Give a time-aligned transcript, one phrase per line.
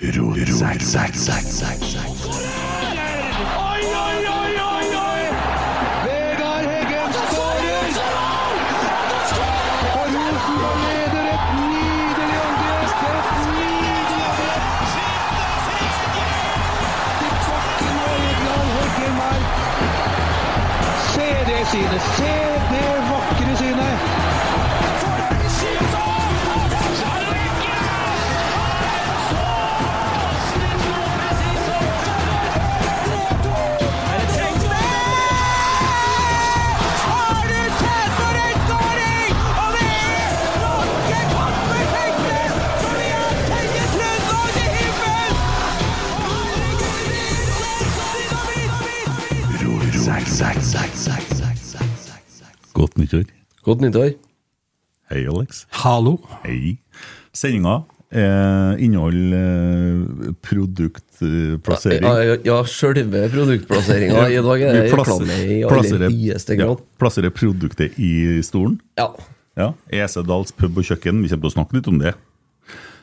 [0.00, 0.16] Oi, oi,
[4.36, 5.24] oi, oi, oi!
[6.04, 7.92] Vegard Heggen skårer!
[9.98, 12.90] Og Rosenborg leder et nydelig angrep!
[13.10, 14.64] Et nydelig angrep!
[17.18, 19.40] Til bakken og Egeland Heggen her.
[21.12, 22.02] Se det synet!
[22.16, 22.49] Se
[52.72, 53.26] Godt nyttår.
[53.62, 54.14] Godt nyttår.
[55.10, 55.66] Hei, Alex.
[55.82, 56.14] Hallo.
[56.46, 56.78] Hei.
[57.36, 62.06] Sendinga eh, inneholder eh, produktplassering.
[62.08, 66.70] Ja, ja, ja sjølve produktplasseringa i dag er reklame i aller høyeste ja,
[67.02, 68.80] plasserer produktet i stolen.
[68.96, 69.10] Ja.
[69.60, 69.70] Ja.
[69.92, 71.20] Esedals pub og kjøkken.
[71.20, 72.16] Vi kommer til å snakke litt om det,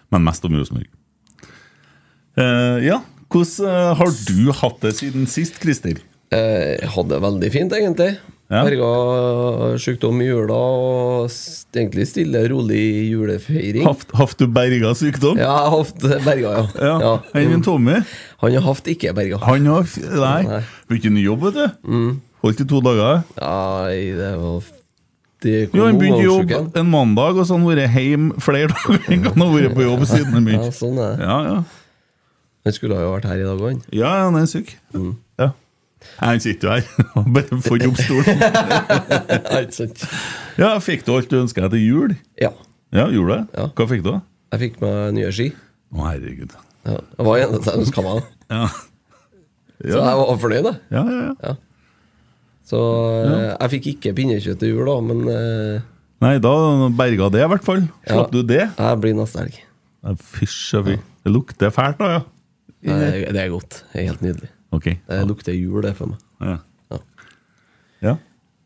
[0.10, 0.90] men mest om Rosenborg.
[2.34, 6.02] Eh, ja, hvordan eh, har du hatt det siden sist, Christer?
[6.32, 8.18] Eh, Jeg hadde det veldig fint, egentlig.
[8.48, 8.62] Ja.
[8.64, 11.34] Berga sykdom i jula og
[11.76, 12.80] egentlig stille, rolig
[13.12, 13.84] julefeiring.
[13.84, 15.36] Haft, haft du berga sykdom?
[15.42, 16.64] Ja, jeg hatt berga, ja.
[16.80, 16.94] Ja.
[17.04, 17.12] ja.
[17.36, 17.98] Enn min Tommy?
[18.40, 19.42] Han har haft ikke berga.
[19.44, 20.40] Han har Nei.
[20.48, 20.62] Nei.
[20.88, 21.92] Begynte ny jobb, vet du.
[21.92, 22.10] Mm.
[22.46, 23.22] Holdt i to dager.
[23.42, 24.74] Nei, det var
[25.44, 29.28] Jo, han begynte jobb en mandag, og så har han vært hjemme flere dager enn
[29.28, 31.28] han har vært på jobb siden han Ja, sånn er det.
[31.28, 31.60] Ja, ja.
[32.68, 33.84] Han skulle ha jo vært her i dag òg, han.
[33.92, 34.78] Ja, ja, han er syk.
[34.96, 35.18] Mm.
[35.98, 36.22] Ja.
[36.22, 37.12] Nei, Han sitter jo her.
[37.20, 38.42] og Bare får ikke opp stolen.
[39.48, 39.92] Ja?
[40.58, 42.16] Ja, Fikk du alt du ønska deg til jul?
[42.42, 42.52] Ja.
[42.96, 43.60] Ja, gjorde du det?
[43.60, 43.66] Ja.
[43.76, 44.14] Hva fikk du?
[44.54, 45.50] Jeg fikk meg nye ski.
[45.92, 46.54] Å, herregud.
[46.88, 46.98] Ja.
[47.18, 48.30] Det var det eneste jeg ønska meg.
[48.54, 48.68] Ja.
[49.78, 50.74] Så jeg var fornøyd, da.
[50.94, 51.56] Ja, ja, ja.
[52.68, 52.80] Så
[53.24, 55.86] eh, jeg fikk ikke pinnekjøtt til jul, da, men eh,
[56.24, 56.52] Nei, da
[56.98, 57.84] berga det, i hvert fall.
[58.08, 58.64] Slapp du det?
[58.74, 59.60] jeg blir neste helg.
[60.34, 60.96] Fysj og fy.
[61.28, 62.24] Det lukter fælt, da, ja.
[62.88, 63.82] Er, det er godt.
[63.92, 64.50] Det er helt nydelig.
[64.76, 64.88] Ok.
[65.08, 66.24] Det lukter jul, det, for meg.
[66.44, 66.58] Ja.
[66.92, 67.00] Ja.
[68.04, 68.16] ja.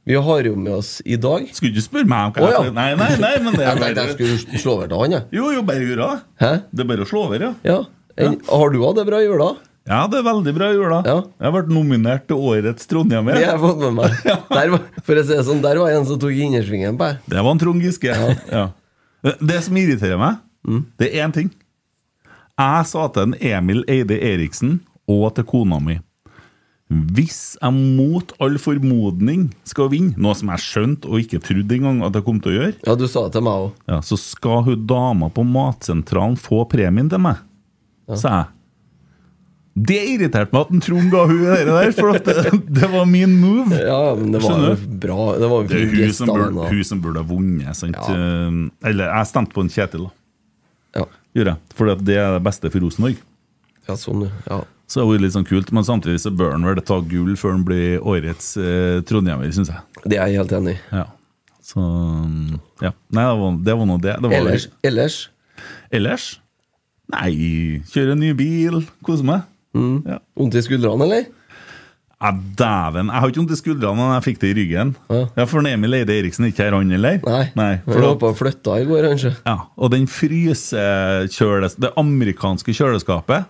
[0.10, 2.62] Vi har jo med oss i dag Skulle ikke spørre meg om hva oh, ja.
[2.66, 5.14] jeg Nei, nei, nei, men det Jeg er tenkte jeg skulle slå over til han,
[5.14, 5.28] jeg.
[5.38, 6.54] Jo, jo, bare jula det.
[6.72, 7.52] Det er bare å slå over, ja.
[7.68, 7.78] Ja.
[8.22, 9.52] En, Har du hatt det bra i jula?
[9.90, 11.00] Ja, det er veldig bra i jula.
[11.06, 11.16] Ja.
[11.26, 13.38] Jeg har vært nominert til Årets Trondhjemmer.
[13.38, 14.18] Det har jeg fått med meg.
[14.58, 17.24] Der var, for å si det sånn, der var en som tok innersvingen på deg.
[17.34, 18.18] Det var en Trond Giske.
[18.52, 18.68] Ja.
[19.42, 20.84] Det som irriterer meg, Mm.
[21.02, 21.48] det er én ting.
[22.62, 24.76] Jeg sa til en Emil Eide Eriksen
[25.10, 25.98] og til kona mi
[26.92, 32.02] Hvis jeg mot all formodning skal vinne, noe som jeg skjønte og ikke trodde engang
[32.04, 33.72] at jeg kom til å gjøre, Ja, du sa det til meg òg.
[33.88, 37.38] ja, så skal hun dama på Matsentralen få premien til meg,
[38.12, 38.48] sa jeg.
[39.88, 43.06] Det irriterte meg at en Trond ga hun det der, for at det, det var
[43.08, 43.72] min move.
[43.80, 44.98] Ja, men det var Skjønner jo du?
[45.06, 45.20] bra.
[45.40, 47.78] Det var jo Det er hun som, burde, hun som burde ha vunnet.
[47.80, 47.96] Sant?
[47.96, 48.18] Ja.
[48.18, 51.00] Eh, Eller jeg stemte på en Kjetil, da.
[51.00, 51.06] Ja.
[51.40, 51.76] Gjorde jeg.
[51.80, 53.16] For det er det beste for Rosenborg.
[53.88, 54.60] ja, sånn, ja.
[54.92, 57.38] Så det har vært litt sånn kult, men samtidig så bør han vel ta gull
[57.40, 59.84] før han blir årets eh, trondhjemmer, syns jeg.
[60.04, 60.80] Det er jeg helt enig i.
[60.98, 61.06] Ja.
[61.64, 62.92] Så mm, ja.
[63.16, 64.16] Nei, det var, det var nå det.
[64.20, 65.20] det var, Ellers, ellers
[65.96, 66.26] Ellers?
[67.12, 67.30] Nei,
[67.94, 69.48] kjøre en ny bil, kose meg.
[69.78, 70.18] Ja.
[70.36, 71.30] Vondt i skuldrene, eller?
[72.22, 73.08] Ja, Dæven.
[73.10, 74.92] Jeg har ikke vondt i skuldrene, men jeg fikk det i ryggen.
[75.08, 75.22] Ja.
[75.40, 77.18] Ja, For Emil Eide Eriksen er ikke her, han heller?
[77.24, 77.46] Nei.
[77.58, 79.34] Nei For da- håpa flytta i går, kanskje.
[79.48, 81.80] Ja, og den frysekjøles...
[81.80, 83.48] Det amerikanske kjøleskapet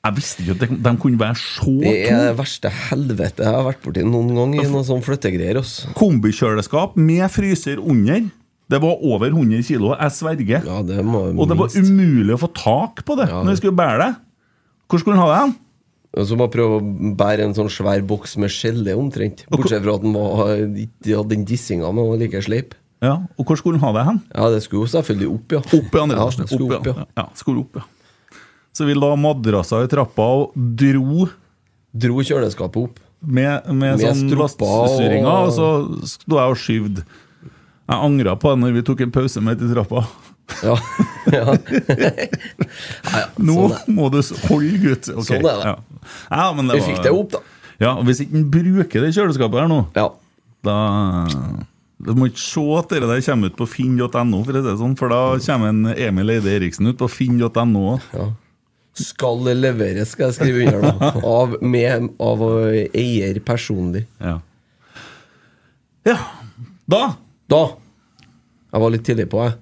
[0.00, 3.52] Jeg visste ikke at de, de kunne være så Det er det verste helvete jeg
[3.52, 5.60] har vært borti noen gang i noen sånn flyttegreier.
[5.98, 8.30] Kombikjøleskap med fryser under.
[8.70, 10.64] Det var over 100 kilo, jeg sverger.
[10.64, 13.60] Ja, det må Og det var umulig å få tak på det Ja, når vi
[13.60, 14.10] skulle bære det.
[14.88, 15.54] Hvor skulle han ha det hen?
[16.26, 19.44] Så bare prøve å bære en sånn svær boks med gelé omtrent.
[19.52, 20.56] Bortsett fra at den var,
[20.86, 22.74] ikke hadde den dissinga, men var like sleip.
[23.04, 24.18] Ja, Og hvor skulle han ha det hen?
[24.34, 25.60] Ja, det skulle jo selvfølgelig opp, ja.
[25.60, 26.96] Opp i andre ja, det skulle Opp, ja.
[26.98, 27.06] ja.
[27.20, 27.86] ja, skulle opp, ja.
[28.72, 31.28] Så vi la madrassa i trappa og dro
[31.92, 33.00] Dro kjøleskapet opp.
[33.20, 35.70] med, med, Med sånn stropper og- og så
[36.06, 37.04] sto jeg og skyvde.
[37.90, 40.04] Jeg angra på det når vi tok en pause midt i trappa.
[40.62, 40.76] Ja.
[41.34, 41.56] ja.
[43.38, 43.92] Nå sånn er.
[43.94, 45.08] må du holde, gutt.
[45.10, 45.26] Okay.
[45.26, 45.72] Sånn er det.
[46.30, 46.52] Ja.
[46.60, 47.40] Det Vi fikk det opp, da.
[47.80, 50.08] Ja, og Hvis ikke han bruker det kjøleskapet her nå, Ja.
[50.62, 50.76] da
[52.00, 55.20] Du må ikke se at det der kommer ut på finn.no, for, sånn, for da
[55.44, 57.98] kommer en Emil Eide Eriksen ut på finn.no.
[58.14, 58.30] ja.
[58.98, 61.22] Skal leveres, skal jeg skrive under, på.
[61.30, 62.42] Av, med, av
[62.90, 64.04] eier personlig.
[64.18, 64.40] Ja.
[66.08, 66.18] ja.
[66.90, 67.02] Da
[67.50, 67.60] Da
[68.72, 69.58] Jeg var litt tidlig på, jeg.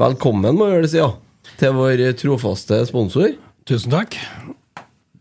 [0.00, 1.10] Velkommen, må jeg gjøre det ja.
[1.60, 3.36] Til vår trofaste sponsor.
[3.68, 4.16] Tusen takk.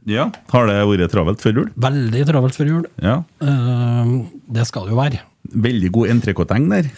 [0.10, 1.68] Ja, Har det vært travelt før jul?
[1.78, 2.88] Veldig travelt før jul.
[3.04, 3.20] Ja.
[3.44, 5.22] Uh, det skal det jo være.
[5.52, 6.90] Veldig god entrecôteng der.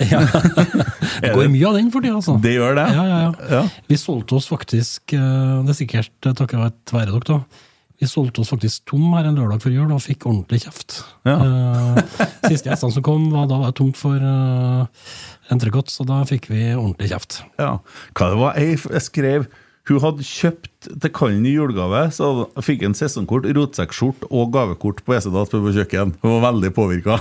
[1.23, 2.37] Det går mye av den for tida, altså.
[2.41, 2.87] Det gjør det?
[2.93, 3.51] Ja, ja, ja.
[3.57, 3.61] Ja.
[3.89, 7.69] Vi solgte oss faktisk, eh, det er sikkert eh, takket være dere, da.
[8.01, 10.97] Vi solgte oss faktisk tom her en lørdag før jul og fikk ordentlig kjeft.
[11.27, 11.37] Ja.
[11.39, 14.83] Eh, siste gjestene som kom, var da var det tomt for uh,
[15.53, 17.39] entrecôte, så da fikk vi ordentlig kjeft.
[17.61, 17.77] Ja.
[18.17, 19.47] Hva det var jeg skrev
[19.89, 22.29] Hun hadde kjøpt til Kallen i julegave, så
[22.63, 26.13] fikk en sesongkort, rotsekkskjort og gavekort på pub på kjøkken.
[26.23, 27.17] Hun var veldig påvirka.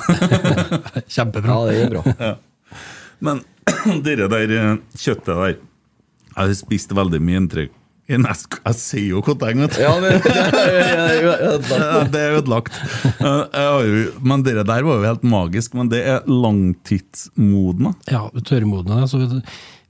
[1.15, 1.57] Kjempebra.
[1.57, 2.33] Ja, det er bra.
[3.27, 3.43] Men
[4.07, 7.75] det der kjøttet der Jeg har spist veldig mye inntrykk.
[8.11, 9.83] Jeg, jeg sier jo koteng, vet du.
[9.83, 10.15] Ja, det,
[12.13, 12.75] det, er ødelagt.
[13.19, 15.75] Jeg har jo- Men det der var jo helt magisk.
[15.79, 17.95] Men det er langtidsmodna.
[18.11, 19.03] Ja, tørrmodna.
[19.11, 19.23] Så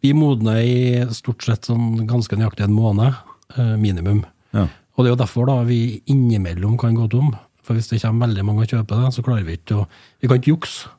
[0.02, 3.14] vi, modner i stort sett sånn ganske nøyaktig en måned,
[3.56, 4.24] eh, minimum.
[4.52, 4.66] Ja.
[4.96, 7.32] Og det er jo derfor da vi innimellom kan gå tom.
[7.62, 9.86] For hvis det kommer veldig mange og kjøper det, så klarer vi ikke å
[10.20, 10.90] Vi kan ikke jukse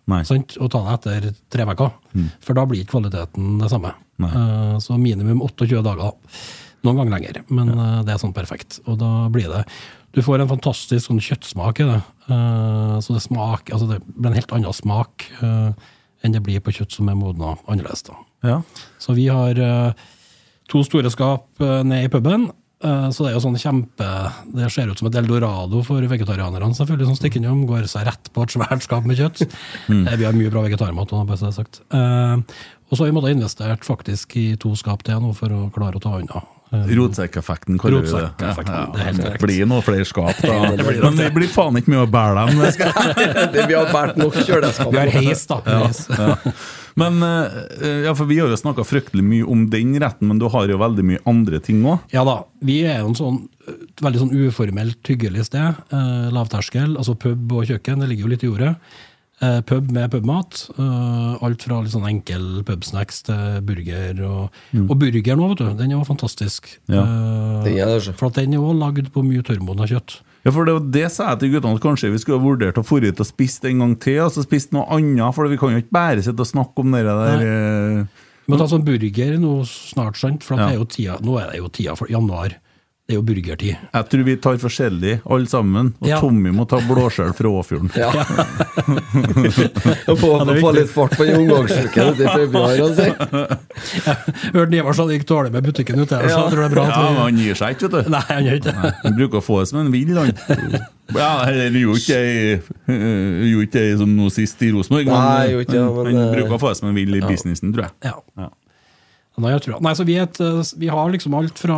[0.59, 1.91] og ta det etter tre uker.
[2.39, 3.93] For da blir ikke kvaliteten det samme.
[4.23, 6.13] Eh, så minimum 28 dager.
[6.83, 8.79] Noen ganger lenger, men eh, det er sånn perfekt.
[8.87, 9.65] Og da blir det
[10.13, 12.01] Du får en fantastisk sånn kjøttsmak i det.
[12.29, 16.71] Uh, så det smaker Altså det blir en helt annen smak enn det blir på
[16.71, 18.05] kjøtt som er modna annerledes.
[18.07, 18.13] da.
[18.43, 18.59] Ja.
[19.01, 20.09] Så vi har eh,
[20.71, 22.49] to store skap uh, ned i puben.
[22.83, 24.07] eh, så det er jo sånn kjempe
[24.55, 27.65] Det ser ut som et eldorado for vegetarianerne, selvfølgelig, som stikker innom.
[27.69, 29.45] Går seg rett på et svært skap med kjøtt.
[29.91, 30.07] Mm.
[30.17, 31.11] vi har mye bra vegetarmat.
[31.11, 32.35] Eh,
[32.89, 35.99] og så har vi måttet investert faktisk i to skap til nå for å klare
[35.99, 36.43] å ta unna.
[36.73, 38.29] Eh, Rotsekkeffekten, kaller vi det.
[38.41, 40.71] Ja, det blir noe flere skap, da.
[41.05, 42.63] Men det blir faen ikke mye å bære dem.
[43.69, 44.89] Vi har båret nok kjøleskap.
[44.89, 45.59] vi har heis, da.
[45.67, 46.01] Heis.
[46.99, 50.47] Men eh, ja, for Vi har jo snakka fryktelig mye om den retten, men du
[50.53, 52.09] har jo veldig mye andre ting òg.
[52.13, 52.39] Ja da.
[52.65, 53.41] Vi er jo en sånn
[54.03, 55.77] veldig sånn uformelt hyggelig sted.
[55.93, 56.97] Eh, lavterskel.
[56.97, 58.73] Altså pub og kjøkken, det ligger jo litt i ordet.
[59.41, 60.69] Eh, pub med pubmat.
[60.77, 64.21] Eh, alt fra litt sånn enkel pubsnacks til burger.
[64.23, 65.71] Og, og burgeren òg, vet du.
[65.81, 66.69] Den er jo fantastisk.
[66.87, 67.01] Ja.
[67.01, 70.19] Eh, Den er det, for at den er jo lagd på mye tørrmodna kjøtt.
[70.45, 72.83] Ja, for det, det sa jeg til guttene, at kanskje vi skulle ha vurdert å
[72.85, 75.71] få ut og spist en gang til, og så spist noe annet, for vi kan
[75.75, 77.45] jo ikke bare sitte og snakke om det der
[78.43, 80.43] Vi må ta sånn burger nå snart, sant?
[80.43, 80.67] For at Ja.
[80.67, 82.57] det er jo tida, nå er det jo tida for januar.
[83.13, 83.73] Det er jo burgertid.
[83.93, 85.91] Jeg tror vi tar forskjellig, alle sammen.
[86.01, 86.17] Og Ja.
[86.17, 87.91] Tommy må ta blåskjell fra Åfjorden.
[87.93, 88.09] Ja.
[90.23, 92.73] Få, få litt fart på den omgangsuken ute i februar.
[92.73, 93.05] Altså.
[94.55, 96.73] Hørte Ivar sa det gikk dårlig med butikken ute her, så jeg tror det er
[96.73, 98.11] bra Ja, men han gir seg ikke, vet du.
[98.15, 98.93] Nei, han gjør ikke det.
[99.03, 100.33] Han bruker å få det som en vill, han.
[101.13, 105.67] Ja, eller gjorde ikke jeg ikke jeg som nå sist i Rosenborg, Nei, men, gjorde
[105.67, 107.89] ikke det, han, men, eh, bruker å få det som en vill i businessen, tror
[107.89, 107.95] jeg.
[108.09, 108.49] Ja.
[109.41, 111.77] Nei, jeg tror, nei, så vi, et, eh, vi har liksom alt fra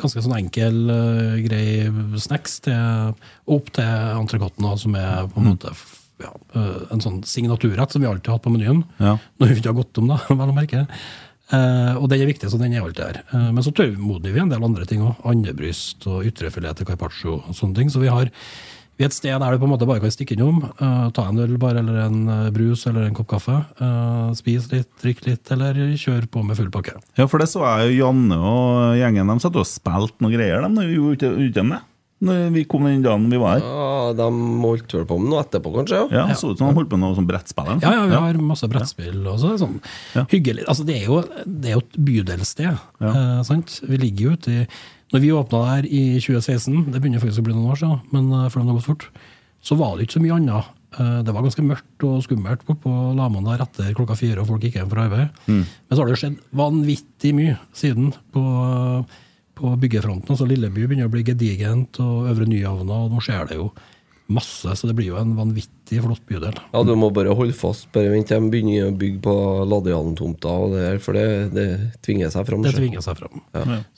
[0.00, 1.88] ganske sånn enkel, uh, grei
[2.20, 3.14] snacks til,
[3.48, 5.72] opp til entrecôten, som er på en måte
[6.20, 8.84] ja, eh, en sånn signaturrett som vi alltid har hatt på menyen.
[9.00, 9.16] Ja.
[9.40, 10.86] Når vi ikke har gått om, da, vel å merke.
[11.50, 13.22] Uh, og den er viktig, så den er alltid her.
[13.32, 15.24] Uh, men så tørrmoder vi en del andre ting òg.
[15.32, 17.90] Andebryst og ytrefilet til carpaccio og sånne ting.
[17.90, 18.30] Så vi har,
[19.08, 21.56] et sted der du på en måte bare kan stikke innom, Uh, ta en øl
[21.60, 23.52] bare, eller en eh, brus eller en kopp kaffe.
[23.80, 26.94] Uh, spis litt, drikk litt, eller kjør på med full pakke.
[27.18, 29.28] Ja, for det så jeg jo Janne og gjengen.
[29.28, 30.72] De satt og spilte noen greier, de.
[30.72, 31.86] når vi var ute med?
[32.20, 33.64] Når vi kom den dagen vi var her.
[33.64, 34.26] Ja, de
[34.60, 36.02] holdt vel på med noe etterpå, kanskje?
[36.12, 37.70] Ja, ja så ut som de holdt på med noe sånn brettspill.
[37.80, 39.78] Ja, ja, vi har masse brettspill og så sånn
[40.16, 40.26] Ja.
[40.28, 40.66] hyggelig.
[40.68, 43.80] Altså, det er jo, det er jo et bydelssted, eh, sant?
[43.88, 44.66] Vi ligger jo ute i
[45.10, 48.28] Når vi åpna der i 2016, det begynner faktisk å bli noen år siden, men
[48.32, 49.08] eh, for det har gått fort,
[49.60, 50.68] så var det ikke så mye annet.
[50.98, 54.62] Eh, Det var ganske mørkt og skummelt på Laman der etter klokka fire, og folk
[54.62, 55.40] gikk hjem fra arbeid.
[55.50, 58.44] Men så har det jo skjedd vanvittig mye siden på,
[59.58, 60.30] på byggefronten.
[60.34, 63.70] Altså Lilleby begynner å bli gedigent, og Øvre Nyhavna, og nå skjer det jo
[64.30, 66.54] masse, så det blir jo en vanvittig flott bydel.
[66.70, 67.88] Ja, du må bare holde fast.
[67.90, 69.34] Bare vent til de begynner å bygge på
[69.66, 71.24] Ladehallen-tomta, her, for det,
[71.56, 71.66] det
[72.06, 72.62] tvinger seg fram.
[72.62, 73.42] Det tvinger seg fram.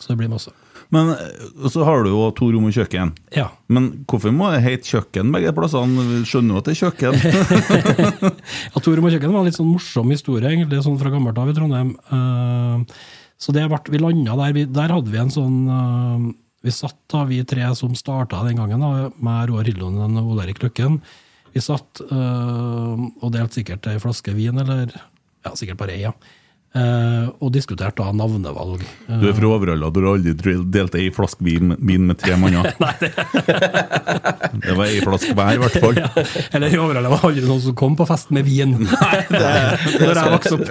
[0.00, 0.54] Så det blir masse.
[0.92, 3.14] Men eh, så har du jo to rom og kjøkken.
[3.34, 3.48] Ja.
[3.72, 6.04] Men hvorfor må det hete kjøkken begge plassene?
[6.10, 7.18] Vi skjønner jo at det er kjøkken.
[8.72, 11.50] Ja, Tore og kjøkken var en litt sånn morsom historie, egentlig, sånn fra gammelt av
[11.50, 11.94] i Trondheim.
[12.12, 13.00] Eh,
[13.42, 14.54] så det ble, vi landa der.
[14.56, 16.28] Vi, der hadde vi en sånn eh,
[16.62, 20.46] Vi satt da, vi tre som starta den gangen, da, med Roar Hillonen og Ole
[20.46, 21.00] Erik Løkken.
[21.52, 26.14] Vi satt og delte sikkert ei flaske vin, eller ja, sikkert bare ei, ja.
[26.72, 28.80] Eh, og diskuterte da navnevalg.
[29.04, 32.70] Eh, Du er fra Overhalla, du har aldri delt ei flaske vin, med tre manner.
[34.64, 36.00] det var ei flaske hver, i hvert fall.
[36.00, 36.08] ja,
[36.56, 38.72] eller i Overhalla var det aldri noen som kom på fest med vin.
[38.86, 39.52] Nei, det,
[40.00, 40.64] Når jeg vokste opp.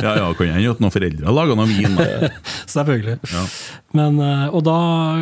[0.00, 2.00] Ja, ja, kan hende at noen foreldre laga noe vin.
[2.00, 2.32] Da.
[2.72, 3.18] Selvfølgelig.
[4.00, 4.78] Men, eh, og da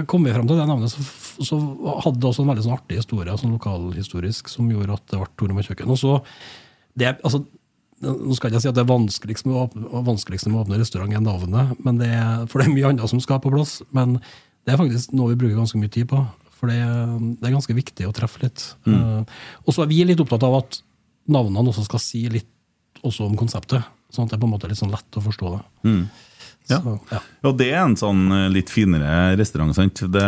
[0.06, 1.02] kom vi fram til det navnet, så,
[1.50, 1.58] så
[2.06, 5.32] hadde det også en veldig sånn artig historie, sånn lokalhistorisk, som gjorde at det ble
[5.34, 5.90] Tore med kjøkken.
[5.90, 6.20] Og så,
[6.94, 7.42] det, altså,
[8.04, 10.64] nå skal jeg ikke si at det er vanskeligst med å åpne, vanskeligste med å
[10.66, 13.52] åpne restaurant er navnet, men det er, for det er mye annet som skal på
[13.54, 13.78] plass.
[13.96, 14.18] Men
[14.66, 16.20] det er faktisk noe vi bruker ganske mye tid på,
[16.58, 16.76] for det,
[17.40, 18.66] det er ganske viktig å treffe litt.
[18.88, 19.22] Eh,
[19.64, 20.80] og så er vi litt opptatt av at
[21.32, 22.48] navnene også skal si litt
[23.06, 25.52] også om konseptet, sånn at det er på en måte litt sånn lett å forstå
[25.56, 25.62] det.
[26.66, 26.80] Ja.
[26.82, 27.18] Så, ja.
[27.46, 30.00] Ja, det er en sånn eh, litt finere restaurant, sant?
[30.10, 30.22] Det,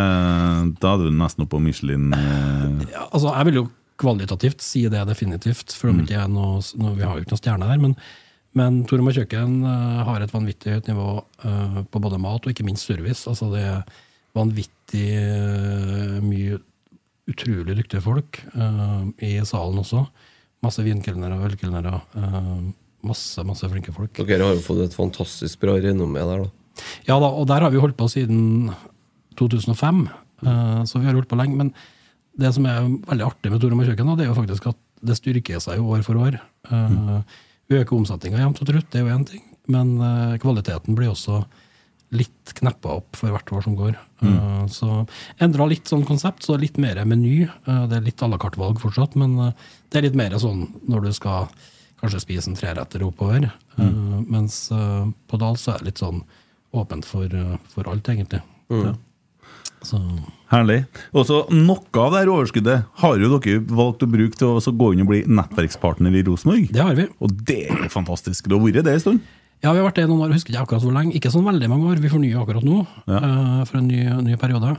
[0.78, 2.12] da er du nesten oppe på Michelin.
[2.14, 3.64] eh, Ja, altså, jeg vil jo
[3.98, 7.42] kvalitativt sier det definitivt, for om ikke er noe, noe, vi har jo ikke noen
[7.42, 7.82] stjerne der.
[7.82, 7.96] Men,
[8.58, 12.54] men Torum og kjøkken eh, har et vanvittig høyt nivå eh, på både mat og
[12.54, 13.26] ikke minst service.
[13.30, 14.00] Altså, det er
[14.38, 16.60] vanvittig eh, mye
[17.28, 18.38] utrolig dyktige folk
[19.20, 20.00] i salen også.
[20.64, 21.98] Masse vinkelnere og ølkelnere.
[23.04, 24.16] masse, masse flinke folk.
[24.24, 26.54] Dere har jo fått et fantastisk bra renommé der, da.
[27.08, 28.70] Ja da, og der har vi holdt på siden
[29.38, 30.08] 2005,
[30.46, 31.58] eh, så vi har holdt på lenge.
[31.58, 31.72] Men
[32.38, 32.80] det som er
[33.10, 34.78] veldig artig med Torum og kjøkken, det er jo faktisk at
[35.08, 36.40] det styrker seg år for år.
[36.70, 37.22] Eh,
[37.68, 41.10] Vi øker omsetninga jevnt og trutt, det er jo én ting, men eh, kvaliteten blir
[41.12, 41.42] også
[42.16, 43.96] litt kneppa opp for hvert år som går.
[44.24, 45.06] Eh, Så
[45.44, 47.42] endra litt sånn konsept, så litt mer meny.
[47.44, 49.36] Eh, Det er litt à la carte-valg fortsatt, men
[49.90, 51.48] det er litt mer sånn når du skal
[52.00, 53.50] kanskje spise en treretter oppover.
[53.76, 54.24] Mm.
[54.30, 56.22] Mens på Dal så er det litt sånn
[56.72, 57.28] åpent for,
[57.68, 58.40] for alt, egentlig.
[58.70, 58.94] Ja.
[59.86, 60.00] Så
[60.48, 60.78] Herlig.
[61.12, 64.72] Og så Noe av det her overskuddet har jo dere valgt å bruke til å
[64.80, 66.70] gå inn og bli nettverkspartner i Rosenborg.
[66.72, 67.04] det har vi.
[67.20, 68.48] Og det er jo fantastisk.
[68.48, 69.34] Du har vært det en stund.
[69.58, 71.16] Ja, vi har vært det noen år, husker ikke akkurat hvor lenge.
[71.18, 72.00] Ikke sånn veldig mange år.
[72.00, 72.80] Vi fornyer akkurat nå,
[73.10, 74.76] eh, for en ny, ny periode.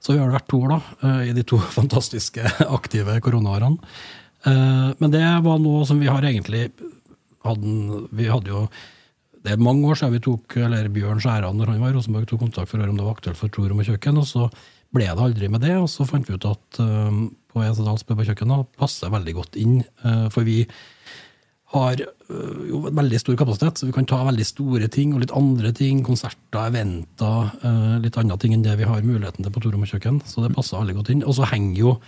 [0.00, 3.76] Så vi har vært to år, da, uh, i de to fantastiske aktive koronaårene.
[4.46, 6.70] Uh, men det var noe som vi har egentlig
[7.44, 8.68] hadde, Vi hadde jo
[9.44, 12.26] Det er mange år siden vi tok, eller Bjørn Skjæran, når han var i Rosenborg,
[12.28, 14.48] tok kontakt for å høre om det var aktuelt for Torom og kjøkken, og så
[14.94, 15.74] ble det aldri med det.
[15.78, 19.58] Og så fant vi ut at uh, på Esedals pub og kjøkken passer veldig godt
[19.60, 20.62] inn, Uh, for vi
[21.74, 25.34] har uh, jo veldig stor kapasitet, så vi kan ta veldig store ting og litt
[25.36, 26.00] andre ting.
[26.06, 27.52] Konserter, eventer,
[28.02, 30.22] litt andre ting enn det vi har muligheten til på Torom og kjøkken.
[30.26, 31.26] Så det passer veldig godt inn.
[31.26, 31.98] Og så henger jo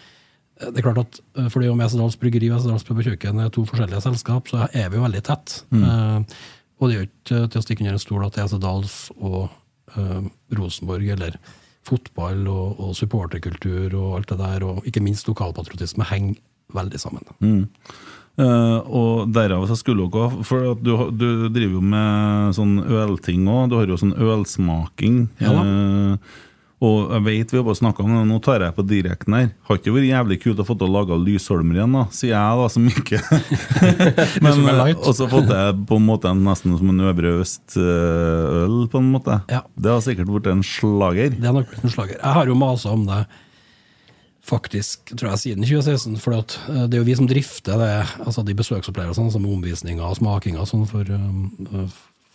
[0.60, 1.20] det er klart at
[1.52, 4.90] Fordi om Esedals Bryggeri og Esedals Pub og Kjøkken er to forskjellige selskap, så er
[4.92, 5.54] vi jo veldig tett.
[5.72, 6.40] Eh,
[6.80, 9.42] og det er jo ikke til å stikke under en stol at Esedals og
[9.96, 10.22] eh,
[10.56, 11.36] Rosenborg eller
[11.86, 16.40] fotball og, og supporterkultur og alt det der, og ikke minst lokalpatriotisme, henger
[16.76, 17.26] veldig sammen.
[18.40, 23.48] Eh, og derav så skulle dere For at du, du driver jo med sånn ølting
[23.50, 23.70] òg.
[23.70, 25.24] Du har jo sånn ølsmaking.
[25.42, 25.64] Ja da.
[25.66, 26.38] Eh,
[26.80, 29.50] og jeg vet vi har bare snakka om det, nå tar jeg på direkten her.
[29.68, 32.62] Har ikke vært jævlig kult å få til å lage Lysholmer igjen, da, sier jeg
[32.62, 33.20] da, som ikke
[34.46, 34.94] Men, også er.
[34.96, 39.42] Og så fått jeg på en måte nesten som en Øvre Øst-øl, på en måte.
[39.52, 39.60] Ja.
[39.76, 41.36] Det har sikkert blitt en slager.
[41.36, 42.16] Det har nok blitt en slager.
[42.16, 43.22] Jeg har jo masa om det
[44.50, 46.18] faktisk, tror jeg, siden 2016.
[46.24, 47.94] For eh, det er jo vi som drifter det,
[48.24, 51.16] altså de besøksopplevelsene, som med omvisninger og smakinger og sånn for,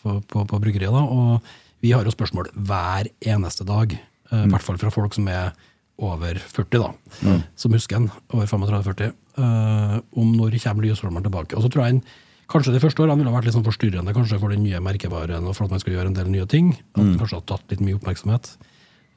[0.05, 0.93] for, på, på bryggeriet.
[0.93, 3.97] da, Og vi har jo spørsmål hver eneste dag.
[4.31, 5.55] Eh, I hvert fall fra folk som er
[6.01, 11.55] over 40, da, som husker en, over 35-40, uh, om når kommer Lysholmeren tilbake.
[11.55, 12.05] Og så tror jeg en,
[12.45, 15.55] Kanskje de første årene ville vært litt sånn forstyrrende kanskje for den nye merkevaren og
[15.57, 16.75] for at man skulle gjøre en del nye ting.
[16.93, 17.15] At mm.
[17.17, 18.51] kanskje har tatt litt mye oppmerksomhet.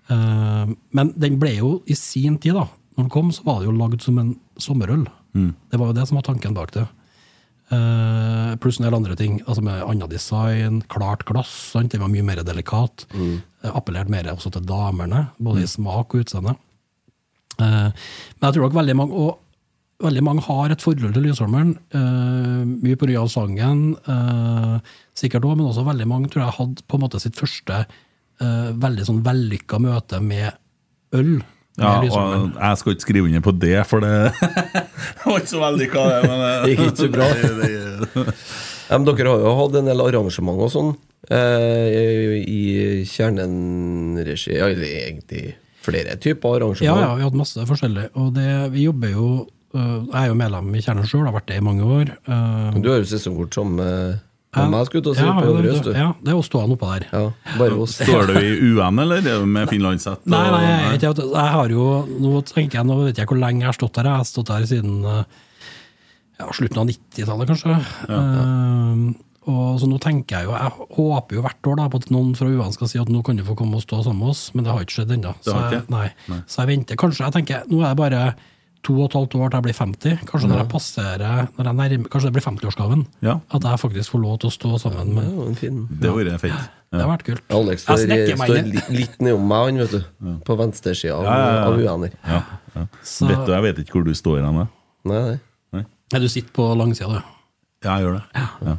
[0.08, 2.64] Uh, men den ble jo i sin tid, da
[2.98, 5.04] når den kom, så var det jo lagd som en sommerøl.
[5.70, 6.82] Det var jo det som var tanken bak det.
[7.68, 9.40] Eh, pluss en del andre ting.
[9.46, 11.50] altså Med annet design, klart glass.
[11.74, 11.92] Sant?
[11.92, 13.04] Det var mye mer delikat.
[13.14, 16.56] Eh, Appellerte mer også til damene, både i smak og utseende.
[17.58, 19.38] Eh, men jeg tror nok veldig mange og
[20.00, 21.76] veldig mange har et forhold til Lysholmeren.
[21.92, 23.96] eh, mye av sangen,
[25.14, 27.86] sikkert òg, men også veldig mange tror jeg hadde på en måte sitt første
[28.38, 30.52] veldig sånn vellykka møte med
[31.12, 31.42] øl.
[31.78, 34.14] Ja, og jeg skal ikke skrive under på det, for det
[35.24, 37.28] var ikke så veldig hva det men Det gikk ikke så bra.
[38.88, 40.94] Ja, men dere har jo hatt en del arrangement og sånn
[41.28, 42.60] eh, i
[43.04, 44.54] Kjernen-regi.
[44.56, 45.42] Ja, eller egentlig
[45.84, 46.88] flere typer Ja, arrangement.
[46.88, 48.06] ja, vi har hatt masse forskjellig.
[48.20, 49.26] Og det, vi jobber jo
[49.74, 52.14] øh, Jeg er jo medlem i Kjernen sjøl, har vært det i mange år.
[52.28, 54.18] øh, Du har jo sesongkort som med,
[54.72, 55.90] med skulle til å si, ja, på du.
[55.94, 57.06] ja, det er jo stående oppå der.
[57.12, 57.96] Ja, bare oss.
[58.02, 60.24] Står du i UN, eller er det med finlandshett?
[60.26, 61.86] Nei, nei, jeg, jeg, jeg har jo
[62.18, 64.10] Nå tenker jeg, nå vet jeg hvor lenge jeg har stått her.
[64.10, 64.98] Jeg har stått her siden
[66.38, 67.78] ja, slutten av 90-tallet, kanskje.
[68.14, 72.10] Eh, og så nå tenker jeg jo Jeg håper jo hvert år da på at
[72.12, 74.34] noen fra UAN skal si at nå kan du få komme og stå sammen med
[74.34, 75.32] oss, men det har ikke skjedd ennå.
[75.40, 75.94] Så, jeg- ikke?
[75.94, 76.42] nei.
[76.46, 77.00] så jeg venter.
[77.00, 78.22] Kanskje jeg tenker Nå er det bare
[78.86, 80.18] to og et halvt år til jeg blir 50.
[80.28, 83.04] Kanskje når jeg passerer når jeg nærmer, Kanskje det blir 50-årsgaven.
[83.24, 83.34] Ja.
[83.54, 86.68] At jeg faktisk får lov til å stå sammen med Det hadde vært fint.
[86.88, 87.42] Det har vært kult.
[87.52, 90.30] Alex Jeg står, står litt nedom meg, han, vet du.
[90.46, 91.64] På venstresida av, Ja, ja, ja.
[91.66, 92.14] av UN her.
[92.24, 92.40] Ja,
[92.74, 92.86] ja.
[93.28, 94.62] Vet du, jeg vet ikke hvor du står hen.
[95.08, 95.20] Nei,
[95.74, 95.84] nei.
[96.08, 97.34] Nei, du sitter på langsida, du.
[97.84, 98.46] Ja, jeg gjør det.
[98.64, 98.78] Ja.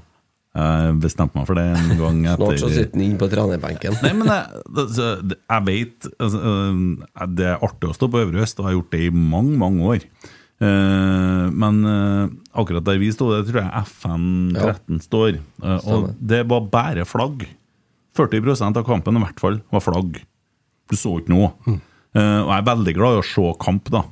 [0.58, 4.00] Jeg bestemte meg for det en gang etter Snart så sitter han inne på trenerbenken.
[4.02, 8.42] Nei, men jeg, altså, jeg vet altså, øh, Det er artig å stå på Øvre
[8.44, 10.08] Øst, og jeg har gjort det i mange, mange år.
[10.60, 15.38] Eh, men eh, akkurat der vi sto, det tror jeg FN13 står.
[15.38, 17.46] Eh, og det var bare flagg.
[18.18, 20.18] 40% av kampen i hvert fall var flagg.
[20.90, 21.54] Du så ikke noe.
[21.70, 24.04] Eh, og jeg er veldig glad i å se kamp, da.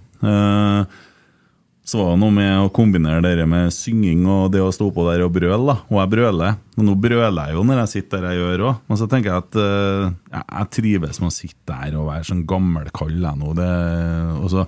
[1.88, 5.06] Så var det noe med å kombinere det med synging og det å stå på
[5.08, 5.78] der og brøle.
[5.88, 6.58] Og jeg brøler.
[6.76, 8.82] Men nå brøler jeg jo når jeg sitter der jeg gjør òg.
[8.92, 12.42] Men så tenker jeg at eh, jeg, trives med å sitte der og være sånn
[12.50, 13.54] gammelkall jeg nå.
[13.56, 13.68] Det,
[14.44, 14.66] også,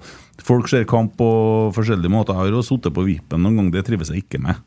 [0.48, 1.28] folk ser kamp på
[1.76, 2.38] forskjellige måter.
[2.38, 4.62] Jeg har jo sittet på vippen noen ganger, det trives jeg ikke med.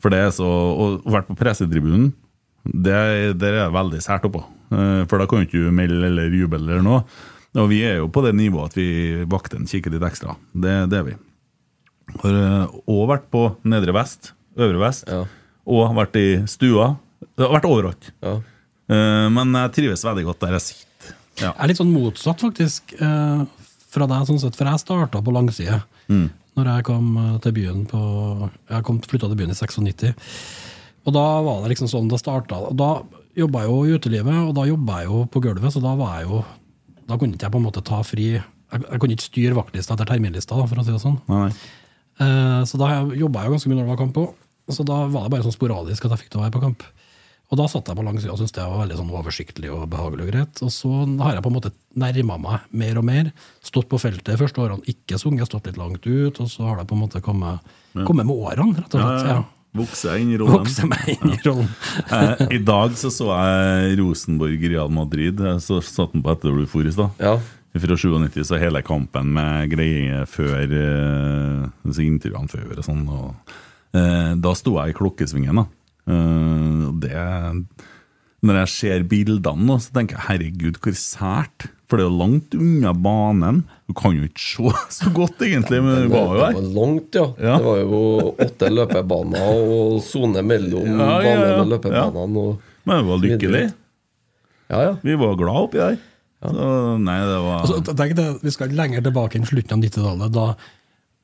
[0.00, 2.12] For det er så, Og vært på pressetribunen,
[2.70, 3.00] det,
[3.40, 4.44] det er veldig sært oppå.
[4.70, 7.02] Eh, For da kan jo ikke melde eller juble eller noe.
[7.58, 8.86] Og vi er jo på det nivået at vi
[9.26, 10.36] vakter en kikker litt ekstra.
[10.54, 11.16] Det, det er vi.
[12.22, 15.24] Har òg vært på Nedre Vest, Øvre Vest, Ja.
[15.66, 16.96] og vært i stua.
[17.36, 18.10] Det har vært overalt.
[18.22, 18.40] Ja.
[18.90, 21.14] Eh, Men jeg trives veldig godt der jeg sitter.
[21.40, 21.52] Ja.
[21.52, 23.44] Jeg er litt sånn motsatt, faktisk, eh,
[23.90, 25.82] fra deg, sånn sett, for jeg starta på langside.
[26.56, 30.14] Når jeg kom eh, til byen på Jeg kom flytta til byen i 96.
[31.06, 32.58] Og da var det liksom sånn det starta.
[32.76, 33.02] Da
[33.36, 36.18] jobba jeg jo i utelivet, og da jobba jeg jo på gulvet, så da var
[36.20, 36.44] jeg jo
[37.08, 38.42] Da kunne ikke jeg på en måte ta fri Jeg,
[38.82, 41.20] jeg kunne ikke styre vaktlista etter terminlista, for å si det sånn.
[41.28, 41.48] Nei.
[41.48, 41.54] Eh,
[42.20, 44.32] Så da jobba jeg jo ganske mye når det var kamp òg.
[44.70, 46.84] Så da var det bare sånn sporadisk at jeg fikk til å være på kamp.
[47.50, 50.26] Og da satt jeg på langsida og syntes det var veldig sånn oversiktlig og behagelig
[50.26, 50.60] og greit.
[50.62, 50.90] Og så
[51.24, 53.32] har jeg på en måte nærma meg mer og mer.
[53.66, 56.38] Stått på feltet første årene, ikke sunget, stått litt langt ut.
[56.38, 57.72] Og så har det på en måte kommet,
[58.06, 59.32] kommet med årene, rett og slett.
[59.32, 59.40] ja.
[59.70, 60.64] Jeg inn i rollen.
[60.64, 61.68] Vokse meg inn i rollen.
[62.10, 62.46] Ja.
[62.50, 65.38] I dag så så jeg Rosenborg Real Madrid.
[65.62, 67.14] Så satt den på etter du for i stad.
[67.22, 67.36] Ja.
[67.70, 73.04] Fra 97 så hele kampen med greier før eh, disse intervjuene før og sånn.
[73.14, 73.52] Og,
[73.94, 75.66] eh, da sto jeg i klokkesvingen, da.
[76.10, 77.14] Eh, det
[78.42, 81.68] Når jeg ser bildene nå, så tenker jeg herregud, hvor sært.
[81.90, 83.62] For det er jo langt unna banen.
[83.90, 87.14] Du kan jo ikke se så godt, egentlig, men du var jo Det var langt,
[87.18, 87.26] ja.
[87.38, 87.56] Ja.
[87.58, 88.02] Det var jo
[88.46, 92.46] åtte løpebaner og sone mellom Ja, ja, banen og løpebanene.
[92.82, 93.64] Men det var lykkelig.
[94.70, 94.94] ja, ja.
[95.02, 95.98] Vi var glad oppi der.
[96.40, 96.52] Så,
[97.04, 100.46] nei, det var Altså, tenk det, vi skal lenger tilbake enn slutten av 90-tallet, da,
[100.54, 100.79] da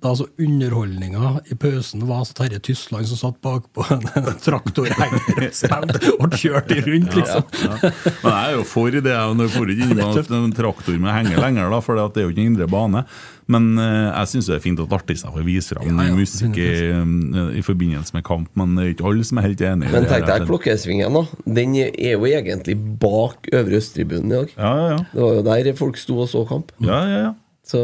[0.09, 4.05] altså underholdninga i pausen var altså Terje Tysland som satt bakpå en
[4.45, 7.47] traktorhenger og spilte og kjørte rundt, liksom.
[7.63, 7.79] Ja.
[8.23, 9.03] Men jeg er jo for det.
[9.07, 12.45] Jeg får ikke inn en traktor med henger lenger, da, for det er jo ikke
[12.45, 13.05] en indre bane.
[13.53, 16.57] Men eh, jeg syns det er fint at artister får vise fram Ja, ja, musikk
[16.59, 16.71] i,
[17.61, 19.91] i forbindelse med kamp, men det er ikke alle som er helt enig.
[19.95, 21.41] Men tenk deg klokkesvingen, da.
[21.61, 24.55] Den er jo egentlig bak Øvre Østtribunen i dag.
[24.59, 25.01] Ja, ja, ja.
[25.13, 26.75] Det var jo der folk sto og så kamp.
[26.83, 27.35] ja, ja, ja.
[27.67, 27.81] Så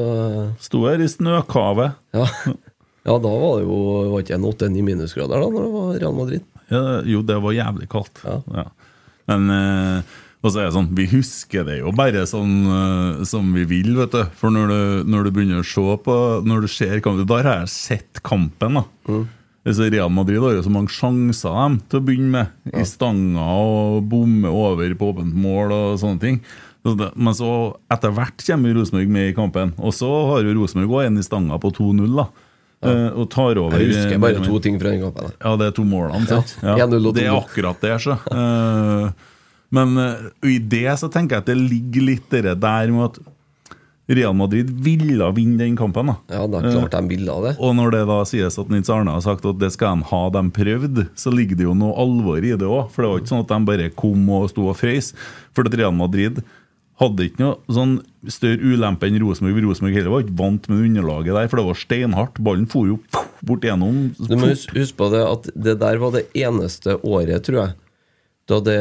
[0.63, 1.97] Sto her i snøkavet.
[2.15, 2.27] ja.
[3.09, 3.79] ja, da var det jo
[4.13, 6.45] var ikke en 8-9 minusgrader da når det var Real Madrid.
[6.71, 8.23] Ja, jo, det var jævlig kaldt.
[8.25, 8.37] Ja.
[8.55, 8.69] Ja.
[9.31, 13.53] Men, eh, Og så er det sånn, Vi husker det jo bare sånn eh, som
[13.55, 14.23] vi vil, vet du.
[14.39, 14.81] For når du,
[15.13, 16.17] når du begynner å se på
[16.47, 18.85] Når du ser kampen Da har jeg sett kampen, da.
[19.07, 19.23] Mm.
[19.71, 22.73] Så Real Madrid har jo så mange sjanser dem, til å begynne med.
[22.75, 26.41] I stanga og bomme over på åpent mål og sånne ting.
[26.83, 27.49] Men så
[27.93, 29.75] etter hvert kommer Rosenborg med i kampen.
[29.79, 32.09] Og så har jo Rosenborg òg en i stanga på 2-0.
[32.17, 32.27] da
[32.83, 33.11] ja.
[33.15, 35.31] Og tar over Jeg husker eh, bare to ting fra den kampen.
[35.39, 36.57] ja, det er to målene, sant?
[36.63, 36.81] Ja.
[36.81, 36.89] Ja.
[36.91, 38.17] Det er akkurat det, så.
[38.27, 39.13] Eh,
[39.73, 43.23] Men eh, i det så tenker jeg at det ligger litt det der med at
[44.13, 46.11] Real Madrid ville vinne den kampen.
[46.11, 46.17] da.
[46.29, 47.55] Ja, da klart de ville det.
[47.63, 50.23] Og når det da sies at Nils Arne har sagt at det skal de ha
[50.35, 52.91] dem prøvd, så ligger det jo noe alvor i det òg.
[52.93, 55.13] For det var ikke sånn at de bare kom og sto og frøys.
[55.55, 56.43] For at Real Madrid
[57.01, 57.95] hadde ikke noe sånn
[58.31, 59.65] større ulempe enn Rosenborg.
[59.65, 62.41] Rosenborg heller var ikke vant med underlaget der, for det var steinhardt.
[62.45, 62.99] Ballen for jo
[63.43, 64.03] bort igjennom.
[64.19, 67.75] Du må huske, på det at det der var det eneste året, tror jeg,
[68.51, 68.79] da det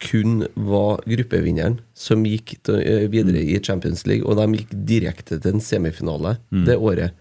[0.00, 5.56] kun var gruppevinneren som gikk eh, videre i Champions League, og de gikk direkte til
[5.56, 6.64] en semifinale Mm.
[6.66, 7.12] det året.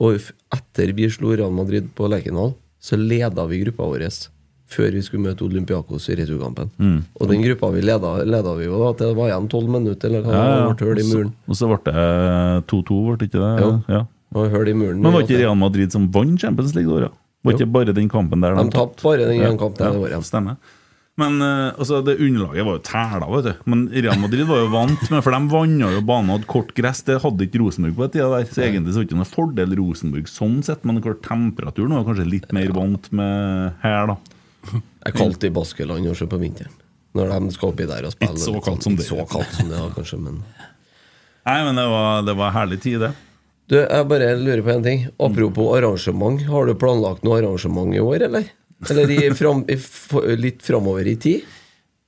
[0.00, 0.20] Og
[0.54, 4.08] etter vi slo Real Madrid på Lerkendal, så leda vi gruppa vår
[4.72, 6.72] før vi skulle møte Olympiakos i returkampen.
[6.80, 6.98] Mm.
[7.20, 10.10] Og den gruppa vi leda, leda vi jo da til det var igjen tolv minutter,
[10.10, 11.32] eller hva Ja, det var, i muren.
[11.46, 12.04] Og så ble det
[12.72, 13.54] 2-2, ble det ikke det?
[13.62, 13.72] Jo.
[13.92, 14.04] Ja.
[14.32, 15.00] Og hull i muren.
[15.04, 15.40] Men var ikke.
[15.42, 17.08] Real Madrid som vant Champions League da?
[17.10, 17.16] ja?
[17.42, 20.60] Var ikke bare den kampen der De tapte bare den ene kampen det var, Stemmer.
[21.20, 23.64] Men eh, altså, det underlaget var jo tæla, vet du.
[23.68, 26.72] Men Real Madrid var jo vant med For de vanna jo banen og hadde kort
[26.76, 27.02] gress.
[27.04, 28.46] Det hadde ikke Rosenborg på den tida der.
[28.48, 32.06] Så egentlig så var det ikke noe fordel Rosenborg sånn sett, men klart temperaturen var
[32.08, 34.31] kanskje litt mer vant med her, da.
[35.02, 36.72] Det er kaldt i Baskeland også på vinteren.
[37.18, 38.38] Når de skal oppi der og spille.
[38.38, 39.06] Ikke så kaldt sånn- som det.
[39.08, 40.42] Så kaldt som det, da, kanskje, men
[41.42, 43.10] Nei, men det var, det var herlig tid, det.
[43.66, 45.08] Du, jeg bare lurer på en ting.
[45.18, 46.40] Apropos arrangement.
[46.46, 48.46] Har du planlagt noe arrangement i år, eller?
[48.90, 49.76] Eller i fram, i,
[50.38, 51.42] litt framover i tid?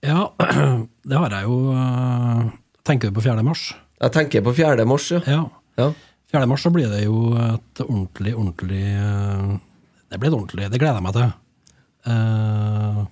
[0.05, 0.29] Ja,
[1.09, 2.49] det har jeg jo eh,
[2.85, 3.43] Tenker du på 4.
[3.47, 3.73] mars?
[4.03, 4.85] Jeg tenker på 4.
[4.87, 5.21] mars, ja.
[5.27, 5.45] Ja.
[5.81, 5.91] ja.
[6.35, 6.47] 4.
[6.51, 9.55] mars så blir det jo et ordentlig, ordentlig eh,
[10.13, 11.33] Det blir et ordentlig Det gleder jeg meg til.
[12.07, 13.03] Eh,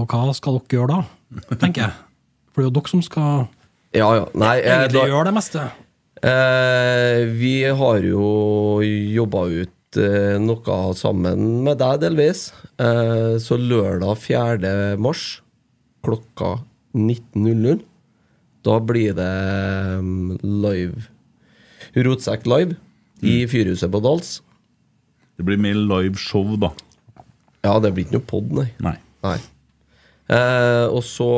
[0.00, 1.94] og hva skal dere gjøre da, tenker jeg?
[2.50, 3.48] For det er jo dere som skal
[3.94, 4.24] Ja, ja.
[4.38, 5.66] Nei, jeg, egentlig da- gjøre det meste.
[6.20, 8.24] Eh, vi har jo
[8.84, 12.50] jobba ut eh, noe sammen med deg, delvis.
[12.78, 14.74] Eh, så lørdag 4.
[15.00, 15.40] mars
[16.04, 16.58] klokka
[16.96, 17.80] 19.00,
[18.66, 19.30] da blir det
[20.04, 21.06] mm, live
[21.96, 22.76] Rotsekk live
[23.24, 24.40] i Fyrhuset på Dals.
[25.38, 26.70] Det blir mer live show, da.
[27.66, 28.68] Ja, det blir ikke noe pod, nei.
[28.82, 28.96] Nei.
[29.26, 29.38] Nei.
[30.30, 31.30] Eh, og så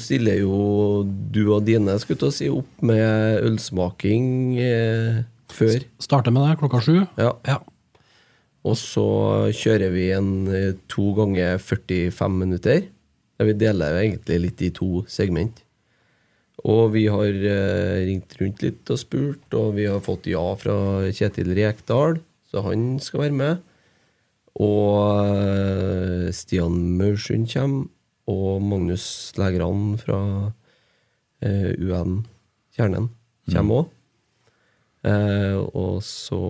[0.00, 4.30] stiller jo du og dine skulle til å si opp med ølsmaking
[4.62, 5.18] eh,
[5.52, 5.84] før.
[6.00, 6.96] Starter med det klokka sju.
[7.20, 7.34] Ja.
[7.48, 7.60] Ja.
[8.66, 9.06] Og så
[9.54, 12.88] kjører vi en eh, to ganger 45 minutter.
[13.38, 15.62] Der vi deler egentlig litt i to segment.
[16.66, 20.74] Og vi har eh, ringt rundt litt og spurt, og vi har fått ja fra
[21.14, 22.18] Kjetil Rekdal,
[22.50, 23.67] så han skal være med.
[24.58, 27.86] Og eh, Stian Maursund kommer,
[28.28, 29.06] og Magnus
[29.38, 30.18] Lægran fra
[31.40, 32.24] eh, UN
[32.76, 33.08] Kjernen
[33.48, 33.94] kommer òg.
[35.08, 36.40] Eh, og så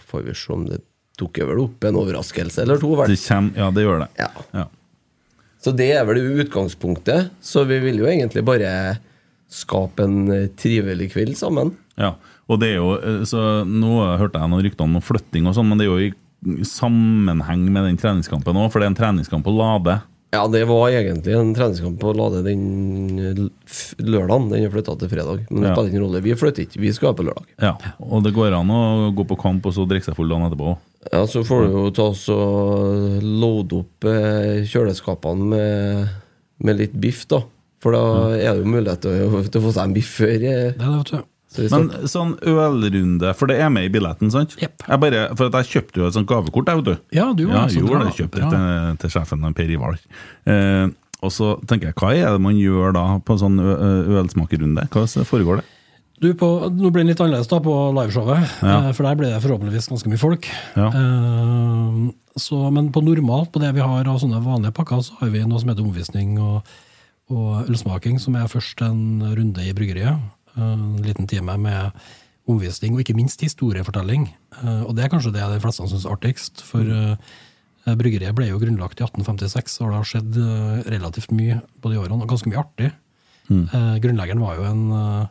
[0.00, 0.80] får vi se om det
[1.20, 2.94] dukker vel opp en overraskelse eller to.
[2.98, 3.12] Vel?
[3.12, 4.08] Det kommer, ja, det gjør det.
[4.18, 4.30] Ja.
[4.56, 4.66] Ja.
[5.64, 7.30] Så det er vel utgangspunktet.
[7.40, 8.72] Så vi vil jo egentlig bare
[9.52, 11.74] skape en eh, trivelig kveld sammen.
[12.00, 12.16] Ja,
[12.50, 15.54] og det er jo eh, så Nå hørte jeg noen rykter om noen flytting og
[15.56, 16.12] sånn, men det er jo i
[16.68, 20.00] sammenheng med den treningskampen òg, for det er en treningskamp på Lade.
[20.34, 23.50] Ja, det var egentlig en treningskamp på Lade den
[24.02, 24.48] lørdagen.
[24.50, 25.44] Den er flytta til fredag.
[25.50, 25.74] Men det Ja.
[25.74, 26.22] spiller ingen rolle.
[26.22, 27.46] Vi flytter ikke, vi skal være på lørdag.
[27.62, 30.50] Ja, Og det går an å gå på kamp og så drikke seg full dagen
[30.50, 30.78] etterpå òg.
[31.12, 36.08] Ja, Så får du jo ta oss og loade opp eh, kjøleskapene med,
[36.60, 37.42] med litt biff, da.
[37.80, 40.34] For da er det jo mulighet til å, til å få seg en biff før.
[40.34, 41.24] eh, Det er det, vet du.
[41.70, 44.56] Men sånn ølrunde, for det er med i billetten, sant?
[44.60, 44.84] Yep.
[44.88, 47.16] Jeg bare, for at jeg kjøpte jo et sånt gavekort, jeg, vet du.
[47.16, 48.14] Ja, du ja, en sånn gjorde det.
[48.18, 49.98] Kjøpte til, til sjefen, Per Ivar.
[50.50, 50.88] Eh,
[51.24, 54.88] og så tenker jeg, hva er det man gjør da på sånn ø- ø- ølsmakerrunde?
[54.92, 55.64] Hva foregår det?
[56.22, 58.74] Du, på, nå blir det litt annerledes da på liveshowet, Ja.
[58.88, 60.46] eh, for der blir det forhåpentligvis ganske mye folk.
[60.76, 60.88] Ja.
[60.88, 65.30] Eh, så, men på normalt, på det vi har av sånne vanlige pakker, så har
[65.34, 66.66] vi noe som heter omvisning og,
[67.30, 70.18] og ølsmaking, som er først en runde i bryggeriet.
[70.56, 71.92] Eh, En liten time med
[72.48, 74.28] omvisning, og ikke minst historiefortelling.
[74.62, 77.16] Eh, Og det er kanskje det de fleste syns er artigst, for eh,
[77.96, 81.98] bryggeriet ble jo grunnlagt i 1856, og det har skjedd eh, relativt mye på de
[81.98, 82.92] årene, og ganske mye artig.
[83.48, 83.66] Mm.
[84.00, 85.26] Grunnleggeren var jo en eh,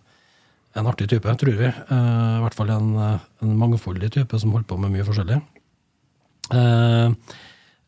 [0.76, 1.66] en artig type, tror vi.
[1.70, 5.38] Eh, I hvert fall en, eh, en mangfoldig type som holdt på med mye forskjellig.
[5.38, 5.50] Eh,
[6.54, 7.12] Eh,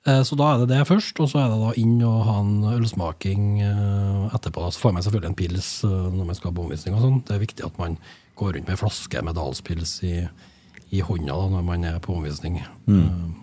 [0.06, 2.60] Så da er det det først, og så er det da inn og ha en
[2.76, 4.68] ølsmaking eh, etterpå.
[4.70, 7.24] Så får man selvfølgelig en pils eh, når man skal på omvisning og sånn.
[7.26, 7.96] Det er viktig at man
[8.38, 10.20] går rundt med en flaske med Dalspils i,
[10.94, 12.60] i hånda da, når man er på omvisning.
[12.86, 13.34] Mm.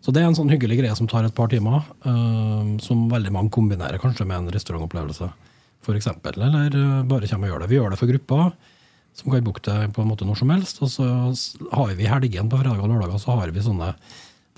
[0.00, 3.34] Så det er en sånn hyggelig greie som tar et par timer, eh, som veldig
[3.34, 5.28] mange kombinerer kanskje med en restaurantopplevelse,
[5.84, 6.40] for eksempel.
[6.48, 7.68] Eller eh, bare kommer og gjør det.
[7.74, 8.48] Vi gjør det for grupper
[9.18, 10.80] som kan booke det på en måte når som helst.
[10.80, 11.04] Og så
[11.74, 13.92] har vi i helgen på fredag og lørdager så har vi sånne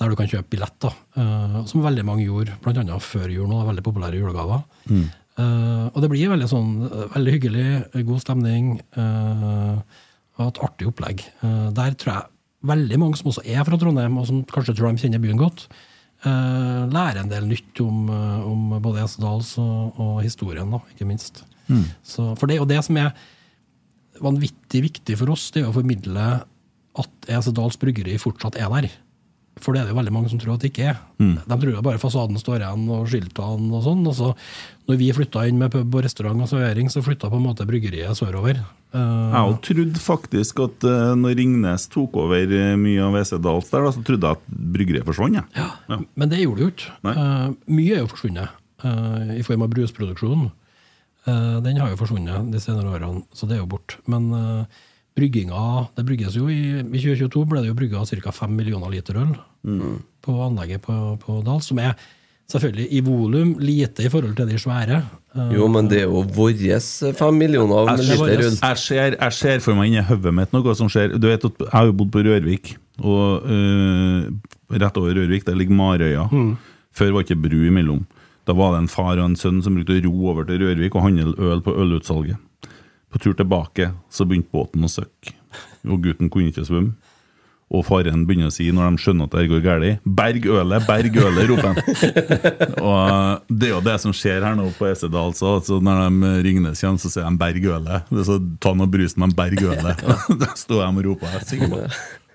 [0.01, 0.95] der du kan kjøpe billetter.
[1.21, 2.99] eh, som veldig mange gjorde, bl.a.
[3.05, 3.61] før jul nå.
[3.69, 4.63] Veldig populære julegaver.
[4.91, 7.67] Eh, og det blir veldig sånn eh, veldig hyggelig,
[8.09, 8.71] god stemning
[10.41, 11.23] og et artig opplegg.
[11.77, 12.31] Der tror jeg
[12.71, 15.67] veldig mange som også er fra Trondheim, og som kanskje tror de kjenner byen godt,
[16.25, 18.09] lærer en del nytt om,
[18.49, 21.43] om både Esedals og, og historien, da, ikke minst.
[22.05, 23.13] Så, for det er jo det som er
[24.21, 26.27] vanvittig viktig for oss, det er å formidle
[27.05, 28.89] at Esedals bryggeri fortsatt er der.
[29.61, 31.01] For det er det jo veldig mange som tror at det ikke er.
[31.21, 34.03] De tror jo bare fasaden står igjen, og skiltene og sånn.
[34.09, 34.31] Og så
[34.91, 37.67] når vi flytta inn med pub og restaurant og servering, så flytta på en måte
[37.69, 38.63] bryggeriet sørover.
[38.91, 43.69] Uh, Jeg trodde faktisk at uh, når Ringnes tok over eh, mye av WC Dals
[43.71, 45.39] der, da, så trodde jeg at bryggeriet forsvant.
[45.55, 45.69] Ja.
[45.87, 46.01] Ja.
[46.19, 46.97] Men det gjorde det jo ikke.
[47.13, 48.57] Eh, mye er jo forsvunnet
[49.37, 50.47] i form av brusproduksjon.
[51.61, 53.99] Den har jo forsvunnet de senere årene, så det er jo bort.
[54.09, 54.31] Men
[55.19, 55.65] brygginga
[55.99, 58.33] det brygges jo i, I 2022 ble det jo brygga ca.
[58.33, 59.35] 5 millioner liter øl
[60.25, 61.95] på anlegget på, på Dal, som er
[62.51, 65.03] selvfølgelig i volum lite i forhold til de svære.
[65.37, 66.81] Eh, Jo, men det er jo våre
[67.15, 68.63] fem millioner Jeg liter rundt.
[68.65, 71.61] jeg, ser, jeg ser for meg inni hodet mitt noe som skjer Du vet at
[71.63, 74.27] Jeg har jo bodd på Rørvik, og uh,
[74.75, 76.25] rett over Rørvik der ligger Marøya.
[76.91, 78.03] Før var det ikke bru imellom.
[78.49, 80.97] Da var det en far og en sønn som brukte å ro over til Rørvik
[80.99, 82.37] og handle øl på ølutsalget.
[83.11, 85.33] På tur tilbake så begynte båten å søkke,
[85.87, 86.97] og gutten kunne ikke svømme.
[87.71, 90.87] Og faren begynner å si, når de skjønner at det går galt 'Berg ølet!
[90.89, 91.77] Berg ølet!' roper han.
[92.91, 95.37] Og det er jo det som skjer her nå på Esedal.
[95.39, 98.11] Så altså, når de Ringnes kommer, så sier de 'Berg ølet'.
[98.11, 100.03] Det så Ta nå brusen, men 'Berg ølet'.
[100.43, 101.31] Da står de og roper.
[101.31, 101.85] Jeg er sikker på.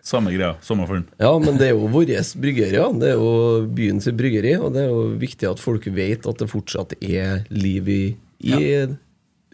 [0.06, 0.54] Samme greia.
[0.62, 0.86] Samme.
[1.18, 2.78] Ja, men det er jo våre bryggeri.
[2.78, 2.92] Ja.
[2.94, 6.48] Det er jo byens bryggeri, og det er jo viktig at folk vet at det
[6.52, 8.04] fortsatt er liv i,
[8.46, 8.60] i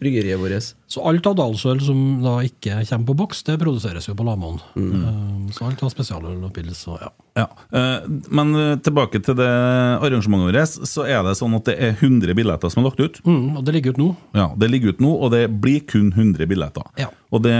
[0.02, 0.68] bryggeriet vårt.
[0.90, 4.58] Så alt av dalsøl som da ikke kommer på boks, det produseres jo på Lamoen.
[4.76, 5.48] Mm.
[5.54, 7.10] så alt av spesialøl og pils og ja.
[7.38, 7.46] Ja.
[7.72, 11.94] eh, Men eh, tilbake til det arrangementet vårt, så er det sånn at det er
[11.96, 13.22] 100 billetter som er lagt ut.
[13.24, 14.10] Mm, og det ligger ut nå.
[14.36, 16.84] Ja, Det ligger ut nå, og det blir kun 100 billetter.
[17.00, 17.08] Ja.
[17.32, 17.56] Og det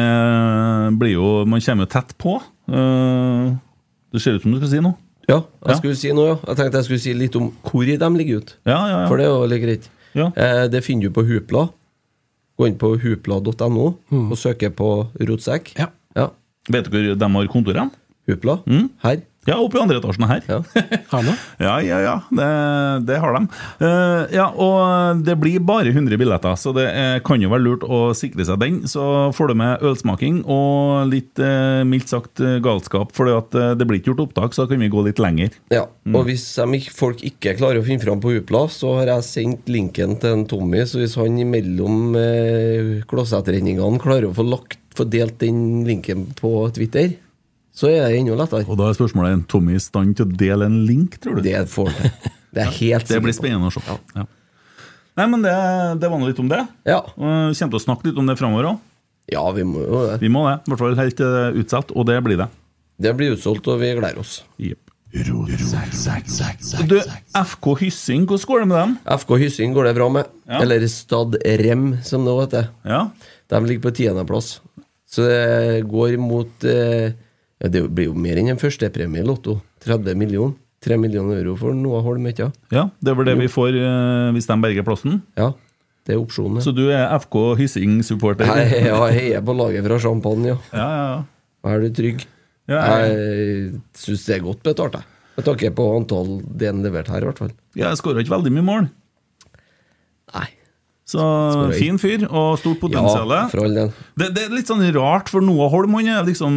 [1.01, 2.37] blir jo Man kommer jo tett på.
[2.69, 3.55] Eh,
[4.13, 4.95] Det ser ut som du skal si noe.
[5.29, 5.75] Ja, jeg Ja.
[5.79, 6.37] skulle si noe, ja.
[6.49, 8.57] Jeg tenkte jeg skulle si litt om hvor de ligger ut.
[8.67, 9.09] Ja, ja, ja.
[9.09, 9.89] For det er jo litt greit.
[10.15, 10.27] Ja.
[10.37, 11.71] Eh, det finner du på Hupla.
[12.63, 13.89] Gå inn på hupla.no
[14.23, 15.73] og søke på rotsekk.
[15.75, 15.89] Ja.
[16.15, 16.29] ja.
[16.71, 17.91] Vet du hvor de har kontorene?
[18.31, 18.61] Hupla?
[18.71, 18.85] Mm.
[19.03, 19.25] Her.
[19.43, 20.43] Ja, oppe i andre etasjen her.
[20.47, 20.61] Ja.
[21.63, 22.15] Ja, ja, ja.
[22.31, 22.47] Det,
[23.07, 23.41] det har de.
[23.83, 27.85] Uh, ja, og det blir bare 100 billetter, så det er, kan jo være lurt
[27.87, 28.81] å sikre seg den.
[28.91, 29.03] Så
[29.37, 34.01] får du med ølsmaking og litt uh, mildt sagt eh, galskap, for uh, det blir
[34.01, 35.55] ikke gjort opptak, så da kan vi gå litt lenger.
[35.75, 39.29] Ja, og hvis de folk ikke klarer å finne fram på Upla, så har jeg
[39.29, 44.81] sendt linken til en Tommy, så hvis han imellom uh, Klåsetrenningene klarer å få, lagt,
[44.97, 47.15] få delt den linken på Twitter,
[47.73, 48.67] så er det enda lettere.
[48.69, 51.43] Og da er spørsmålet er Tommy i stand til å dele en link, tror du?
[51.47, 52.31] Det får han til.
[52.53, 53.81] Det er helt Det blir spennende å se.
[53.89, 53.97] Ja.
[54.21, 54.27] Ja.
[55.17, 55.53] Nei, men det,
[56.01, 56.61] det var nå litt om det.
[56.89, 56.99] Ja.
[57.17, 57.23] Vi
[57.57, 58.79] kommer til å snakke litt om det framover òg.
[59.33, 60.19] ja, vi må jo det.
[60.21, 60.59] Vi må det.
[60.67, 62.49] I hvert fall helt er utsatt, og det blir det.
[63.03, 64.39] Det blir utsolgt, og vi gleder oss.
[64.61, 64.79] Yep.
[66.89, 66.97] Du,
[67.37, 68.93] FK Hyssing, hvordan går det med dem?
[69.21, 70.31] FK Hyssing går det bra med.
[70.49, 70.61] Ja.
[70.65, 72.71] Eller Stad Rem, som det heter.
[72.89, 73.03] Ja,
[73.53, 74.55] De ligger på tiendeplass.
[75.13, 77.13] Så det går mot eh,
[77.71, 79.61] Det blir jo mer enn en førstepremie i Lotto.
[79.85, 80.57] 30 millioner.
[80.83, 84.33] 3 millioner euro for Noah Holm, ikke ja det er vel det vi får eh,
[84.35, 85.21] hvis de berger plassen.
[85.39, 85.53] Ja.
[86.03, 86.59] Det er opsjonen.
[86.65, 88.49] Så du er FK Hyssing-supporter?
[88.51, 90.57] Ja, jeg heier på laget fra Champagne, ja.
[90.75, 91.71] Ja, ja, ja.
[91.71, 92.25] Er du trygg?
[92.67, 95.05] Ja, jeg- Jeg syns det er godt betalt, jeg.
[95.37, 97.53] Med tanke på antall det han leverte her, i hvert fall.
[97.79, 98.91] Ja, Jeg skåra ikke veldig mye mål.
[101.13, 101.27] Så
[101.77, 103.29] fin fyr og stort potensial.
[103.37, 103.93] Ja, for all del.
[104.17, 106.57] Det, det er litt sånn rart, for Noah Holm han er liksom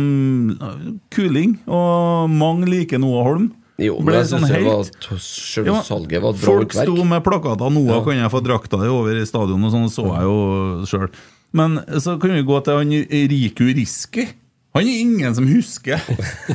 [1.14, 3.52] kuling, og mange liker Noah Holm.
[3.82, 5.08] Jo, men jeg sånn syns helt.
[5.20, 8.04] selve Ja, salget var et bra Folk sto med plakater 'Noah, Ja.
[8.06, 11.10] kan jeg få drakta di over i stadion?' og sånn, så jeg jo sjøl.
[11.52, 12.90] Men så kan vi gå til han
[13.30, 14.28] Riku Riski.
[14.76, 16.02] Han er ingen som husker.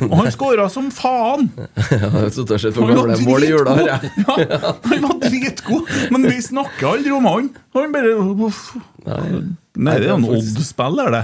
[0.05, 1.47] Og han skåra som faen!
[1.89, 4.11] Jeg sittet og sett på Han var gamle mål i jula her, jeg.
[4.27, 7.49] Ja, han var dritgod, men vi snakker aldri om han.
[7.77, 8.13] Han bare
[8.45, 8.61] uff.
[9.07, 11.23] Nei, det er jo en Odd-spill, er det.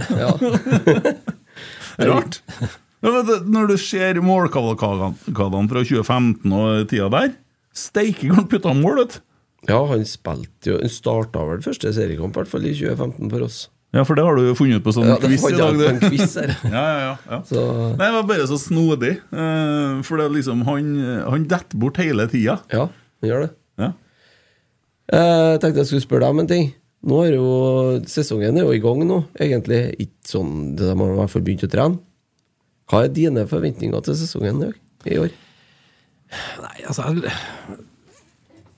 [2.10, 2.42] Rart.
[3.06, 7.34] Ja, men Når du ser målkavalkadene fra 2015 og tida der,
[7.78, 9.24] Steike, han putta mål, vet du.
[9.68, 13.46] Ja, han spilte jo Han starta vel første seriekamp, i hvert fall i 2015 for
[13.46, 13.58] oss.
[13.96, 15.86] Ja, for det har du jo funnet på sånn Ja, det quiz i dag, på
[15.88, 16.52] en quiz her.
[16.76, 17.38] ja, ja, ja, ja.
[17.48, 17.62] Så
[17.96, 19.14] Nei, det var bare så snodig.
[19.32, 20.90] eh, for det er liksom Han,
[21.24, 22.58] han detter bort hele tida.
[22.74, 22.88] ja,
[23.22, 23.52] han gjør det.
[23.80, 23.92] Ja.
[25.14, 26.68] Eh, Jeg tenkte jeg skulle spørre deg om en ting.
[27.08, 27.48] Nå er jo
[28.10, 29.80] Sesongen er jo i gang nå, egentlig.
[30.04, 32.00] Ikke sånn, De har i hvert fall begynt å trene.
[32.92, 35.32] Hva er dine forventninger til sesongen i år- i år?
[36.64, 37.32] Nei, altså Jeg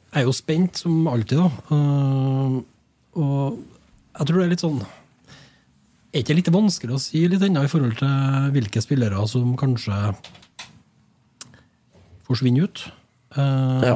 [0.09, 1.49] jeg er jo spent som alltid, da.
[1.69, 2.55] Uh,
[3.21, 3.59] og
[4.17, 4.79] jeg tror det er litt sånn
[6.09, 9.51] Er ikke det litt vanskelig å si litt ennå i forhold til hvilke spillere som
[9.59, 9.97] kanskje
[12.25, 12.87] forsvinner ut?
[13.37, 13.95] Uh, Ja.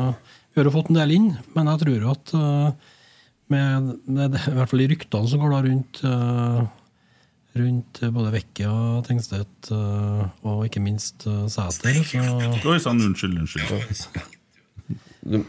[0.53, 2.91] Vi har jo fått en del inn, men jeg tror at uh,
[3.49, 6.63] med, med, I hvert fall de ryktene som går da rundt uh,
[7.53, 8.73] Rundt både Vecchia,
[9.05, 12.21] Tengstedt uh, og ikke minst uh, Sæter, så
[12.69, 14.21] Oi sann, unnskyld, unnskyld.
[15.21, 15.41] Du,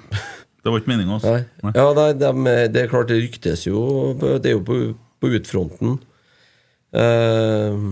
[0.64, 1.33] Det var ikke meninga, altså.
[1.37, 1.44] nei.
[1.64, 1.72] Nei.
[1.77, 3.85] Ja, nei, de, det er klart det ryktes jo
[4.20, 4.81] Det er jo på,
[5.20, 5.98] på utfronten.
[6.94, 7.87] Eh,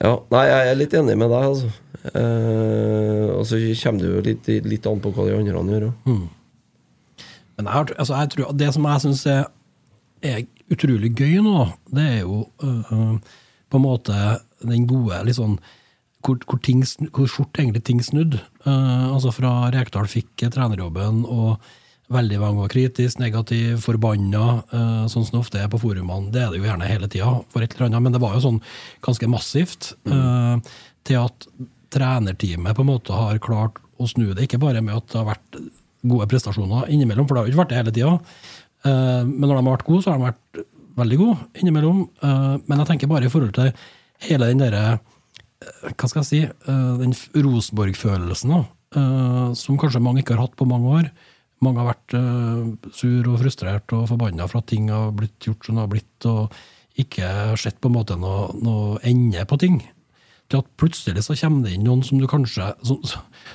[0.00, 1.70] ja, nei, jeg er litt enig med deg, altså.
[2.00, 6.12] Uh, og så kommer det jo litt, litt an på hva de andre gjør òg.
[7.60, 9.42] Men jeg, altså, jeg tror, det som jeg syns er,
[10.24, 13.18] er utrolig gøy nå, det er jo øh,
[13.68, 14.16] på en måte
[14.64, 15.58] den gode litt sånn
[16.24, 16.80] hvor, hvor, ting,
[17.12, 18.38] hvor fort egentlig ting snudd.
[18.64, 21.60] Uh, altså fra Rekdal fikk trenerjobben, og
[22.10, 26.32] veldig mange var kritisk, negativ, forbanna, eh, sånn som det ofte er på forumene.
[26.34, 28.42] Det er det jo gjerne hele tida, for et eller annet, men det var jo
[28.46, 28.60] sånn
[29.06, 29.92] ganske massivt.
[30.06, 30.56] eh,
[31.04, 31.46] til at
[31.90, 35.34] trenerteamet på en måte har klart å snu det, ikke bare med at det har
[35.34, 35.70] vært
[36.06, 38.20] gode prestasjoner innimellom, for det har jo ikke vært det hele tida.
[38.84, 42.08] Eh, Men når de har vært gode, så har de vært veldig gode innimellom.
[42.66, 43.72] Men jeg tenker bare i forhold til
[44.28, 45.00] hele den derre
[45.96, 48.66] Hva skal jeg si Den Rosenborg-følelsen,
[49.56, 51.10] som kanskje mange ikke har hatt på mange år.
[51.60, 55.66] Mange har vært uh, sur og frustrert og forbanna for at ting har blitt gjort
[55.66, 59.80] som det har blitt, og ikke sett på en måte noe, noe ende på ting.
[60.50, 62.98] Til at plutselig så kommer det inn noen som du kanskje Som,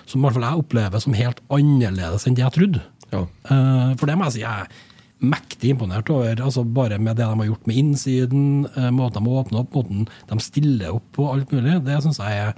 [0.08, 2.84] som i hvert fall jeg opplever som helt annerledes enn det jeg trodde.
[3.12, 3.26] Ja.
[3.50, 4.94] Uh, for det må jeg si jeg er
[5.26, 6.42] mektig imponert over.
[6.44, 10.08] altså Bare med det de har gjort med innsiden, eh, måten de åpner opp, måten
[10.30, 11.80] de stiller opp på, alt mulig.
[11.86, 12.54] Det syns jeg er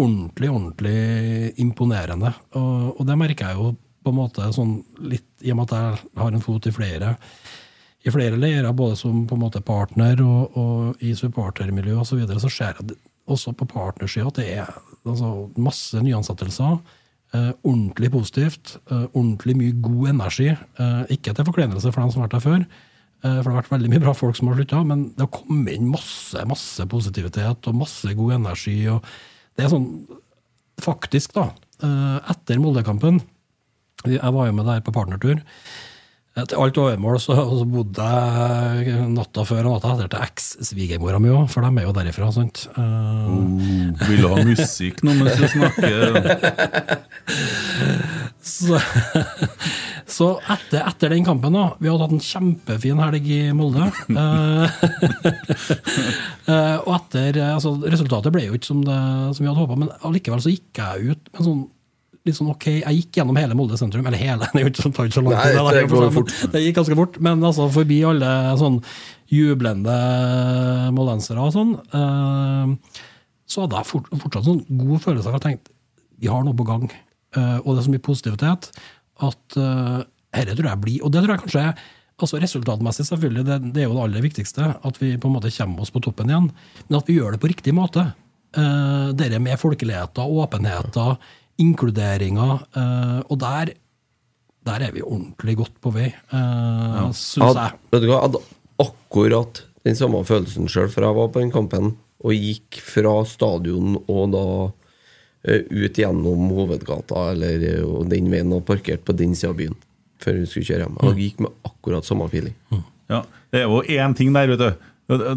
[0.00, 2.34] ordentlig, ordentlig imponerende.
[2.54, 3.72] Og, og det merker jeg jo
[4.04, 7.16] på en måte sånn litt, i og med at jeg har en fot i flere
[8.00, 12.20] i flere leirer, både som på en måte partner og, og i supportermiljø osv., så,
[12.22, 12.96] videre, så ser jeg
[13.30, 14.70] også på partnersida at det er
[15.04, 16.78] altså, masse nyansettelser.
[17.36, 18.78] Eh, ordentlig positivt.
[18.90, 20.48] Eh, ordentlig mye god energi.
[20.50, 23.60] Eh, ikke til forkleinelse for dem som har vært der før, eh, for det har
[23.60, 26.88] vært veldig mye bra folk som har slutta, men det har kommet inn masse masse
[26.90, 28.78] positivitet og masse god energi.
[28.88, 29.04] og
[29.56, 29.92] Det er sånn
[30.80, 31.50] Faktisk, da,
[31.84, 33.18] eh, etter Moldekampen
[34.08, 35.40] Jeg var jo med der på partnertur.
[36.30, 41.32] Til alt overmål så, så bodde jeg natta før og natta etter til eks-svigermora mi
[41.34, 42.30] òg, for de er jo derifra.
[42.32, 42.62] sant?
[42.76, 43.26] Uh...
[43.34, 45.98] Oh, vil ha musikk nå mens du snakker?
[48.40, 48.78] Så,
[50.08, 53.90] så etter, etter den kampen, da Vi hadde hatt en kjempefin helg i Molde.
[54.08, 54.78] Eh,
[56.52, 58.96] eh, og etter altså, Resultatet ble jo ikke som, det,
[59.36, 61.62] som vi hadde håpa, men allikevel så gikk jeg ut med sånn
[62.26, 64.84] litt sånn ok, Jeg gikk gjennom hele Molde sentrum, eller hele, det er jo ikke
[64.84, 65.56] så- tar ikke så lang tid.
[65.56, 66.34] det der, går fort.
[66.52, 68.80] Det gikk ganske fort, men altså forbi alle sånn
[69.30, 69.98] jublende
[70.96, 71.76] moldensere og sånn.
[71.94, 73.04] uh,
[73.50, 75.76] så hadde jeg fort, fortsatt sånn god følelse av at jeg tenkte
[76.20, 76.90] vi har noe på gang.
[77.34, 78.68] Uh, og det er så mye positivitet
[79.26, 80.02] at uh,
[80.34, 81.64] dette tror jeg blir Og det tror jeg kanskje
[82.20, 84.66] altså resultatmessig, selvfølgelig, det, det er jo det aller viktigste.
[84.84, 86.50] At vi på en måte kommer oss på toppen igjen.
[86.88, 88.10] Men at vi gjør det på riktig måte.
[88.56, 91.16] Uh, det med folkeligheten, åpenheten,
[91.60, 92.48] inkluderinga.
[92.76, 93.74] eh, og der,
[94.66, 97.78] der er vi ordentlig godt på vei, uh, syns jeg.
[97.92, 98.42] Vet du hva, jeg hadde
[98.80, 103.96] akkurat den samme følelsen sjøl, for jeg var på den kampen og gikk fra stadion
[104.02, 104.44] og da
[105.48, 109.60] eh, ut gjennom hovedgata, eller eh, og den veien, og parkert på den sida av
[109.60, 109.78] byen
[110.20, 110.98] før vi skulle kjøre hjem.
[111.08, 112.52] Jeg gikk med akkurat samme feeling.
[113.08, 114.88] Ja, det er jo én ting der, vet du.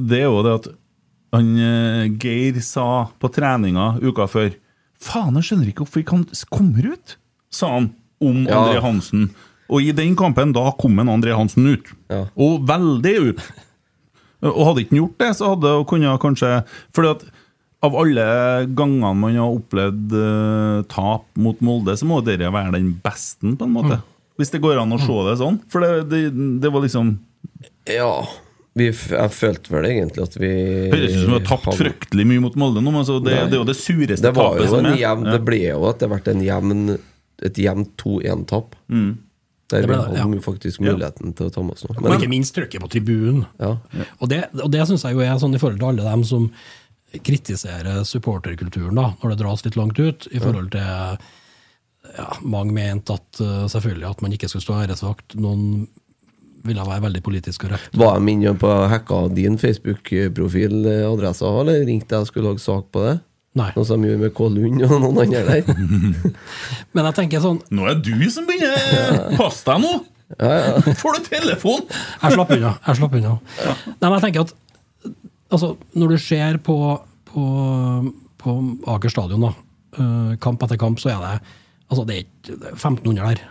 [0.03, 0.67] Det er jo det at
[1.33, 4.51] han eh, Geir sa på treninga uka før
[5.03, 7.17] Faen, jeg skjønner ikke hvorfor ikke han kommer ut,
[7.53, 7.91] sa han
[8.23, 8.61] om Ja.
[8.61, 9.27] André Hansen.
[9.73, 11.87] Og i den kampen, da kom en André Hansen ut.
[12.11, 12.25] Ja.
[12.39, 13.45] Og veldig ut.
[14.43, 16.49] Og hadde ikke han gjort det, så hadde han kunnet kanskje
[16.95, 17.23] Fordi at
[17.83, 18.23] av alle
[18.79, 23.67] gangene man har opplevd uh, tap mot Molde, så må dere være den beste, på
[23.67, 23.97] en måte.
[24.39, 25.57] Hvis det går an å se det sånn.
[25.71, 26.21] For det, det,
[26.63, 27.17] det var liksom
[27.91, 28.23] Ja.
[28.73, 30.49] Vi, jeg følte vel egentlig at vi
[30.89, 33.57] Høres ut som vi har tapt fryktelig mye mot Molde nå, men så det, det
[33.57, 34.97] er jo det sureste Det tapet som er.
[34.97, 35.35] jevn, Ja.
[35.35, 36.81] Det ble jo etter hvert en jevn
[37.43, 38.75] et jevnt 2-1-tap.
[38.89, 39.11] Mm.
[39.73, 40.41] Der Det vi hadde ja.
[40.45, 41.97] faktisk muligheten til å ta med oss noe.
[42.01, 43.45] Og ikke minst trykket på tribunen.
[43.59, 43.75] Ja.
[44.19, 46.49] Og det, og det syns jeg jo er sånn i forhold til alle dem som
[47.13, 51.17] kritiserer supporterkulturen, da, når det dras litt langt ut, i forhold til
[52.17, 55.37] ja, Mange mente at eh, selvfølgelig at man ikke skulle stå æresvakt.
[55.39, 55.85] Noen
[56.67, 57.95] ville være veldig politisk korrekt.
[57.99, 62.63] Var de inne på hacka din Facebook-profil, eh, adressa, eller ringte jeg og skulle lage
[62.63, 63.17] sak på det?
[63.59, 63.69] Nei.
[63.75, 65.67] Noe som de gjorde med Kålund og noen andre der?
[66.95, 69.91] Men jeg tenker sånn Nå er du som begynner Pass deg nå!
[70.97, 71.83] Får du telefon?
[72.23, 72.71] Jeg slapp unna.
[72.87, 73.33] Jeg slapp unna.
[73.61, 74.53] Nei, men jeg tenker at
[75.53, 76.77] altså, når du ser på,
[77.29, 77.43] på,
[78.41, 78.55] på
[78.95, 79.51] Aker stadion, da,
[79.99, 81.35] eh, kamp etter kamp, så er det
[81.91, 83.43] altså, det er ikke er 1500 der,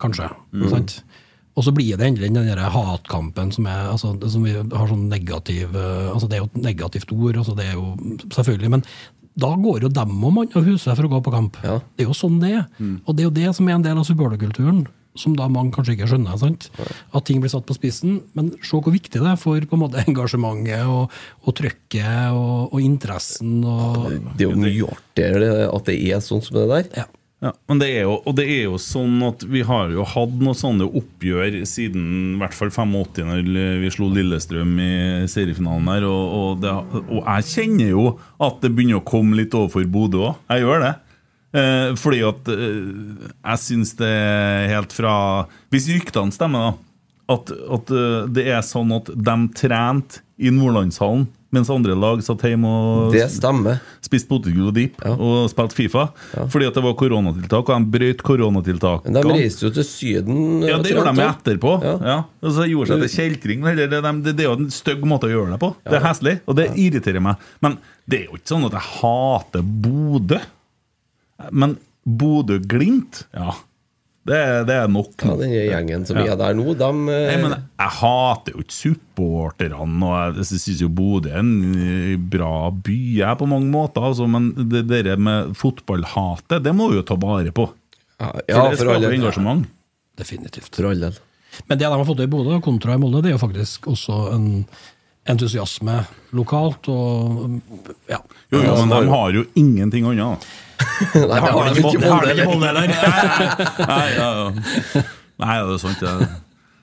[0.00, 0.30] kanskje.
[0.72, 0.96] Sant?
[1.52, 5.08] Og så blir det endelig den der hatkampen som, er, altså, som vi har sånn
[5.10, 7.90] negativ eh, altså Det er jo et negativt ord, altså, det er jo
[8.32, 8.86] selvfølgelig, men
[9.38, 11.54] da går jo dem og mann av huset for å gå på kamp.
[11.64, 11.78] Ja.
[11.96, 12.66] Det er jo sånn det er.
[13.06, 14.82] Og det er jo det som er en del av supporterkulturen,
[15.16, 16.36] som da mange kanskje ikke skjønner.
[16.40, 16.66] sant?
[17.16, 18.18] At ting blir satt på spissen.
[18.36, 22.74] Men se hvor viktig det er for på en måte engasjementet og, og trøkket og,
[22.74, 23.58] og interessen.
[23.64, 24.04] Og,
[24.36, 26.92] Det er jo mye artigere at det er sånn som det der.
[27.02, 27.08] ja.
[27.42, 30.34] Ja, men det er jo, og det er jo sånn at vi har jo hatt
[30.38, 32.04] noen sånne oppgjør siden
[32.36, 34.92] i hvert fall 85, når vi slo Lillestrøm i
[35.30, 36.06] seriefinalen her.
[36.06, 38.04] Og, og, det, og jeg kjenner jo
[38.46, 40.38] at det begynner å komme litt overfor Bodø òg.
[40.54, 40.92] Jeg gjør det.
[41.52, 42.78] Eh, fordi at eh,
[43.34, 45.14] jeg syns det er helt fra
[45.68, 47.34] Hvis ryktene stemmer, da.
[47.34, 52.40] At, at eh, det er sånn at de trente i Nordlandshallen mens andre lag satt
[52.48, 53.80] hjemme og Det stemmer.
[54.02, 55.12] spiste potetgull og dip Ja.
[55.14, 56.06] og spilte Fifa.
[56.48, 59.22] Fordi at det var koronatiltak, og de brøt koronatiltakene.
[59.22, 60.62] De reiste jo til Syden.
[60.64, 61.74] Ja, det gjorde de etterpå.
[61.84, 61.94] Ja.
[62.02, 62.16] Ja.
[62.42, 63.62] Og så gjorde seg til kjeltring.
[63.66, 65.74] eller Det, det, det, det er jo en stygg måte å gjøre det på.
[65.84, 67.36] Det er heslig, og det irriterer meg.
[67.60, 67.78] Men
[68.08, 70.40] det er jo ikke sånn at jeg hater Bodø.
[71.50, 71.76] Men
[72.06, 73.52] Bodø-Glimt, ja.
[74.22, 75.16] Det, det er nok.
[75.18, 79.88] Ja, den gjengen som er der nå, de Nei, men jeg hater jo ikke supporterne,
[80.06, 84.28] og jeg syns jo Bodø er en eh, bra by jeg på mange måter, altså,
[84.30, 87.66] men det der med fotballhatet, det må vi jo ta vare på.
[88.22, 89.68] Ja, For ja, det for skaper alle engasjement.
[90.22, 90.70] Definitivt.
[90.70, 91.20] For alle del.
[91.66, 93.90] Men det de har fått til i Bodø kontra i Molde, det er jo faktisk
[93.90, 94.46] også en
[95.28, 95.98] entusiasme
[96.38, 96.88] lokalt.
[96.88, 97.58] og
[98.10, 98.20] ja.
[98.50, 100.46] Jo, jo, men de har jo ingenting annet.
[101.30, 102.94] Nei, det har de ikke i Molde, heller.
[103.88, 105.04] Nei, ja, ja.
[105.42, 106.02] Nei, det er sant.
[106.02, 106.30] det.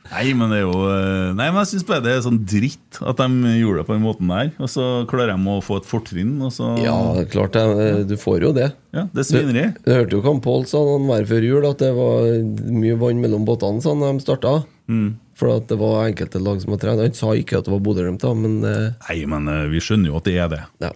[0.10, 2.98] Nei, men det er jo eh, Nei, men jeg syns bare det er sånn dritt
[3.06, 4.50] at de gjorde det på den måten der.
[4.58, 6.96] Og så klarer de å få et fortrinn, og så Ja,
[7.30, 8.08] klart det.
[8.10, 8.72] Du får jo det.
[8.96, 9.66] Ja, det er svineri.
[9.86, 12.30] Du hørte jo hva Pål sa han var før jul, at det var
[12.74, 14.62] mye vann mellom båtene sånn, de starta.
[14.90, 15.12] Mm.
[15.40, 17.00] For at det var enkelte lag som hadde trent.
[17.06, 20.12] Han sa ikke at det var Bodø-Glimt, da, men eh, Nei, men eh, vi skjønner
[20.12, 20.66] jo at det er det.
[20.84, 20.92] ja.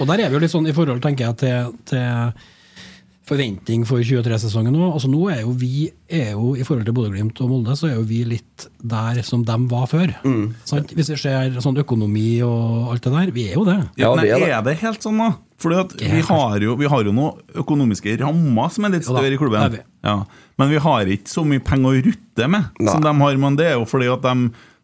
[0.00, 2.36] Og der er vi jo litt sånn i forhold, tenker jeg, til, til
[3.26, 4.86] forventning for 23-sesongen nå.
[4.92, 7.96] Altså nå er jo vi, er jo, i forhold til Bodø-Glimt og Molde, så er
[7.96, 10.12] jo vi litt der som de var før.
[10.68, 10.92] Sant?
[10.96, 13.80] Hvis vi ser sånn økonomi og alt det der, vi er jo det.
[13.98, 14.52] Ja, er det.
[14.52, 15.32] er det helt sånn, da?
[15.56, 19.32] Fordi at vi har, jo, vi har jo noen økonomiske rammer som er litt større
[19.32, 19.78] i klubben.
[20.04, 20.20] Ja.
[20.60, 23.38] Men vi har ikke så mye penger å rutte med som de har.
[23.40, 24.34] Men det er jo fordi at de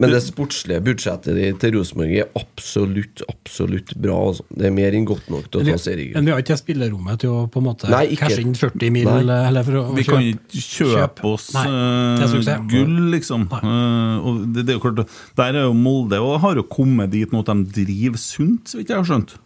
[0.03, 4.17] Men det sportslige budsjettet til Rosenborg er absolutt, absolutt bra.
[4.33, 4.47] Altså.
[4.51, 7.37] Det er mer enn godt nok til å ta Men vi har ikke spillerommet til
[7.37, 9.39] å på en måte Nei, cashe inn 40 mil Nei.
[9.53, 11.23] eller for å, å Vi kan ikke kjøpe kjøp.
[11.31, 13.47] oss Nei, eh, gull, liksom.
[13.53, 13.63] Nei.
[13.63, 17.13] Eh, og det, det er jo klart, Der er jo Molde og har jo kommet
[17.13, 19.37] dit nå at de driver sunt, så vidt jeg har skjønt.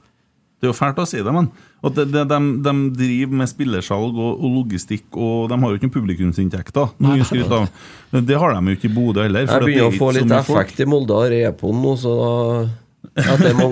[0.66, 1.46] Det er jo fælt å si det, men
[1.86, 5.86] at de, de, de driver med spillersalg og, og logistikk, og de har jo ikke
[5.86, 6.88] noen publikumsinntekter.
[6.98, 8.24] Noe Nei, mye Men.
[8.26, 9.46] Det har de jo ikke i Bodø heller.
[9.46, 12.16] Jeg begynner er å få litt effekt i Molde av Repon nå, så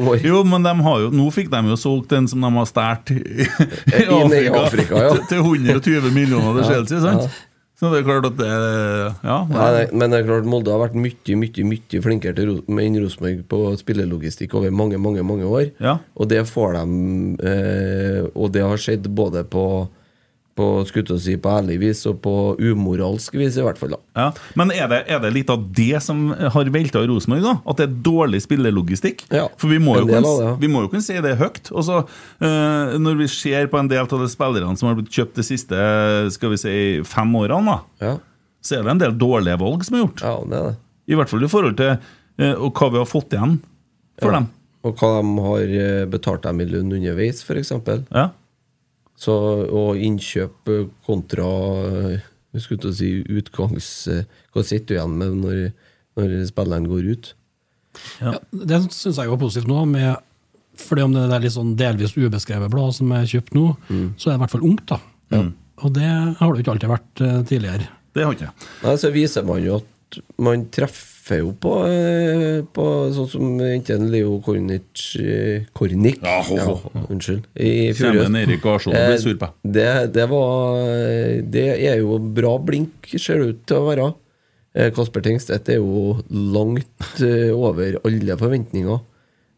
[0.06, 0.20] år.
[0.30, 3.10] Jo, men de har jo, nå fikk de jo solgt den som de har stjålet
[3.16, 5.10] i, i i Afrika, Afrika, ja.
[5.16, 7.02] til, til 120 millioner til Ja, Chelsea.
[7.02, 7.26] sant?
[7.26, 7.50] ja.
[7.84, 9.38] Så det er klart at det Ja.
[9.50, 13.42] Nei, nei, men det er klart Molde har vært mye mye, mye flinkere enn Rosenborg
[13.50, 15.66] på spillelogistikk over mange mange, mange år.
[15.84, 15.98] Ja.
[16.16, 16.84] Og det får de
[17.44, 19.66] eh, Og det har skjedd både på
[20.54, 22.32] på, skutt å si, på ærlig vis og på
[22.62, 23.96] umoralsk vis, i hvert fall.
[23.96, 24.26] da Ja,
[24.58, 27.54] Men er det, er det litt av det som har velta Rosenborg, da?
[27.70, 29.24] At det er dårlig spillelogistikk?
[29.34, 30.54] Ja, For vi må, jo kunne, det, ja.
[30.62, 31.72] vi må jo kunne si det høyt.
[31.74, 32.00] Og så,
[32.38, 35.46] eh, Når vi ser på en del av de spillerne som har blitt kjøpt de
[35.46, 35.84] siste
[36.34, 36.76] skal vi si,
[37.08, 38.16] fem årene, da, Ja,
[38.64, 40.22] så er det en del dårlige valg som er gjort.
[40.24, 40.76] ja det er det.
[41.10, 41.96] I hvert fall i forhold til
[42.54, 43.58] og hva vi har fått igjen
[44.22, 44.46] for dem.
[44.84, 47.70] Og hva de har eh, betalt dem i lønn underveis, f.eks.
[48.12, 48.30] Ja.
[49.16, 49.34] Så,
[49.70, 51.46] og innkjøp eh, kontra
[51.86, 53.88] eh, jeg skulle til å si utgangs...
[54.10, 55.60] eh, Hva sitter du igjen med når,
[56.18, 57.32] når spilleren går ut?
[58.22, 59.84] Ja, det syns jeg jo er positivt nå.
[59.86, 60.16] med
[60.74, 63.68] fordi om det er litt sånn delvis ubeskrevet blad som er kjøpt nå,
[64.18, 64.90] så er det i hvert fall ungt.
[64.90, 64.98] da.
[65.84, 67.86] Og det har det jo ikke alltid vært eh, tidligere.
[68.14, 68.48] Det har ikke.
[68.82, 72.84] Nei, så viser man jo at man treffer jo på, eh, på
[73.16, 77.04] sånn som enten Leo Kornic Kornic, Kornik Ja, ho, ho.
[77.08, 77.46] Unnskyld.
[77.56, 78.18] I fjor
[78.92, 79.54] Eh.
[79.64, 80.76] Det, det var
[81.56, 84.10] Det er jo bra blink, ser det ut til å være.
[84.74, 89.00] Eh, Kasper Tengstedt er jo langt eh, over alle forventninger.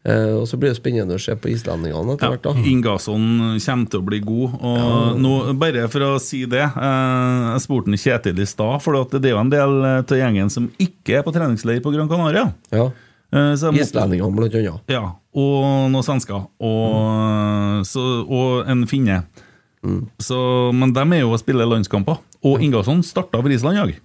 [0.07, 2.45] Eh, Og så blir det spennende å se på islendingene etter hvert.
[2.47, 3.25] Ja, da Ingasson
[3.59, 4.53] kommer til å bli god.
[4.63, 9.25] Og nå, bare for å si det uh, Jeg spurte Kjetil i stad, for det
[9.25, 12.45] er jo en del eh, av gjengen som ikke er på treningsleir på Gran Canaria.
[12.71, 12.85] Ja.
[13.35, 14.79] Eh, må- Islendingene, blant annet.
[14.87, 15.03] Ja,
[15.35, 16.47] og noen svensker.
[16.63, 19.25] Og, så, og en finne.
[20.23, 20.37] Så,
[20.75, 22.17] men de er jo å spille landskamper.
[22.47, 23.99] Og Ingasson starta for Island i dag.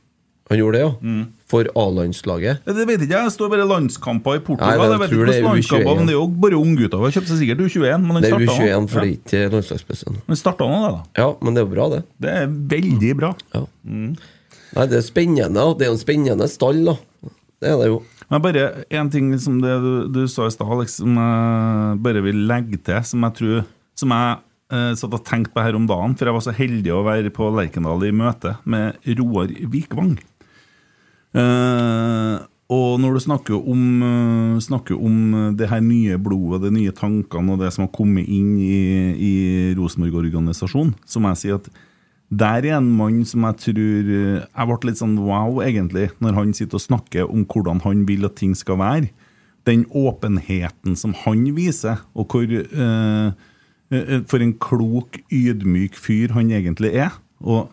[0.53, 0.93] Han gjorde det, ja?
[1.03, 1.23] Mm.
[1.53, 2.63] For A-landslaget.
[2.65, 4.73] Det vet ikke jeg, det står bare landskamper i Portugal.
[4.73, 5.99] Nei, jeg jeg vet ikke det hvordan landskamper, U21.
[5.99, 7.03] men det er jo bare unggutter.
[7.03, 8.89] Han kjøpte sikkert U21, men han Det er U21, nå.
[8.93, 9.19] for det er Ja.
[9.21, 10.21] ikke landslagspressen.
[10.29, 11.03] Men starta han da.
[11.19, 12.03] Ja, men det er jo bra, det.
[12.25, 12.47] Det er
[12.77, 13.33] veldig bra.
[13.53, 13.65] Ja.
[13.85, 15.67] Nei, det er spennende.
[15.77, 16.97] Det er jo en spennende stall, da.
[17.63, 17.99] Det er det jo.
[18.33, 22.23] Men bare en ting som det du, du sa i stad, Alex, som jeg bare
[22.25, 24.39] vil legge til, som jeg tror Som jeg
[24.73, 27.29] eh, satt og tenkte på her om dagen, for jeg var så heldig å være
[27.37, 30.15] på Lerkendal i møte med Roar Vikvang.
[31.33, 32.41] Eh,
[32.73, 37.53] og når du snakker om, eh, snakker om det her nye blodet, de nye tankene
[37.53, 38.83] og det som har kommet inn i,
[39.17, 39.33] i
[39.77, 41.69] Rosenborg-organisasjonen, så må jeg si at
[42.33, 46.39] der er en mann som jeg tror eh, Jeg ble litt sånn wow, egentlig, når
[46.39, 49.11] han sitter og snakker om hvordan han vil at ting skal være.
[49.69, 53.33] Den åpenheten som han viser, og hvor eh,
[54.25, 57.13] For en klok, ydmyk fyr han egentlig er.
[57.45, 57.69] Og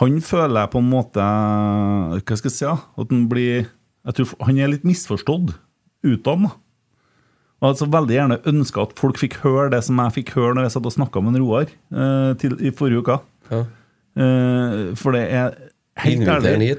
[0.00, 2.68] han føler jeg på en måte Hva skal jeg si?
[2.68, 3.68] At han blir
[4.06, 5.54] Jeg tror han er litt misforstått
[6.06, 6.44] utad.
[7.56, 10.68] Og altså veldig gjerne ønska at folk fikk høre det som jeg fikk høre når
[10.68, 13.16] jeg satt og snakka med en Roar eh, til, i forrige uke.
[13.48, 13.62] Ja.
[14.20, 15.56] Eh, for det er
[16.04, 16.76] helt ærlig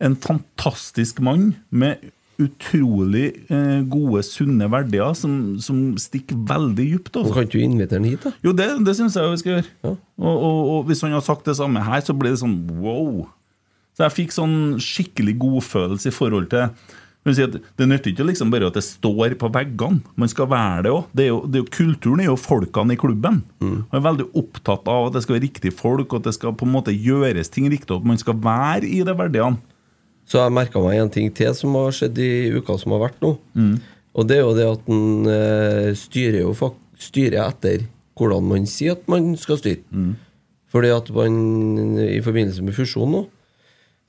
[0.00, 2.06] en fantastisk mann med
[2.40, 7.12] utrolig eh, gode, sunne verdier som, som stikker veldig dypt.
[7.14, 7.34] Altså.
[7.34, 8.32] Kan ikke du invitere han hit, da?
[8.46, 9.68] Jo, det, det syns jeg vi skal gjøre.
[9.84, 9.92] Ja.
[10.20, 13.28] Og, og, og hvis han har sagt det samme her, så blir det sånn wow.
[13.96, 16.70] Så jeg fikk sånn skikkelig godfølelse i forhold til
[17.28, 20.00] si Det nytter ikke liksom bare at det står på veggene.
[20.16, 21.58] Man skal være det òg.
[21.74, 23.42] Kulturen er jo folkene i klubben.
[23.60, 26.56] Man er veldig opptatt av at det skal være riktige folk, og at det skal
[26.56, 27.92] på en måte gjøres ting riktig.
[27.92, 29.60] Og at man skal være i de verdiene.
[30.30, 33.18] Så jeg merka meg en ting til som har skjedd i uka som har vært
[33.24, 33.32] nå.
[34.14, 37.86] Og det er jo det at en eh, styrer jo fak styrer etter
[38.18, 39.80] hvordan man sier at man skal styre.
[40.70, 43.22] Fordi at man i forbindelse med fusjon nå,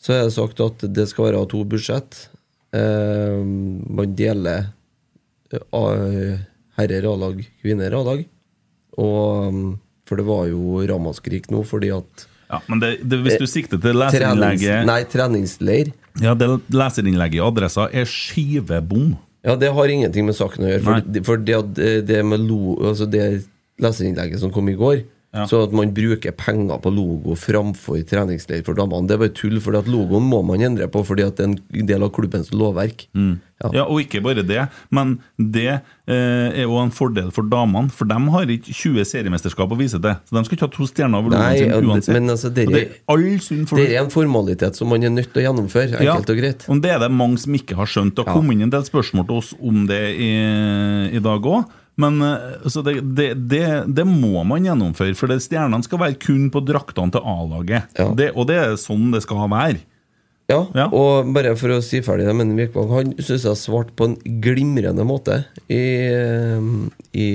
[0.01, 2.17] så er det sagt at det skal være to budsjett.
[2.75, 4.67] Eh, man deler
[5.53, 6.35] eh,
[6.77, 8.25] herrer A-lag, kvinner A-lag.
[8.99, 9.71] Og mm,
[10.09, 13.79] For det var jo ramaskrik nå fordi at Ja, men det, det, hvis du sikter
[13.79, 15.93] til trenings, Nei, treningsleir.
[16.19, 19.13] Ja, det leserinnlegget i Adressa er skivebom.
[19.45, 20.83] Ja, det har ingenting med saken å gjøre.
[20.85, 21.57] For, for det,
[22.05, 23.45] det med lo, altså det
[23.81, 25.45] leserinnlegget som kom i går, Ja.
[25.47, 29.61] så at man bruker penger på logo framfor treningsleir for damene, det er bare tull.
[29.63, 32.51] For at logoen må man endre på fordi at det er en del av klubbens
[32.51, 33.05] lovverk.
[33.63, 33.69] Ja.
[33.73, 35.67] Ja, Og ikke bare det, men det
[36.07, 39.99] eh, er jo en fordel for damene, for de har ikke 20 seriemesterskap å vise
[40.01, 40.15] til.
[40.25, 42.13] Så de skal ikke ha to stjerner over Nei, sin uansett.
[42.17, 45.45] men altså, dere- det er Det er en formalitet som man er nødt til å
[45.53, 46.65] gjennomføre, enkelt og greit.
[46.69, 48.15] Og det er det mange som ikke har skjønt.
[48.15, 48.39] Det har Ja.
[48.39, 50.31] kommet inn en del spørsmål til oss om det i,
[51.15, 51.65] i dag òg.
[52.01, 56.17] Men eh, så det, det, det, det må man gjennomføre, for det, stjernene skal være
[56.17, 57.83] kun på draktene til A-laget.
[57.99, 58.07] Ja.
[58.33, 59.81] Og det er sånn det skal være.
[60.51, 60.85] Ja, Ja.
[60.91, 64.15] og bare for å si ferdig det, men Vikvang han syns jeg svarte på en
[64.43, 65.41] glimrende måte
[65.71, 65.81] i,
[67.15, 67.29] i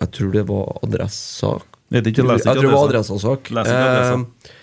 [0.00, 1.52] Jeg tror det var Adressa
[1.90, 3.14] Jeg jeg tror det var Adressa.
[3.18, 4.18] Leser ikke Adressa.
[4.18, 4.56] Eh,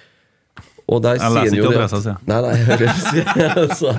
[0.87, 2.21] og der Jeg leser ikke Adressa, sier jeg.
[2.31, 2.53] Nei, nei,
[3.57, 3.95] jeg så,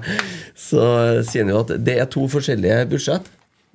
[0.57, 0.87] så
[1.29, 3.29] sier han jo at det er to forskjellige budsjett.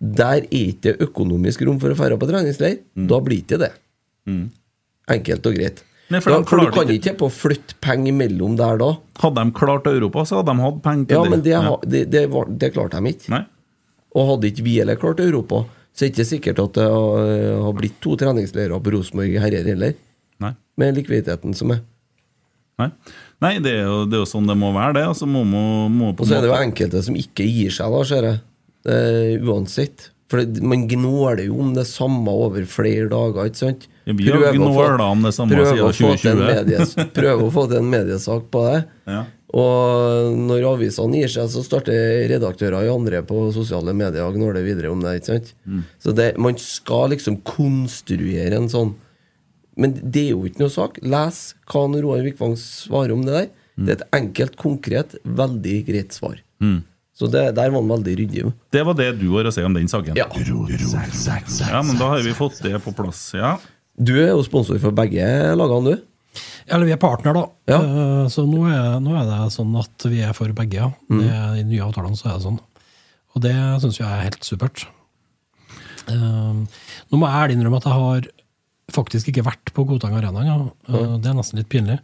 [0.04, 2.80] Der er ikke økonomisk rom for å dra på treningsleir.
[2.98, 3.06] Mm.
[3.12, 3.72] Da blir ikke det.
[5.14, 5.84] Enkelt og greit.
[6.14, 8.91] Nei, for da, for du kan ikke- på å flytte penger imellom der da.
[9.20, 11.78] Hadde de klart Europa, så hadde de hatt penger til Ja, men det, Ja.
[11.82, 13.30] det, det, var, det klarte de ikke.
[13.30, 13.45] Nei.
[14.16, 17.74] Og hadde ikke vi heller klart Europa, så er det ikke sikkert at det har,
[17.74, 19.95] blitt to treningsleirer på Rosenborg herrer heller.
[20.39, 20.53] Nei.
[20.78, 21.82] Med likviditeten som er.
[22.80, 22.89] Nei,
[23.41, 25.03] Nei det, er jo, det er jo sånn det må være, det.
[25.07, 27.91] Altså må, må, må på Og så er det jo enkelte som ikke gir seg,
[27.91, 28.39] da, ser jeg.
[28.86, 30.09] Eh, uansett.
[30.34, 33.84] For det, man gnåler jo om det samme over flere dager, ikke sant?
[34.10, 36.48] Ja, vi har gnåla om det samme siden å få til en 2020.
[36.50, 38.80] medies- Prøver å få til en mediesak på det.
[39.14, 39.20] Ja.
[39.54, 44.66] Og når avisene gir seg, så starter redaktører i andre på sosiale medier og gnåler
[44.66, 45.20] videre om det.
[45.20, 45.52] ikke sant?
[45.70, 45.84] Mm.
[46.02, 48.96] Så det, man skal liksom konstruere en sånn
[49.78, 50.98] Men det er jo ikke noe sak.
[51.02, 51.38] Les
[51.70, 53.48] hva Roar Vikvang svarer om det der.
[53.78, 56.42] Det er et enkelt, konkret, veldig greit svar.
[57.14, 58.43] Så det, der var han veldig ryddig.
[58.74, 60.16] Det var det du har å si om den saken?
[60.18, 60.26] Ja.
[61.70, 63.20] Ja, men da har vi fått det på plass.
[63.38, 63.51] Ja.
[64.01, 65.22] Du er jo sponsor for begge
[65.53, 66.41] lagene, du.
[66.74, 67.43] Eller vi er partner, da.
[67.70, 67.78] Ja.
[67.84, 70.89] Eh, Så nå er, nå er det sånn at vi er for begge, ja.
[71.11, 72.59] Det er, I de nye avtalene så er det sånn.
[73.36, 73.53] Og det
[73.84, 74.88] syns jeg er helt supert.
[76.09, 76.66] Uh,
[77.09, 78.26] nå må jeg ærlig innrømme at jeg har
[78.93, 80.41] faktisk ikke vært på Godtang Arena.
[80.43, 80.57] Ja.
[80.89, 81.99] Eh, Det er nesten litt pinlig.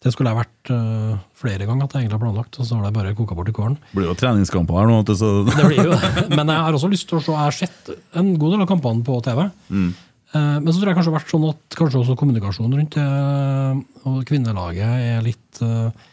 [0.00, 2.86] Det skulle jeg vært uh, flere ganger, at jeg egentlig har planlagt, og så har
[2.86, 3.74] det bare koka bort i kålen.
[3.90, 5.00] Det blir jo treningskamper her nå.
[5.12, 5.98] Så Det blir jo.
[6.32, 8.70] Men jeg har også lyst til å se Jeg har sett en god del av
[8.70, 9.42] kampene på TV.
[9.44, 9.90] Eh,
[10.32, 13.04] Men så tror jeg kanskje det har vært sånn at kanskje også kommunikasjonen rundt det
[14.08, 16.06] og kvinnelaget er litt eh,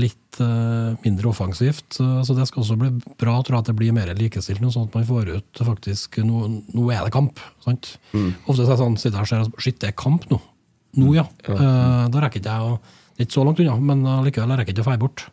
[0.00, 1.98] litt eh, mindre offensivt.
[2.00, 2.88] Eh, Så det skal også bli
[3.20, 4.62] bra, tror jeg, at det blir mer likestilt.
[4.72, 7.36] Sånn at man får ut faktisk Nå, nå er det kamp.
[7.66, 7.98] sant?
[8.14, 10.40] Ofte så er det sånn, sitter jeg og ser shit, det er kamp nå.
[10.96, 11.26] Nå, ja.
[11.52, 12.88] Eh, Da rekker ikke jeg å Det
[13.20, 15.26] ikke så langt unna, men allikevel jeg ikke å feie bort.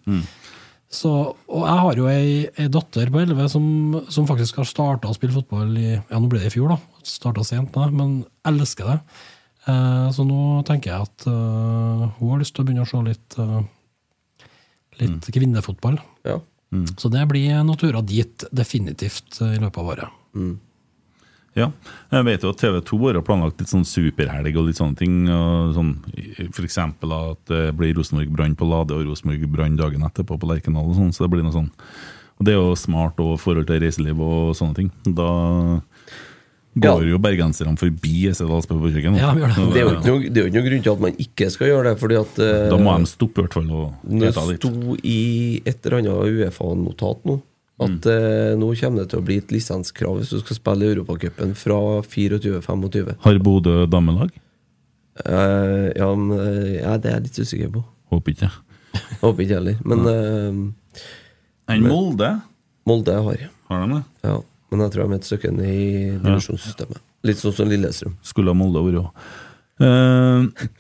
[0.88, 1.12] Så,
[1.52, 3.66] og jeg har jo ei, ei datter på 11 som,
[4.14, 7.02] som faktisk har starta å spille fotball i Ja, nå ble det i fjor, da.
[7.04, 8.14] Starta sent med det, men
[8.48, 9.00] elsker det.
[9.68, 13.02] Eh, så nå tenker jeg at uh, hun har lyst til å begynne å se
[13.04, 14.48] litt, uh,
[15.02, 16.00] litt kvinnefotball.
[16.28, 16.40] Ja.
[17.00, 20.16] Så det blir noen turer dit, definitivt, eh, i løpet av året.
[21.58, 21.72] Ja,
[22.14, 25.16] jeg vet jo at TV 2 har planlagt litt sånn superhelg og litt sånne ting.
[25.34, 25.96] Og sånn,
[26.62, 30.86] eksempel at det blir Rosenborg-brann på Lade og Rosenborg-brann dagen etterpå på Lerkendal.
[30.92, 31.72] og sånn, så det blir noe sånn.
[32.38, 34.92] Og Det er jo smart og forhold til reiseliv og sånne ting.
[35.04, 35.30] Da
[36.78, 39.18] går jo bergenserne forbi Esedals på kjøkken.
[39.18, 39.50] Ja, det.
[39.74, 41.50] Det er, jo ikke noe, det er jo ikke noe grunn til at man ikke
[41.50, 42.00] skal gjøre det.
[42.04, 45.22] fordi at eh, Da må de stoppe i hvert fall og Det sto i
[45.66, 47.42] et eller annet Uefa-notat nå
[47.80, 48.10] at Mm.
[48.10, 51.54] eh, nå kommer det til å bli et lisenskrav hvis du skal spille i Europacupen
[51.56, 53.16] fra 24-25.
[53.22, 54.32] Har Bodø damelag?
[55.26, 57.84] Eh, ja, men, eh, ja, det er jeg litt usikker på.
[58.12, 58.50] Håper ikke.
[59.22, 59.78] Håper ikke heller.
[59.86, 62.32] Men eh, Enn Molde?
[62.88, 63.42] Molde har.
[63.70, 64.04] Har de det?
[64.24, 64.38] Ja.
[64.72, 66.98] Men jeg tror de er et stykke ned i divisjonssystemet.
[67.28, 68.18] Litt sånn som Lillestrøm.
[68.26, 69.28] Skulle ha Molde vært òg.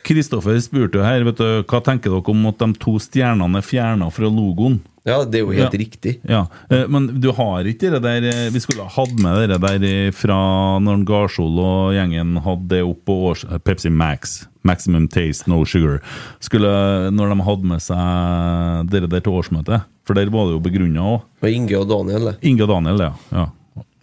[0.08, 3.66] Kristoffer spurte jo her vet du, hva tenker dere om at de to stjernene er
[3.66, 4.80] fjerna fra logoen.
[5.08, 5.80] Ja, det er jo helt Ja.
[5.80, 6.14] riktig.
[6.28, 9.62] Ja, eh, Men du har ikke det der eh, Vi skulle ha hatt med det
[9.64, 10.36] der eh, fra
[10.84, 14.48] når Garsol og gjengen hadde det opp på års, Pepsi Max.
[14.68, 16.02] Maximum Taste, No Sugar.
[16.44, 16.68] Skulle,
[17.16, 19.86] når de hadde med seg det der til årsmøtet.
[20.04, 21.22] For der var det jo begrunna òg.
[21.42, 22.36] Og Inge og Daniel, det.
[22.44, 23.14] Inge og Daniel, ja.
[23.32, 23.46] Ja,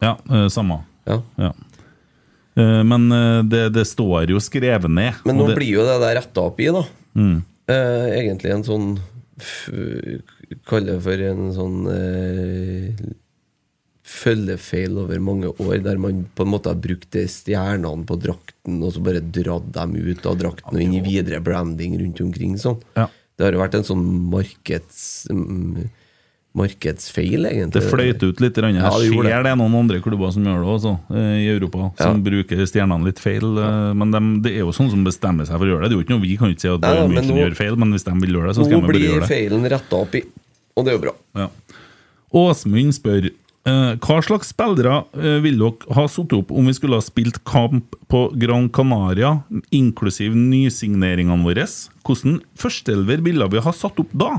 [0.00, 0.80] ja eh, samme.
[1.07, 1.20] Ja.
[1.36, 1.52] Ja.
[2.57, 5.20] Eh, Men eh, det, det står jo skrevet ned.
[5.26, 6.84] Men nå det, blir jo det der retta opp i, da.
[7.14, 7.42] Mm.
[7.68, 8.88] Eh, egentlig en sånn
[10.55, 13.05] f- Kall det for en sånn eh,
[14.05, 18.92] følgefeil over mange år, der man på en måte har brukt stjernene på drakten, og
[18.92, 22.59] så bare dratt dem ut av drakten og inn i videre branding rundt omkring.
[22.61, 22.80] sånn.
[22.98, 23.09] Ja.
[23.36, 25.26] Det har jo vært en sånn markeds...
[25.32, 25.84] mm,
[26.55, 27.80] markedsfeil, egentlig.
[27.82, 28.55] Det fløyt ut litt.
[28.62, 29.30] Jeg Ja, det ser det.
[29.42, 29.50] det.
[29.50, 33.18] er noen andre klubber som gjør det også, eh, i Europa, som bruker stjernene litt
[33.18, 33.42] feil.
[33.59, 35.90] eh, Men de, det er jo sånn som bestemmer seg for å gjøre det.
[35.90, 37.90] Det er jo ikke noe Vi kan ikke si at Bayern München gjør feil, men
[37.90, 39.30] hvis de vil gjøre det, så skal Nå de bare blir gjøre det.
[39.34, 40.22] feilen retta opp i,
[40.75, 41.14] og det er jo bra.
[41.39, 41.49] Ja.
[42.35, 44.97] Åsmund spør eh, hva slags spillere
[45.45, 49.37] ville dere ha satt opp om vi skulle ha spilt kamp på Gran Canaria,
[49.70, 51.68] inklusiv nysigneringene våre?
[52.05, 54.33] Hvordan førsteelver ville vi ha satt opp da?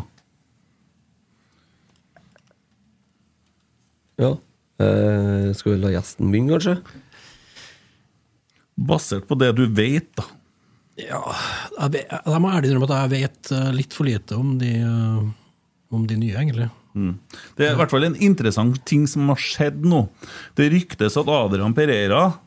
[4.19, 4.33] Ja.
[4.79, 6.77] Eh, skal vi la gjesten begynne, kanskje?
[8.75, 10.25] Basert på det du vet, da.
[10.99, 11.21] Ja,
[11.79, 14.69] jeg, vet- jeg må ærlig innrømme at jeg vet eh, litt for lite om de,
[14.83, 15.25] eh,
[15.95, 16.69] om de nye, egentlig.
[17.59, 20.05] Det er i hvert fall en interessant ting som har skjedd nå.
[20.55, 22.37] Det ryktes at Adrian Pereira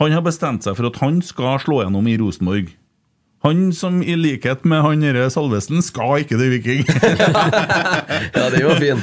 [0.00, 2.72] Han har bestemt seg for at han skal slå gjennom i Rosenborg.
[3.42, 6.82] Han som i likhet med han derre Salvesen skal ikke til Viking.
[8.32, 9.00] Ja, den var fin.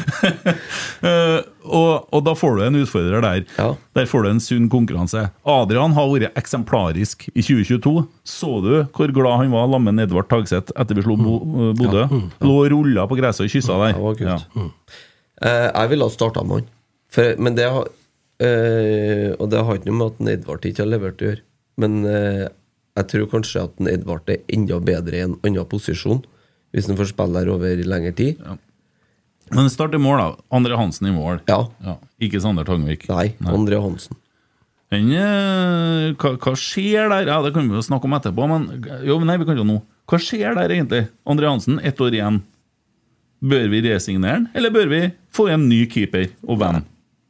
[1.03, 1.39] uh,
[1.79, 3.43] og, og da får du en utfordrer der.
[3.57, 3.67] Ja.
[3.97, 5.25] Der får du en sunn konkurranse.
[5.49, 8.05] Adrian har vært eksemplarisk i 2022.
[8.27, 11.71] Så du hvor glad han var sammen med Edvard Tagseth etter vi slo Bo, eh,
[11.79, 12.05] Bodø?
[12.45, 13.97] Lå og rulla på gresset og kyssa der.
[13.97, 14.47] Det var kult.
[14.55, 14.69] Ja.
[15.41, 16.71] Eh, jeg ville ha starta med han.
[17.09, 21.23] For, men det eh, Og det har ikke noe med at Edvard ikke har levert
[21.23, 21.43] å gjøre.
[21.79, 22.47] Men eh,
[22.99, 26.21] jeg tror kanskje at en Edvard er enda bedre i en annen posisjon,
[26.75, 28.41] hvis han får spille der over lengre tid.
[29.55, 30.27] Men start i mål, da.
[30.53, 31.39] Andre Hansen i mål.
[31.49, 31.95] Ja.
[32.21, 33.07] Ikke Sander Tangvik.
[33.09, 34.19] Nei, Andre Hansen.
[34.89, 37.27] Den, eh, hva, hva skjer der?
[37.29, 38.67] Ja, Det kan vi jo snakke om etterpå, men
[39.05, 39.79] jo, nei, vi kan jo nå.
[40.09, 41.03] Hva skjer der egentlig?
[41.29, 42.39] André Hansen, ett år igjen.
[43.39, 46.27] Bør vi resignere han, eller bør vi få en ny keeper?
[46.43, 46.81] Og hvem?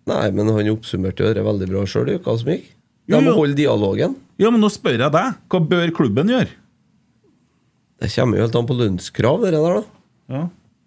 [0.09, 2.71] Nei, men han oppsummerte jo det veldig bra sjøl i uka som gikk.
[3.09, 4.15] De må holde dialogen.
[4.39, 5.37] Ja, men nå spør jeg deg.
[5.51, 6.49] Hva bør klubben gjøre?
[7.99, 9.83] Det kommer jo helt an på lønnskrav, det der, da.
[10.31, 10.43] Ja.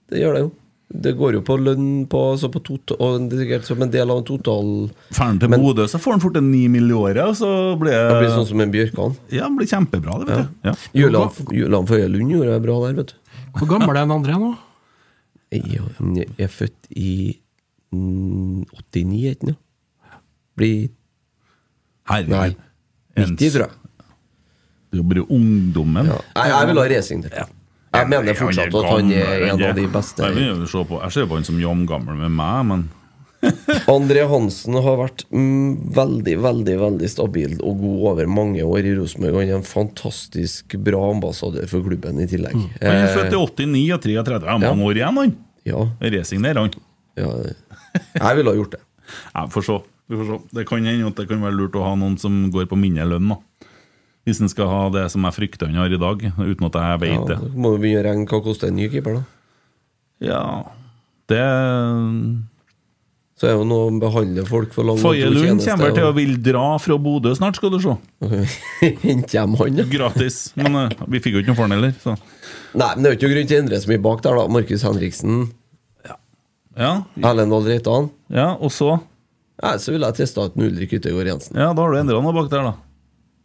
[0.08, 0.50] Det gjør det jo.
[0.92, 3.92] Det går jo på lønn på, altså på tot, og det er sikkert som en
[3.92, 4.66] del av en total
[5.12, 6.90] Ferden til Men- Bodø, så får han fort en ni mill.
[6.90, 9.16] i året, og så blir Det blir sånn som en Bjørkan.
[9.30, 10.68] Ja, det blir kjempebra, det, vet du.
[10.68, 10.74] Ja.
[10.92, 13.14] Julian Julian Føye Lund gjorde det bra der, vet du.
[13.56, 14.56] Hvor gammel er den andre nå?
[15.52, 15.80] Jeg
[16.16, 17.38] jeg er født i
[17.92, 19.56] mm, 89, ikke noe?
[20.56, 20.90] Blir
[22.08, 22.56] Herregud.
[23.16, 23.26] Nei.
[23.28, 23.78] 90, tror jeg.
[24.92, 26.06] Det er jo bare ungdommen.
[26.12, 26.16] Ja.
[26.36, 27.36] Jeg, jeg vil ha racing til.
[27.92, 30.24] Jeg mener fortsatt at han er en av de beste.
[30.32, 32.84] Jeg, se på, jeg ser på han som jamgammel med meg, men
[33.90, 38.92] André Hansen har vært mm, veldig, veldig veldig stabil og god over mange år i
[38.96, 39.40] Rosenborg.
[39.40, 42.54] Han er en fantastisk bra ambassadør for klubben i tillegg.
[42.54, 44.46] han er Eh, født i 89 og 33.
[44.46, 45.34] Han har mange år igjen, han.
[45.68, 45.82] ja,
[46.14, 46.70] Racing der, han.
[47.18, 47.32] ja,
[48.14, 48.82] jeg ville ha gjort det.
[49.34, 49.74] Ja, får se.
[50.12, 50.38] Vi får se.
[50.60, 53.06] Det kan hende at det kan være lurt å ha noen som går på mindre
[53.14, 53.32] lønn.
[53.32, 53.38] da
[54.28, 57.00] Hvis en skal ha det som jeg frykter han har i dag, uten at jeg
[57.06, 57.38] vet det.
[57.40, 59.24] så må du begynne å regne hva koster en ny keeper, da.
[60.22, 60.42] Ja,
[61.32, 61.40] det
[63.40, 66.36] Så er jo noe å behandle folk for lang Faye Lund kommer til å vil
[66.44, 67.96] dra fra Bodø snart, skal du se.
[69.02, 69.86] Hente hjem han, ja.
[69.90, 70.52] Gratis.
[70.60, 71.96] Men eh, vi fikk jo ikke noe for han heller.
[72.04, 72.14] Så.
[72.78, 74.44] Nei, men det er jo ikke grunn til å endre så mye bak der, da.
[74.60, 75.40] Markus Henriksen,
[76.78, 78.06] Ja, Erlend Dahl Reitan.
[78.32, 78.94] ja, og så
[79.62, 81.58] Nei, så ville jeg testa ut Ulrik Yttergård Jensen.
[81.60, 82.72] Ja, da har du endra noe bak der, da.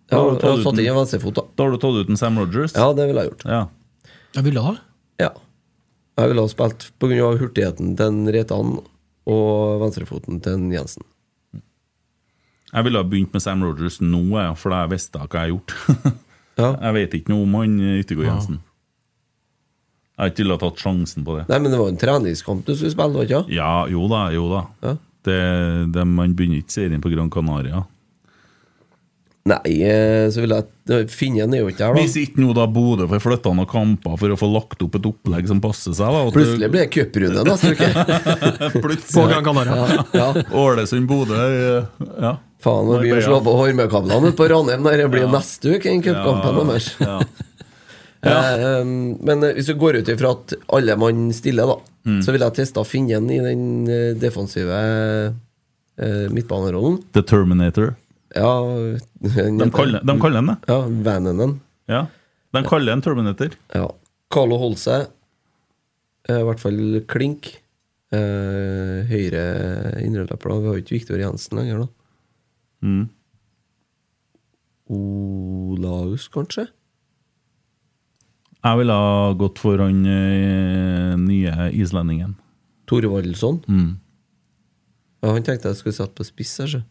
[0.07, 1.43] Ja, Da har du tatt ut satt inn en venstrefot, da.
[1.57, 2.73] Da har du tatt ut en Sam Rogers.
[2.77, 3.43] Ja, det ville jeg gjort.
[3.51, 3.63] Ja.
[4.37, 4.75] Jeg ville ha
[5.19, 5.31] Ja.
[6.17, 7.27] Jeg ville ha spilt pga.
[7.37, 8.77] hurtigheten til en Reitan
[9.27, 11.03] og venstrefoten til en Jensen.
[12.73, 14.23] Jeg ville ha begynt med Sam Rogers nå,
[14.57, 15.75] for da jeg visste hva jeg har gjort.
[16.57, 16.71] Ja.
[16.81, 18.55] jeg vet ikke noe om han Yttergård Jensen.
[20.17, 21.43] Jeg har ikke villet tatt sjansen på det.
[21.51, 23.43] Nei, men det var en treningskamp du skulle spille, ikke?
[23.53, 24.63] Ja, jo da, jo da.
[24.81, 24.93] Ja.
[25.27, 25.37] Det,
[25.93, 27.83] det, man begynner ikke serien på Gran Canaria.
[29.47, 33.05] Nei, eh, så vil jeg Finnen er jo ikke her, Hvis ikke nå da Bodø
[33.11, 36.25] får flytta noen kamper for å få lagt opp et opplegg som passer seg, da.
[36.35, 37.89] Plutselig blir det cuprunde neste uke.
[39.13, 40.03] På Gran Canaria.
[40.15, 40.27] Ja.
[40.63, 42.33] Ålesund-Bodø eh, Ja.
[42.63, 44.87] Faen, nå blir det slå på Hormøykablene på Ranheim.
[44.87, 46.87] der Det blir neste uke, den cupkampen deres.
[47.03, 47.19] Ja.
[48.27, 52.21] Eh, men eh, hvis du går ut ifra at alle mann stiller, da, Mm.
[52.23, 54.71] så vil jeg teste Finnen i den eh, defensive
[55.99, 57.01] eh, midtbanerollen.
[57.11, 57.95] The Terminator.
[58.35, 58.51] Ja,
[59.19, 60.57] De kaller, de kaller den det.
[60.71, 61.57] Ja, Vananen.
[61.91, 62.05] Ja.
[62.55, 63.55] De kaller den Terminator.
[63.75, 63.89] Ja.
[64.31, 65.07] Carlo Holse.
[66.29, 67.57] eh, I hvert fall klink.
[68.07, 69.43] Eh, høyre
[69.99, 70.47] indreløper.
[70.47, 70.59] da.
[70.63, 71.87] Vi har jo ikke Viktor Jensen lenger, da.
[72.87, 73.09] Mm.
[74.95, 76.67] Olaus, kanskje?
[78.67, 82.35] Jeg ville ha gått for han eh, nye islendingen.
[82.89, 83.61] Thorvaldsson?
[83.67, 83.89] Mm.
[85.23, 86.55] Ja, han tenkte jeg skulle sette på spiss.
[86.59, 86.81] så.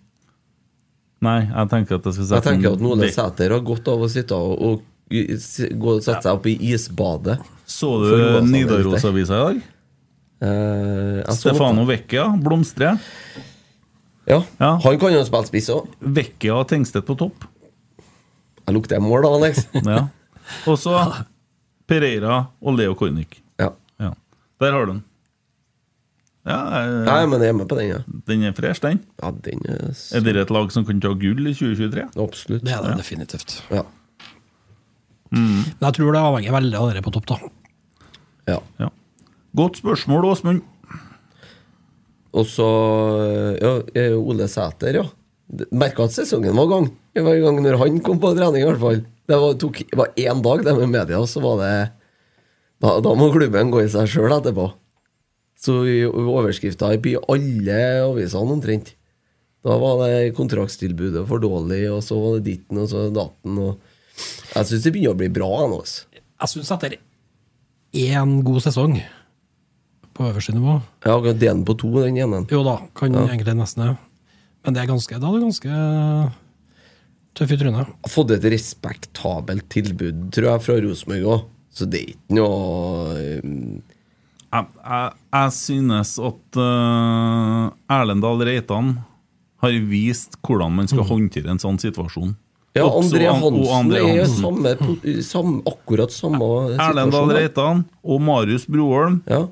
[1.24, 3.14] Nei, jeg tenker at jeg skal Jeg tenker at vekk.
[3.14, 7.38] Sæter har godt av å sitte og, og gå og sette seg opp i isbadet.
[7.66, 9.62] Så du ned Nidarosavisa i dag?
[10.46, 11.86] Eh, Stefano.
[11.88, 13.00] Vecchia blomstrer.
[14.26, 14.42] Ja.
[14.58, 14.72] Ja.
[14.84, 15.88] Han kan jo spille spiss òg.
[16.00, 17.46] Vecchia og Tengstedt på topp.
[18.66, 19.64] Jeg lukter mål da, Alex.
[19.86, 20.02] Ja.
[20.66, 20.98] Og så
[21.87, 23.39] Pereira og Leo Kornic.
[23.61, 23.70] Ja.
[24.03, 24.12] Ja.
[24.62, 25.05] Der har du den.
[26.47, 27.99] Ja, jeg, Nei, men jeg er med på den, ja.
[28.28, 29.01] den er fresh, den.
[29.18, 32.05] Ja, den er Er dere et lag som kan ta gull i 2023?
[32.22, 32.62] Absolutt.
[32.66, 33.57] Det er det definitivt.
[33.74, 33.82] Ja.
[35.34, 37.41] Men jeg tror det avhenger veldig av dere på topp, da.
[38.55, 38.61] ja.
[38.78, 38.93] Ja.
[39.57, 40.62] Godt spørsmål, Åsmund.
[42.37, 42.66] Og så
[43.57, 45.07] ja, er Ole Sæter, ja.
[45.72, 46.89] Merka at sesongen var i gang.
[47.16, 49.03] Det var i gang når han kom på trening, i hvert fall.
[49.26, 51.72] Det var, tok, var én dag det med media, så var det
[52.82, 54.68] Da, da må klubben gå i seg sjøl etterpå.
[55.56, 58.92] Så i overskrifta i alle avisene omtrent.
[59.64, 63.56] Da var det kontraktstilbudet for dårlig, og så var det ditten og så datten.
[63.58, 63.80] Og
[64.52, 65.80] jeg syns det begynner å bli bra nå.
[65.80, 66.04] Altså.
[66.14, 66.98] Jeg syns etter
[67.96, 68.98] én god sesong
[70.16, 72.44] på øverste nivå Ja, delen på to, den ene.
[72.52, 73.26] Jo da, kan Ja.
[73.26, 73.96] egentlig nesten det.
[74.64, 76.32] Men det er ganske, da er det ganske
[77.37, 77.76] tøff i trynet.
[77.84, 81.45] har fått et respektabelt tilbud, tror jeg, fra Rosenborg òg.
[81.76, 83.82] Så det er ikke noe um,
[84.55, 88.95] Jeg, jeg, jeg synes at uh, Erlendal Reitan
[89.61, 92.32] har vist hvordan man skal håndtere en sånn situasjon.
[92.76, 94.72] Ja, Også André Hansen, og Hansen André er jo samme,
[95.24, 96.89] samme, akkurat samme Erlend situasjon.
[96.89, 99.43] Erlendal Reitan og Marius Broholm Ja.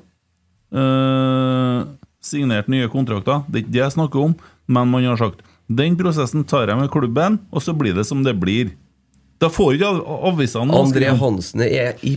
[0.73, 1.85] uh,
[2.25, 3.43] signert nye kontrakter.
[3.49, 6.77] Det er ikke det jeg snakker om, men man har sagt den prosessen tar jeg
[6.77, 8.73] med klubben, og så blir det som det blir.
[9.41, 9.91] Da får ikke
[10.29, 11.09] avisene André.
[11.19, 12.15] Hansen er i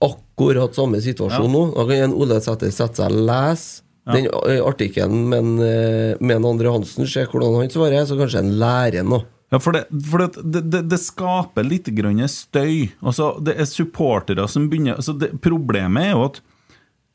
[0.00, 1.52] akkurat samme situasjon Ja.
[1.52, 1.64] nå.
[1.74, 3.82] Da kan en Ole Sæther sette seg og lese
[4.12, 8.58] den eh, artikkelen med, eh, med André Hansen, se hvordan han svarer, så kanskje en
[8.60, 9.24] lærer noe.
[9.52, 12.90] Ja, for det, for det, det, det, skaper litt grann støy.
[13.04, 16.40] Altså, det er supportere som begynner altså Problemet er jo at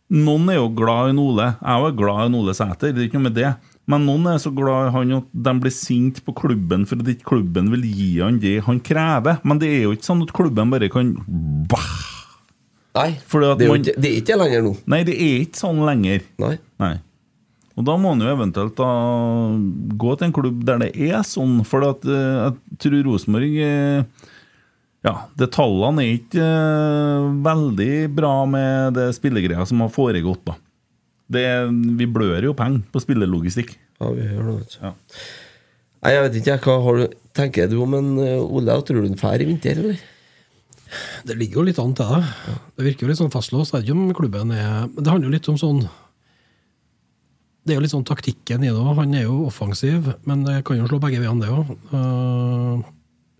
[0.09, 1.49] noen er jo glad i Ole.
[1.59, 3.51] Jeg er jo glad i Ole Sæter, det er ikke noe med det.
[3.89, 7.07] Men noen er så glad i han at de blir sinte på klubben for at
[7.09, 9.39] ikke klubben vil gi han det han krever.
[9.43, 11.15] Men det er jo ikke sånn at klubben bare kan
[11.71, 11.89] bah!
[12.99, 14.71] Nei, Fordi at det er man- ikke, det er ikke lenger nå.
[14.93, 16.23] Nei, det er ikke sånn lenger.
[16.41, 16.55] Nei.
[16.81, 16.95] Nei.
[17.79, 18.89] Og da må han jo eventuelt da
[20.01, 24.03] gå til en klubb der det er sånn, for at, eh, jeg tror Rosenborg eh,
[25.05, 30.57] Ja, det tallene er ikke eh, veldig bra med det spillegreia som har foregått, da.
[31.29, 31.45] Det,
[31.99, 33.75] vi blør jo penger på spillelogistikk.
[33.99, 34.79] Ja, vi gjør det, vet du.
[34.87, 34.93] Ja.
[35.99, 38.77] Nei, jeg vet ikke, jeg, hva har du, tenker du om en eh, Ole?
[38.87, 39.99] Tror du han drar i vinter, eller?
[41.27, 42.21] Det ligger jo litt an til det.
[42.79, 43.75] Det virker jo litt sånn fastlåst.
[43.75, 45.83] Det er ikke om klubben er Men det handler jo litt om sånn
[47.61, 48.95] Det er jo litt sånn taktikken i det òg.
[48.97, 52.87] Han er jo offensiv, men det kan jo slå begge veiene, det òg.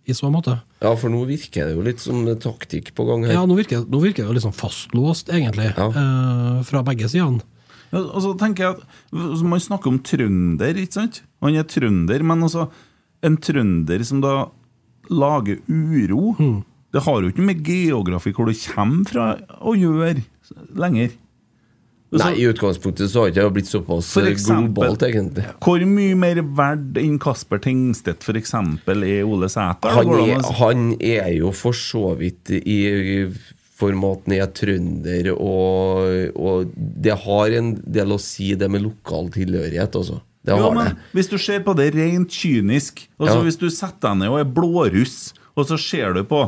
[0.09, 0.55] I så måte.
[0.81, 3.35] Ja, for nå virker det jo litt som taktikk på gang her.
[3.37, 5.71] Ja, nå virker, nå virker det jo litt sånn fastlåst, egentlig.
[5.77, 5.89] Ja.
[5.89, 7.41] eh, fra begge sidene.
[7.95, 8.83] Og så tenker jeg at
[9.13, 11.21] altså, Man snakker om trønder, ikke sant?
[11.43, 12.67] Han er trønder, men altså
[13.25, 14.33] En trønder som da
[15.09, 16.35] lager uro
[16.93, 19.31] Det har jo ikke med geografi hvor du kommer fra
[19.61, 20.21] å gjøre
[20.77, 21.11] lenger.
[22.09, 25.43] Så, Nei, i utgangspunktet så har ikke det blitt såpass eh, eksempel- globalt, egentlig.
[25.61, 29.93] Hvor mye mer verdt enn Kasper Tengstedt eksempel er Ole Sæter?
[29.93, 32.79] Han han er jo for så vidt i
[33.79, 39.95] formaten er trønder, og, og det har en del å si, det med lokal tilhørighet,
[39.95, 40.19] altså.
[40.45, 41.07] Det Jo, men det.
[41.17, 43.43] Hvis du ser på det rent kynisk altså Ja.
[43.43, 46.45] Hvis du setter deg ned og er blåruss, og så ser du på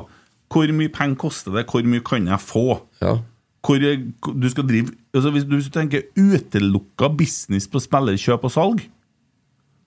[0.52, 2.82] hvor mye penger koster det, hvor mye kan jeg få?
[3.04, 3.18] Ja.
[3.62, 8.82] Hvor du skal drive altså Hvis du tenker utelukka business på spillerkjøp og salg,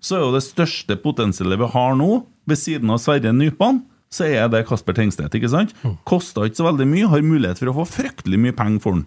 [0.05, 3.81] så er jo det største potensialet vi har nå, ved siden av Sverre Nypan,
[4.15, 5.35] så er det Kasper Tengstedt.
[5.35, 5.75] ikke sant?
[6.07, 9.05] Kosta ikke så veldig mye, har mulighet for å få fryktelig mye penger for den.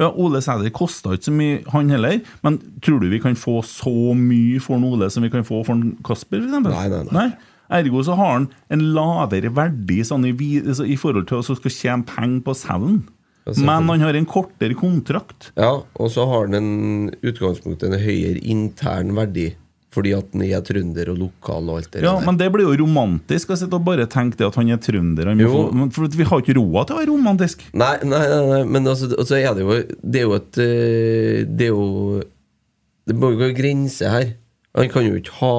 [0.00, 3.58] Ja, Ole Sæder kosta ikke så mye, han heller, men tror du vi kan få
[3.66, 6.40] så mye for en Ole som vi kan få for en Kasper?
[6.40, 6.72] For eksempel?
[6.72, 7.28] Nei, nei, nei.
[7.70, 10.32] Ergo så har han en lavere verdi sånn i,
[10.64, 13.02] altså, i forhold til å så skal tjene penger på selgen.
[13.60, 15.50] Men han har en kortere kontrakt.
[15.58, 19.50] ja, og så har han en utgangspunkt en høyere intern verdi,
[19.90, 22.26] fordi at han er trønder og lokal og alt det Ja, der.
[22.28, 25.32] Men det blir jo romantisk å sitte og bare tenke det at han er trønder.
[25.32, 27.64] Han få, for vi har ikke råd til å være romantisk.
[27.74, 31.42] Nei, nei, nei, nei men altså, altså er det jo Det er jo et eh,
[31.48, 32.22] Det er jo
[33.10, 34.32] Det må jo gå grenser her.
[34.78, 35.54] Han kan jo ikke ha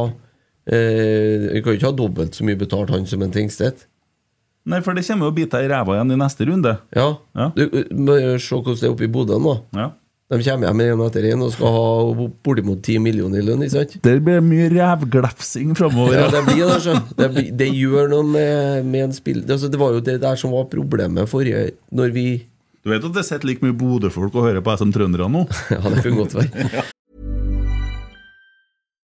[0.72, 3.88] eh, Han kan jo ikke ha dobbelt så mye betalt, han, som en Tingstedt.
[4.72, 6.76] Nei, for det kommer jo å bite deg i ræva igjen i neste runde.
[6.94, 7.08] Ja.
[7.34, 7.50] Ja.
[7.58, 7.64] Du,
[7.98, 9.56] må jo se hvordan det er oppe i Bodø nå.
[9.74, 9.88] Ja.
[10.32, 13.74] De kommer hjem igjen etter en og skal ha bortimot 10 millioner i lønn, ikke
[13.82, 13.98] sant?
[14.06, 16.16] Det blir mye rævglefsing framover.
[16.22, 16.94] Ja, det blir det, altså.
[17.20, 19.42] Det, blir- det gjør noe med, med en spill...
[19.44, 22.26] Det, altså, det var jo det der som var problemet forrige Når vi
[22.84, 25.44] Du vet at det sitter like mye Bodø-folk og hører på deg som trøndere nå?
[25.76, 26.86] Ja, det kunne godt være.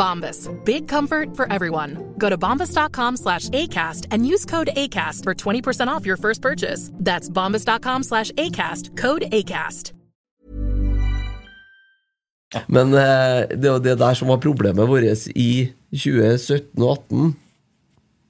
[0.00, 0.48] Bombas.
[0.64, 2.14] Big comfort for everyone.
[2.18, 6.90] Go to bombas.com slash ACAST and use code ACAST for 20% off your first purchase.
[7.04, 8.96] That's bombas.com slash ACAST.
[8.96, 9.92] Code ACAST.
[12.66, 17.34] Men eh, det var det der som var problemet vårt i 2017 og 18.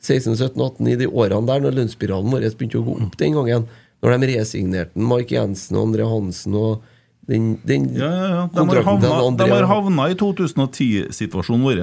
[0.00, 3.36] 16, 17, 18, i de årene der, når lønnsspiralen vår begynte å gå opp den
[3.36, 3.66] gangen.
[4.00, 6.84] Når de resignerte Mark Jensen og Andre Hansen og
[7.28, 8.44] Den, den Ja, ja, ja.
[8.54, 11.82] De har havna, de har havna i 2010-situasjonen vår.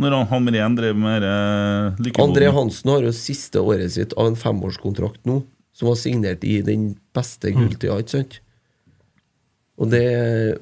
[0.00, 2.30] Når han Hamren drev med uh, lykkeboden.
[2.30, 5.42] André Hansen har jo siste året sitt av en femårskontrakt nå,
[5.74, 8.40] som var signert i den beste gulltida, ikke sant?
[9.74, 10.04] Og det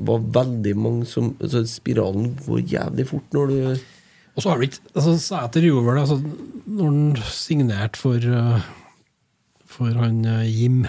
[0.01, 3.57] var veldig mange som altså Spiralen går jævlig fort når du
[4.33, 5.17] Og så har vi ikke altså,
[5.53, 6.17] vel det, altså,
[6.65, 8.71] Når han signerte for, eh,
[9.69, 10.87] for han eh, Jim,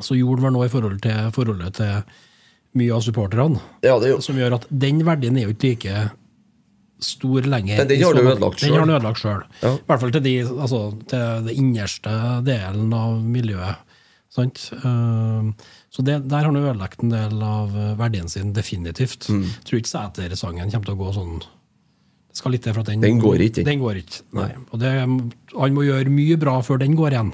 [0.00, 2.02] så gjorde han vel noe i forhold til forholdet til
[2.74, 3.60] mye av supporterne.
[3.86, 6.10] Ja, det Som gjør at den verdien er jo ikke like
[7.04, 7.76] stor lenger.
[7.82, 8.94] Men den har du ødelagt ødelagt Den har selv.
[8.96, 9.42] ødelagt sjøl.
[9.62, 9.72] Ja.
[9.74, 10.34] I hvert fall til, de,
[10.64, 10.80] altså,
[11.10, 12.14] til det innerste
[12.46, 13.76] delen av miljøet.
[14.34, 14.70] Sant?
[14.74, 15.50] Eh,
[15.94, 19.28] Så det, der har han ødelagt en del av verdien sin, definitivt.
[19.30, 19.44] Mm.
[19.64, 23.00] Tror ikke Sæter-sangen kommer til å gå sånn Det skal litt til for at den
[23.00, 23.64] Den går ikke, den.
[23.68, 24.48] Den går ikke, nei.
[24.72, 24.90] Og det,
[25.54, 27.30] han må gjøre mye bra før den går igjen,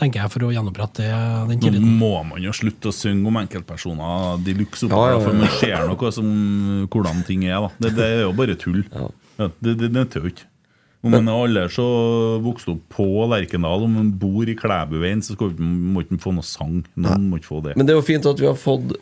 [0.00, 1.06] tenker jeg, for å gjenopprette
[1.50, 5.24] den Nå må man jo slutte å synge om enkeltpersoner de luxe Ja, ja, ja.
[5.24, 6.30] for man ser noe som
[6.90, 7.60] hvordan ting er.
[7.60, 8.82] da Det, det er jo bare tull.
[8.88, 9.10] Ja.
[9.40, 10.46] Ja, det, det nytter jo ikke.
[11.00, 11.84] Om man er aldri så
[12.44, 16.44] vokst opp på Lerkendal, om man bor i Klæbuveien, så skal må ikke få noe
[16.44, 16.82] sang.
[17.00, 17.76] Noen må ikke få det.
[17.80, 18.92] Men det er jo fint at vi har fått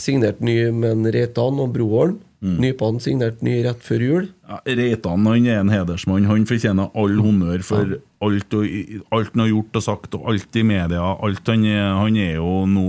[0.00, 2.18] signert ny med Reitan og Broholm.
[2.44, 4.26] Nypan signert ny rett før jul.
[4.44, 6.26] Ja, Reitan han er en hedersmann.
[6.28, 7.94] Han fortjener all honnør for
[8.26, 8.64] alt, og,
[9.14, 11.04] alt han har gjort og sagt, og alt i media.
[11.24, 11.64] Alt han,
[12.00, 12.84] han er jo nå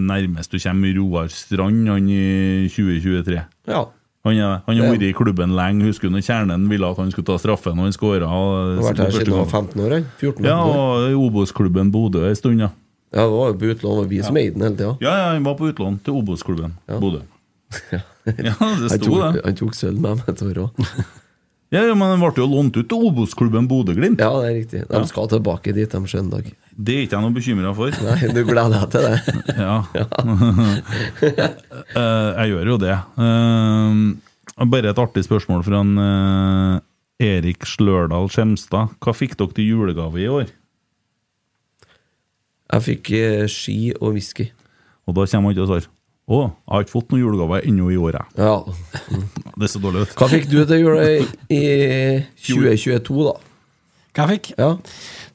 [0.00, 3.40] nærmest du kommer Roar Strand han i 2023.
[3.70, 3.86] Ja.
[4.28, 5.86] Han, har vært i klubben lenge.
[5.88, 8.26] Husker du når Kjernen ville at han skulle ta straffen, og han skåra?
[8.28, 9.94] Har vært her siden han var 15 år.
[9.96, 10.06] han.
[10.20, 10.76] 14 Ja, år.
[10.76, 12.68] og i Obos-klubben Bodø en stund, ja.
[13.10, 14.92] Ja, det var jo på utlån, og vi som eide den hele tida.
[15.02, 17.22] Ja, ja, han var på utlån til Obos-klubben Bodø.
[18.26, 19.40] Ja, det sto det.
[19.46, 20.80] han tok sølv med meg et år òg.
[21.70, 24.18] Ja, Men den ble jo lånt ut til Obos-klubben Bodø-Glimt.
[24.18, 24.80] Ja, det er riktig.
[24.90, 27.94] De skal tilbake dit de dag Det er ikke jeg noe bekymra for.
[28.02, 29.18] Nei, du gleder deg til det?
[29.66, 29.76] Ja.
[29.94, 30.06] ja.
[32.40, 32.96] jeg gjør jo det.
[33.22, 36.80] Eh, bare et artig spørsmål fra en, eh,
[37.20, 38.96] Erik Slørdal Skjemstad.
[38.98, 40.50] Hva fikk dere til julegave i år?
[42.70, 44.50] Jeg fikk eh, ski og whisky.
[45.06, 45.86] Og da kommer han til å svare
[46.30, 48.34] Å, jeg har ikke fått noen julegave ennå i år, jeg.
[48.38, 48.58] Ja.
[49.60, 50.12] Det er så dårlig, ut.
[50.20, 51.16] Hva fikk du til jul i
[51.50, 51.62] i
[52.46, 53.32] 2022, da?
[54.14, 54.52] Hva jeg fikk?
[54.58, 54.68] Ja.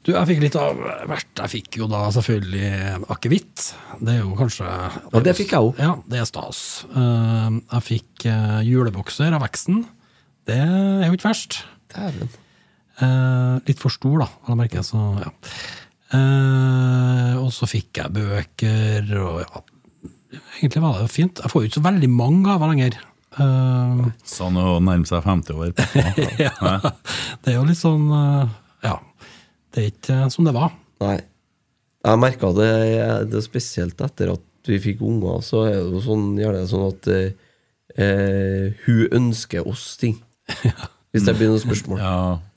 [0.06, 0.80] Du, jeg fikk litt av
[1.10, 1.30] hvert.
[1.42, 2.72] Jeg fikk jo da selvfølgelig
[3.12, 3.68] akevitt.
[4.00, 5.84] Det er jo kanskje Ja, det fikk jeg òg.
[5.84, 6.64] Ja, det er stas.
[6.88, 9.84] Eh, jeg fikk eh, julebokser av Veksten.
[10.48, 11.62] Det er jo ikke verst.
[11.92, 12.32] Dæven.
[13.04, 14.88] Eh, litt for stor, da, har jeg merket.
[14.88, 15.32] Så, ja.
[16.16, 19.66] Eh, og så fikk jeg bøker, og ja
[20.60, 21.42] Egentlig var det jo fint.
[21.44, 22.98] Jeg får jo ikke så veldig mange gaver lenger.
[23.36, 25.72] Uh, Sånn å nærme seg 50 år.
[26.46, 26.76] ja,
[27.44, 28.54] det er jo litt sånn eh,
[28.86, 29.00] Ja.
[29.76, 30.72] Det er ikke eh, som det var.
[31.04, 31.18] Nei.
[32.06, 32.72] Jeg merka det,
[33.32, 37.10] det spesielt etter at vi fikk unger, så er det jo sånn, gjerne sånn at
[37.12, 37.34] eh,
[37.98, 40.16] eh, hun ønsker oss ting.
[41.16, 42.02] Hvis det blir noen spørsmål.
[42.02, 42.16] Ja,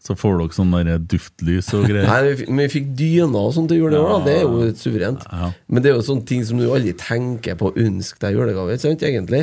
[0.09, 2.07] Så får dere sånn der duftlys og greier.
[2.09, 4.19] Nei, vi, fikk- men vi fikk dyner og sånt til jul i år, da.
[4.25, 5.27] Det er jo suverent.
[5.29, 5.51] Ja.
[5.69, 8.73] Men det er jo sånne ting som du aldri tenker på å ønske deg julegave,
[8.79, 9.43] ikke sant, egentlig.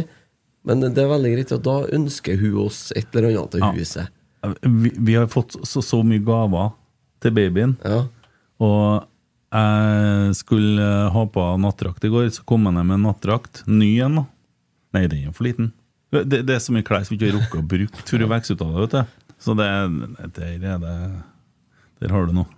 [0.66, 3.70] Men det er veldig greit at da ønsker hun oss et eller annet til Ja.
[3.78, 4.10] huset.
[4.66, 6.72] Vi, vi har fått så, så mye gaver
[7.22, 7.78] til babyen.
[7.86, 8.02] Ja.
[8.66, 9.06] Og
[9.56, 13.62] jeg skulle ha på nattdrakt i går, så kom jeg ned med en nattdrakt.
[13.70, 14.26] Ny en, da.
[14.98, 15.70] Nei, den er for liten.
[16.16, 18.56] Det, det er så mye klær som vi ikke rukket å bruke for å vokse
[18.56, 18.82] ut av det.
[18.86, 19.25] vet du.
[19.46, 19.70] Så det,
[20.36, 21.00] der er det
[22.02, 22.52] Der har du noe.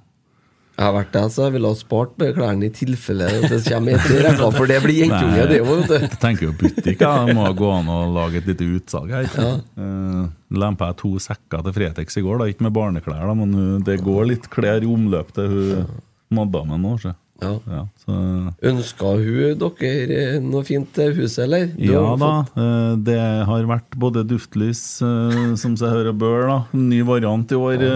[0.77, 4.19] Jeg har vært der, så jeg ville ha spart klærne i tilfelle det kommer etter
[4.27, 5.87] rekka, for det blir jentunge, det òg.
[5.89, 7.01] Jeg tenker jo butikk.
[7.01, 7.13] ja.
[7.25, 9.25] Det må gå an å lage et lite utsalg her.
[9.73, 12.49] Uh, Lempa jeg to sekker til Fretex i går, da.
[12.53, 15.89] ikke med barneklær, da, men uh, det går litt klær i omløp til hun
[16.37, 16.93] madammen nå.
[17.01, 17.15] Så.
[17.37, 17.51] Ja.
[17.69, 18.13] Ja, så,
[18.65, 21.67] Ønska hun dere eh, noe fint til huset, eller?
[21.75, 23.17] Du ja da, fått- eh, det
[23.49, 26.57] har vært både duftlys, eh, som seg hør og bør, da.
[26.73, 27.95] En ny variant i år, ja.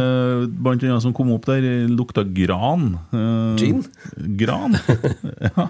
[0.62, 3.00] blant annet som kom opp der, lukta gran.
[3.12, 3.82] Eh, Gin?
[4.38, 4.78] Gran.
[5.50, 5.68] ja.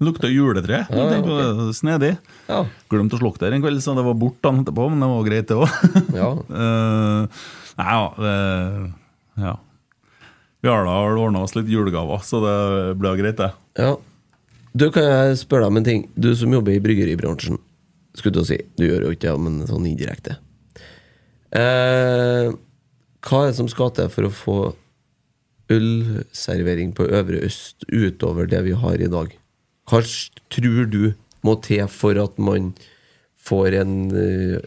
[0.00, 0.84] Lukta juletre.
[0.86, 1.38] Ja, ja, tenkte, ok.
[1.38, 2.10] det var Snedig.
[2.46, 2.60] Ja.
[2.90, 5.24] Glemte å slukke der en kveld, så det var borte dagen etterpå, men det var
[5.26, 6.12] greit, det òg.
[6.14, 6.28] Ja.
[7.78, 8.36] nei ja, det,
[9.42, 9.56] ja.
[10.60, 12.58] Vi har da ordna oss litt julegaver, så det
[12.98, 13.52] blir greit, det.
[13.78, 13.96] ja.
[14.78, 16.02] Du, kan jeg spørre deg om en ting?
[16.14, 17.56] Du som jobber i bryggeribransjen,
[18.14, 18.58] skulle til å si.
[18.78, 20.36] Du gjør jo ikke det, men sånn indirekte.
[21.56, 22.50] Eh,
[23.24, 24.58] hva er det som skal til for å få
[25.72, 29.32] ølservering på Øvre Øst utover det vi har i dag?
[29.88, 30.02] Hva
[30.52, 31.02] tror du
[31.46, 32.74] må til for at man
[33.48, 34.60] får en noe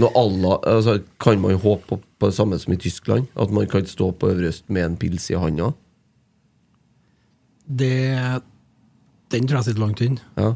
[0.00, 3.26] alla, altså, Kan man håpe på, på det samme som i Tyskland?
[3.34, 5.72] At man kan stå på Øverøst med en pils i handa?
[7.66, 8.42] Det,
[9.30, 10.20] den tror jeg sitter langt inne.
[10.36, 10.54] Ja.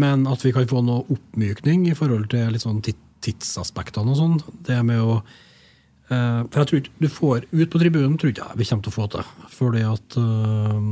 [0.00, 4.36] Men at vi kan få noe oppmykning i forhold til litt sånn tidsaspektene og sånn.
[4.66, 8.46] Det med å eh, For jeg tror ikke du får Ut på tribunen tror ikke
[8.46, 9.34] jeg vi kommer til å få til.
[9.56, 10.86] Fordi at eh,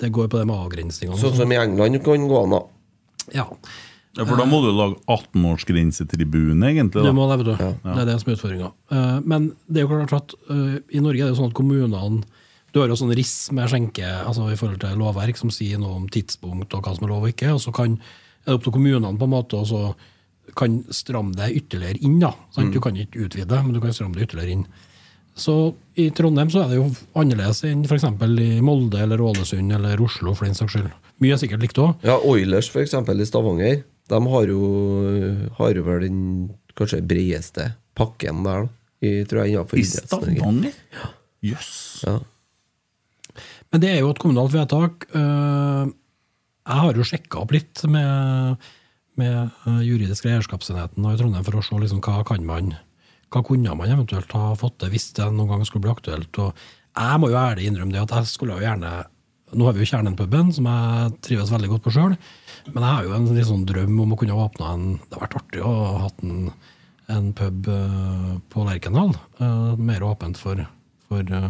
[0.00, 1.20] det går på det med avgrensningene.
[1.20, 2.60] Sånn som i England kan gå an, da.
[3.36, 3.46] Ja.
[4.18, 7.04] Ja, For da må du lage 18-årsgrensetribune, egentlig.
[7.06, 7.66] Du må det, vet du.
[7.84, 8.70] Det er det som er utfordringa.
[9.22, 12.24] Men det er jo klart at eh, i Norge er det jo sånn at kommunene
[12.74, 15.96] Du har jo sånn riss med skjenke altså i forhold til lovverk som sier noe
[15.98, 17.54] om tidspunkt og hva som er lov og ikke.
[17.54, 17.96] Og så kan,
[18.44, 19.82] er det opp til kommunene på en måte og så
[20.58, 22.18] kan stramme det ytterligere inn.
[22.22, 22.32] da.
[22.50, 22.70] Sant?
[22.70, 22.74] Mm.
[22.74, 24.64] Du kan ikke utvide, men du kan stramme det ytterligere inn.
[25.38, 25.54] Så
[25.94, 26.88] i Trondheim så er det jo
[27.18, 28.04] annerledes enn f.eks.
[28.42, 30.90] i Molde eller Ålesund eller Oslo, for den saks skyld.
[31.22, 32.02] Mye er sikkert likt òg.
[32.06, 34.60] Ja, Oilers for eksempel i Stavanger De har jo,
[35.58, 36.20] har jo vel den
[36.78, 39.84] kanskje bredeste pakken der da, i, tror jeg, innenfor I.
[39.88, 40.74] Stavanger?
[41.46, 41.70] Jøss.
[42.04, 42.18] Ja.
[43.70, 45.06] Men det er jo et kommunalt vedtak.
[45.14, 45.94] Eh,
[46.70, 48.68] Jeg har jo sjekka opp litt med,
[49.18, 52.74] med eh, juridisk eierskapsenheten i Trondheim for å se liksom hva kan man
[53.30, 56.38] hva kunne man eventuelt ha fått til hvis det noen gang skulle bli aktuelt.
[56.42, 56.50] Og
[56.98, 58.90] jeg må jo ærlig innrømme det at jeg skulle jo gjerne
[59.50, 62.12] Nå har vi jo Kjernen-puben, som jeg trives veldig godt på sjøl.
[62.70, 65.24] Men jeg har jo en litt sånn drøm om å kunne åpne en Det har
[65.24, 66.50] vært artig å ha hatt en,
[67.10, 69.14] en pub eh, på Lerkendal.
[69.40, 70.60] eh, mer åpent for,
[71.08, 71.48] for eh,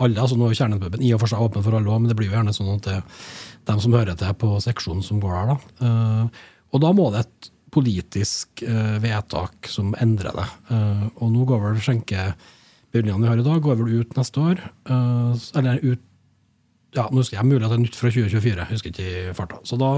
[0.00, 0.20] alle.
[0.20, 2.28] altså Nå er Kjernen-puben i og for seg åpen for alle òg, men det blir
[2.28, 3.24] jo gjerne sånn at det er
[3.70, 5.50] dem som hører til på seksjonen som går der.
[5.54, 6.28] da.
[6.72, 8.62] Og da må det et politisk
[9.04, 10.46] vedtak som endrer det.
[11.20, 14.64] Og nå går vel skjenkebevilgningene vi har i dag, går vel ut neste år.
[15.60, 16.02] eller ut
[16.96, 19.34] ja, nå husker jeg mulig at det er nytt fra 2024, jeg husker ikke i
[19.36, 19.60] farta.
[19.68, 19.92] Så da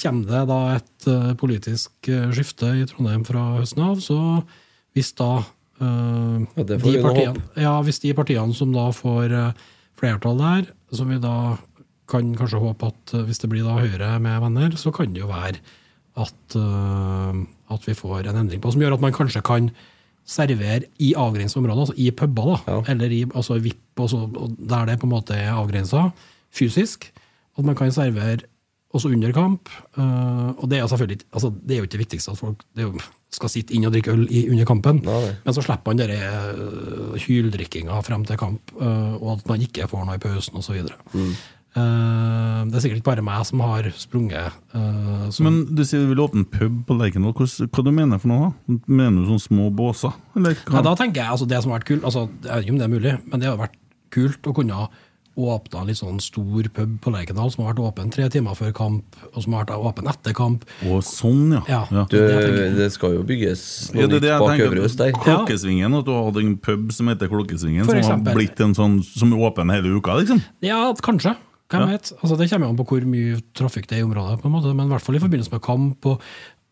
[0.00, 3.98] kommer det da et eh, politisk eh, skifte i Trondheim fra høsten av.
[4.04, 4.18] Så
[4.96, 9.34] hvis da eh, Ja, de partiene, ja, hvis de partiene som da får
[10.00, 11.58] flertall der, som vi da
[12.10, 15.30] kan kanskje håpe at hvis det blir da Høyre med venner, så kan det jo
[15.30, 15.60] være
[16.18, 17.40] at, eh,
[17.74, 19.70] at vi får en endring på som gjør at man kanskje kan
[20.30, 24.26] servere i avgrensa områder, altså i puber, da, eller i altså VIP, altså,
[24.58, 26.10] der det på en måte er avgrensa
[26.54, 27.10] fysisk.
[27.58, 28.46] At man kan servere
[28.94, 29.68] også under kamp.
[29.96, 32.62] eh, og det er jo selvfølgelig altså, det er jo ikke det viktigste at folk
[32.74, 35.00] det er jo, skal sitte inn og drikke øl i, under kampen.
[35.04, 39.86] Men så slipper man denne uh, hyldrikkinga frem til kamp, eh, og at man ikke
[39.86, 40.80] får noe i pausen osv.
[41.14, 41.34] Mm.
[41.70, 44.56] Uh, det er sikkert ikke bare meg som har sprunget.
[44.74, 47.30] eh, som, Men du sier du vil åpne pub på Lerkendal.
[47.38, 48.48] Hva, hva du mener for noe?
[48.66, 48.80] da?
[48.90, 50.16] Mener du sånne små båser?
[50.34, 50.58] Eller?
[50.66, 52.82] Nei, da tenker jeg, altså Det som har vært kult altså, Jeg vet ikke om
[52.82, 53.78] det er mulig, men det har vært
[54.10, 54.88] kult å kunne
[55.38, 59.16] åpne litt sånn stor pub på Lerkendal som har vært åpen tre timer før kamp,
[59.34, 60.64] og som har vært åpen etter kamp.
[60.90, 61.84] Og sånn, ja.
[61.90, 62.16] Ja, Du,
[62.76, 64.64] det skal jo bygges noe Ja, det det, nytt det jeg bak.
[64.66, 65.12] Øvre der.
[65.24, 68.74] Klokkesvingen, at du har hatt en pub som heter Klokkesvingen, For som har blitt en
[68.74, 70.42] sånn som er åpen hele uka, liksom.
[70.62, 71.36] Ja, kanskje.
[71.70, 71.86] Hvem Ja.
[71.86, 72.12] vet?
[72.20, 74.74] Altså, det kommer an på hvor mye trafikk det er i området, på en måte,
[74.74, 76.20] men i hvert fall i forbindelse med kamp og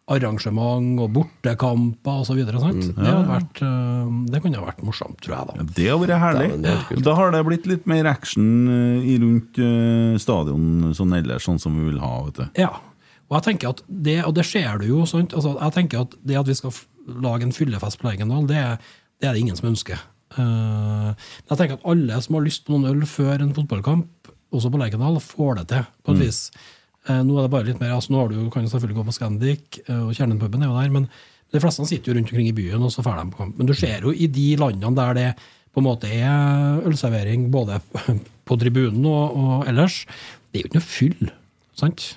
[0.09, 2.38] arrangement og bortekamper osv.
[2.40, 5.48] Mm, det, hadde vært, øh, det kunne ha vært morsomt, tror jeg.
[5.50, 5.66] da.
[5.76, 6.48] Det har vært herlig.
[6.64, 7.02] Da, det.
[7.06, 11.61] Da har det blitt litt mer action eh, i rundt eh, stadion sånn ellers, sånn
[11.61, 12.12] som vi vil ha.
[12.28, 12.46] vet du.
[12.64, 12.70] Ja,
[13.28, 15.34] og jeg tenker at det, og det ser du jo, sant?
[15.36, 16.72] Altså, jeg tenker at det at vi skal
[17.24, 18.78] lage en fyllefest på Lerkendal, det, er-
[19.20, 20.00] det er det ingen som ønsker.
[20.38, 24.32] Eh, men jeg tenker at alle som har lyst på noen øl før en fotballkamp,
[24.56, 26.38] også på Lerkendal, får det til, på et vis.
[27.09, 29.16] Eh, nå er det bare litt mer, altså nå du, kan du selvfølgelig gå på
[29.16, 31.09] Scandic, eh, og Kjernen-puben er jo der, men
[31.54, 33.56] de fleste sitter jo rundt omkring i byen, og så drar de på kamp.
[33.56, 35.28] Men du ser jo i de landene der det
[35.72, 37.80] på en måte er ølservering, både
[38.48, 40.02] på tribunen og, og ellers,
[40.50, 41.30] det er jo ikke noe fyll,
[41.78, 42.10] sant?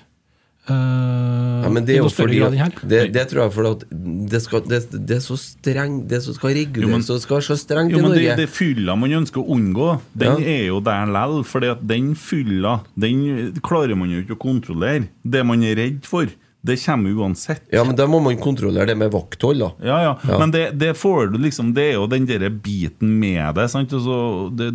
[0.70, 3.82] Eh, Ja, men det er jo fordi at, det, det tror jeg fordi at
[4.30, 7.56] det, skal, det, det er så streng Det som skal reguleres og skal være så
[7.58, 10.52] strengt Jo, i men det, Norge det fylla man ønsker å unngå, den Ja.
[10.54, 11.40] er jo der lell.
[11.48, 13.24] For den fylla den
[13.62, 15.08] klarer man jo ikke å kontrollere.
[15.26, 16.30] Det man er redd for,
[16.62, 17.62] det kommer uansett.
[17.74, 19.70] Ja, men da må man kontrollere det med vakthold, da.
[19.82, 20.12] Ja, ja.
[20.30, 20.38] Ja.
[20.38, 23.66] Men det, det får du liksom Det er jo den der biten med det.
[23.72, 23.90] Sant?
[23.98, 24.70] Altså, det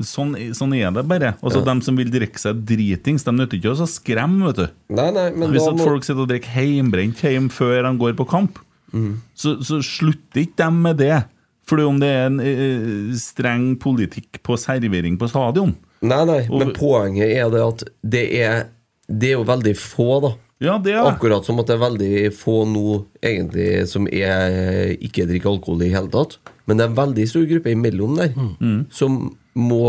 [0.00, 1.34] sånn, sånn er det bare.
[1.42, 1.64] Altså, Ja.
[1.64, 4.68] Dem som vil drikke seg dritings, de nytter ikke å skremme, vet du.
[4.90, 8.14] Nei, nei, men Hvis at må folk sitter og drikker heimbrent hjem før de går
[8.16, 8.58] på kamp,
[8.94, 9.16] Mm.
[9.34, 11.24] så, så slutter ikke de med det.
[11.66, 15.74] Fordi om det er en eh, streng politikk på servering på stadion.
[16.02, 18.66] Nei, nei, Og- men poenget er det at det er
[19.08, 20.34] Det er jo veldig få, da.
[20.60, 21.02] Ja, det er.
[21.04, 25.90] Akkurat som at det er veldig få nå egentlig som er, ikke drikker alkohol i
[25.90, 26.38] hele tatt.
[26.66, 29.82] Men det er en veldig stor gruppe imellom der som må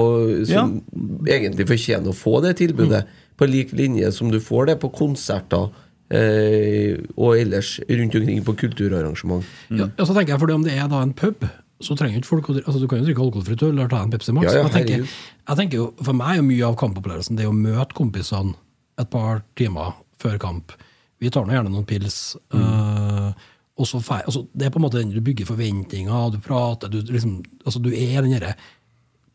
[0.45, 0.79] Som
[1.27, 3.05] egentlig fortjener å få det tilbudet.
[3.35, 5.67] På lik linje som du får det på konserter
[6.13, 9.45] eh, og ellers rundt omkring på kulturarrangement.
[9.73, 11.43] Ja, og så tenker jeg, fordi om det er da en pub,
[11.83, 14.31] så trenger ikke folk altså Du kan jo drikke alkoholfritt øl eller ta en Pepsi
[14.31, 14.47] Max.
[14.47, 15.17] Ja, ja, jeg, tenker,
[15.49, 18.55] jeg tenker jo, For meg er mye av kampopplevelsen det å møte kompisene
[19.01, 20.71] et par timer før kamp.
[21.19, 22.37] Vi tar nå gjerne noen pils.
[22.55, 23.33] eh,
[23.75, 27.01] og så altså, det er på en måte den du bygger forventninger, du prater du,
[27.11, 28.53] liksom, altså, du er den derre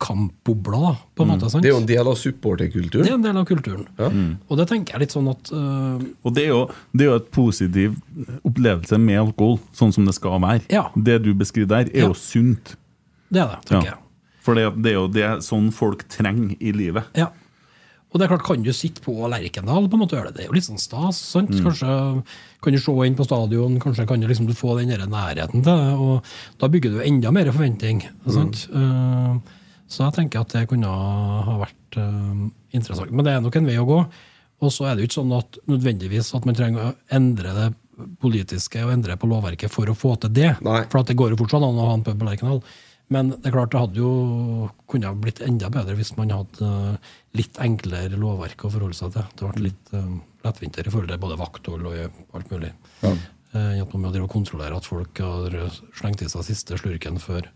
[0.01, 1.51] kampbobla, da, på en måte.
[1.53, 1.63] sant?
[1.63, 3.05] Det er jo en del av supporterkulturen.
[3.05, 3.87] Det er en del av kulturen.
[4.49, 6.61] Og det tenker jeg litt sånn at uh, Og det er, jo,
[6.97, 7.99] det er jo et positiv
[8.49, 10.65] opplevelse med alkohol, sånn som det skal være.
[10.73, 10.87] Ja.
[10.97, 12.09] Det du beskriver der, er Ja.
[12.09, 12.77] jo sunt.
[13.31, 13.99] Det er det, tenker Ja.
[14.41, 17.05] For det, det er jo det sånn folk trenger i livet.
[17.15, 17.29] Ja.
[18.11, 20.41] Og det er klart, kan du sitte på Lerkendal på en måte gjøre det?
[20.41, 21.21] Det er jo litt sånn stas.
[21.31, 21.53] sant?
[21.63, 22.25] Kanskje
[22.65, 25.71] kan du se inn på stadion, kanskje kan du liksom du få den nærheten til
[25.71, 25.93] det.
[25.95, 26.25] og
[26.59, 28.03] Da bygger du enda mer forventning.
[28.27, 28.67] sant?
[28.75, 29.39] Eh,
[29.91, 32.43] så jeg tenker at det kunne ha vært eh,
[32.79, 33.11] interessant.
[33.11, 34.03] Men det er nok en vei å gå.
[34.61, 37.69] Og så er det jo ikke sånn at nødvendigvis at man trenger å endre det
[38.21, 40.53] politiske og endre på lovverket for å få til det.
[40.65, 40.85] Nei.
[40.93, 42.63] For at det går jo fortsatt an å ha en pub på Lerkendal.
[43.11, 46.69] Men det er klart det hadde jo kunne ha blitt enda bedre hvis man hadde
[46.69, 49.27] eh, litt enklere lovverk å forholde seg til.
[49.35, 50.13] Det ble litt uh,
[50.47, 52.71] lettvintere i forhold til både vakthold og alt mulig.
[53.03, 53.15] Ja.
[53.91, 55.57] må drive og kontrollere at folk har
[55.99, 57.51] slengt i seg siste slurken før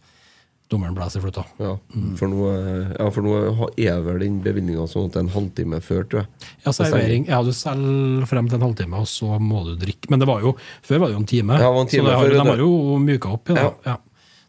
[0.73, 1.45] dommeren blåser i fløyta.
[1.61, 1.75] Ja,
[2.19, 3.35] for nå, eh, ja, for nå
[3.77, 6.49] er vel den bevilgninga sånn at det er en halvtime før, tror jeg.
[6.65, 7.29] Ja, servering.
[7.29, 10.11] Ja, du selger frem til en halvtime, og så må du drikke.
[10.13, 10.55] Men det var jo,
[10.87, 11.61] før var det jo en time.
[11.61, 13.69] Ja, en time så har, før, de har jo myka opp i det.
[13.69, 13.95] Ja.
[13.95, 14.01] Ja.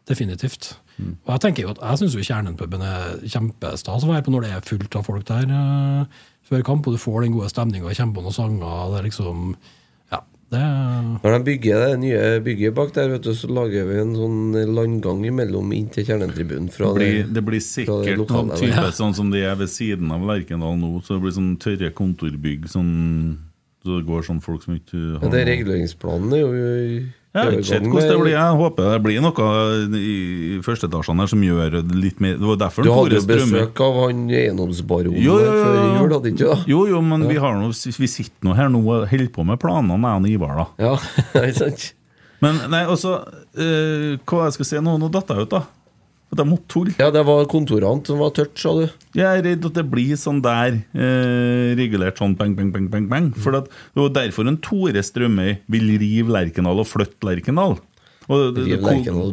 [0.06, 0.76] definitivt.
[1.00, 4.52] Og Jeg tenker jo at jeg syns Kjernenpuben er kjempestas å være på når det
[4.56, 8.16] er fullt av folk der uh, før kamp, og du får den gode stemninga, kommer
[8.16, 8.94] på noen sanger.
[8.94, 9.58] Det er liksom
[10.54, 10.60] det
[11.24, 14.54] Når de bygger det nye bygget bak der, vet du, så lager vi en sånn
[14.76, 16.70] landgang imellom inn til kjernetribunen.
[16.72, 18.68] Fra Det blir, det- blir fra det sikkert lokale noen der.
[18.86, 18.92] ja.
[18.92, 21.02] sånn som de er ved siden av Lerkendal nå.
[21.04, 22.68] Så det blir sånn tørre kontorbygg.
[22.70, 23.38] Sånn,
[23.84, 27.04] så det går sånn folk som ikke Ja, det er reguleringsplanen er jo
[27.36, 28.32] Jeg vet ikke hvordan det blir.
[28.32, 29.48] Jeg håper det blir noe
[30.00, 30.14] i
[30.64, 34.24] førsteetasjene her som gjør litt mer Det var derfor Du hadde jo besøk av han
[34.30, 36.66] eiendomsbaronen Jo, jo, jo, før jul, hadde ikke du?
[36.72, 39.60] Jo, jo, men vi, har noe, vi sitter nå her nå og holder på med
[39.60, 40.68] planene, jeg og Ivar, da.
[40.88, 40.96] Ja,
[41.44, 41.88] ikke sant?
[42.44, 43.18] Men nei, også
[43.58, 44.96] eh, Hva jeg skal si nå?
[45.02, 45.66] Nå datt jeg ut, da.
[46.36, 46.94] Jeg måtte tulle.
[47.00, 48.90] Ja, det var kontorene som var tørt, sa du.
[49.16, 53.06] Jeg er redd at det blir sånn der eh, regulert sånn bang, bang, bang, bang,
[53.08, 53.30] bang.
[53.40, 57.78] For at, det var derfor en Tore Strømøy vil rive Lerkendal og flytte Lerkendal.
[58.28, 58.82] Og det- det-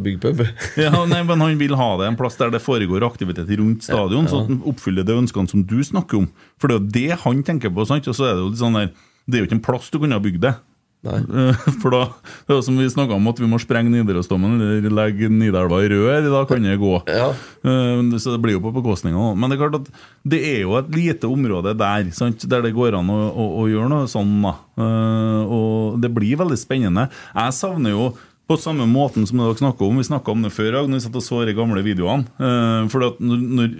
[0.04, 0.42] bygge pub.
[0.76, 4.28] Ja, nei, men Han vil ha det en plass der det foregår aktivitet rundt stadion,
[4.28, 6.28] så at han oppfyller de ønskene som du snakker om.
[6.60, 7.86] For det er jo det han tenker på.
[7.88, 8.06] sant?
[8.06, 8.90] Og så er Det jo litt sånn der,
[9.26, 10.54] det er jo ikke en plass du kunne ha bygd det.
[11.82, 12.00] For da,
[12.46, 15.88] det er som vi snakka om, at vi må sprenge Nidarosdomen eller legge Nidelva i
[15.90, 16.28] rør.
[16.30, 16.92] Da kan det gå.
[17.10, 17.30] Ja.
[17.66, 19.32] Eh, Så det blir jo på bekostning av.
[19.36, 19.90] Men det er klart at
[20.22, 22.46] det er jo et lite område der sant?
[22.48, 24.36] der det går an å, å, å gjøre noe sånn.
[24.44, 24.54] da.
[24.78, 27.08] Eh, Og det blir veldig spennende.
[27.34, 28.12] Jeg savner jo
[28.50, 31.14] på samme måten som dere snakker om Vi snakka om det før når vi satt
[31.16, 32.26] og så de gamle videoene.
[32.38, 33.74] Eh, For at når, når,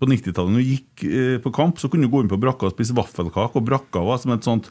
[0.00, 2.68] På 90-tallet når du gikk eh, på kamp, så kunne du gå inn på brakka
[2.68, 3.56] og spise vaffelkake.
[3.56, 4.68] Og brakka var som et sånt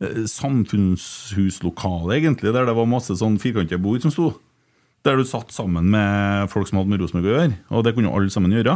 [0.00, 4.30] samfunnshuslokale, egentlig, der det var masse sånn firkantige bord som sto.
[5.04, 7.58] Der du satt sammen med folk som hadde med Rosenborg å gjøre.
[7.72, 8.74] Og det kunne alle sammen gjøre.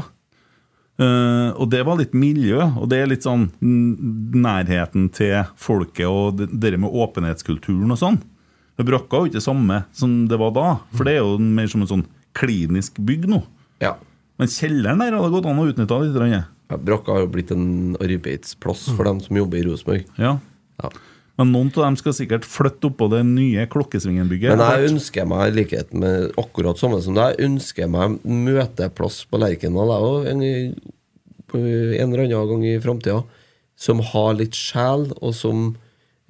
[0.94, 6.36] Uh, og det var litt miljø, og det er litt sånn nærheten til folket og
[6.38, 8.20] det det med åpenhetskulturen og sånn.
[8.78, 11.68] Det brakka jo ikke det samme som det var da, for det er jo mer
[11.70, 12.06] som en sånn
[12.38, 13.40] klinisk bygg nå.
[13.82, 13.92] Ja.
[14.38, 16.18] Men kjelleren der hadde gått an å utnytte litt.
[16.30, 16.44] ja
[16.74, 17.66] Brakka har jo blitt en
[18.02, 20.06] arbeidsplass for dem som jobber i Rosenborg.
[20.18, 20.32] Ja.
[20.82, 20.90] Ja.
[21.40, 24.54] Men noen av dem skal sikkert flytte oppå det nye Klokkesvingen-bygget.
[24.54, 29.40] Men jeg ønsker meg, i likhet med akkurat samme som deg, ønsker meg møteplass på
[29.42, 29.94] Lerkendal
[30.30, 33.24] en, en eller annen gang i framtida,
[33.74, 35.72] som har litt sjel, og som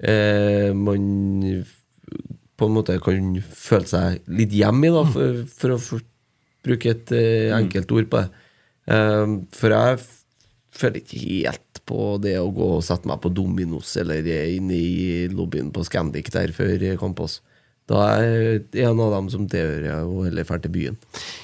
[0.01, 1.05] eh, man
[2.55, 6.05] på en måte kan føle seg litt hjemme i, da, for, for å for,
[6.65, 8.47] bruke et eh, enkelt ord på det.
[8.89, 10.01] Eh, for jeg
[10.75, 15.27] føler ikke helt på det å gå og sette meg på Dominos eller inne i
[15.31, 17.41] lobbyen på Scandic der før kampås.
[17.85, 20.95] Da er en av dem som tilhører og heller drar til byen.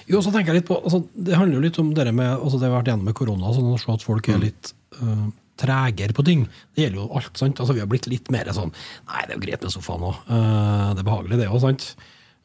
[0.10, 2.58] Jo, så tenker jeg litt på, altså, Det handler jo litt om dere med altså,
[2.58, 4.72] det vi har vært gjennom med korona, sånn å se at folk er litt
[5.04, 5.28] uh,
[5.62, 6.48] tregere på ting.
[6.74, 7.38] Det gjelder jo alt.
[7.38, 7.62] sant?
[7.62, 10.18] Altså, Vi har blitt litt mer sånn Nei, det er jo greit med sofaen òg.
[10.26, 11.86] det er behagelig, det òg.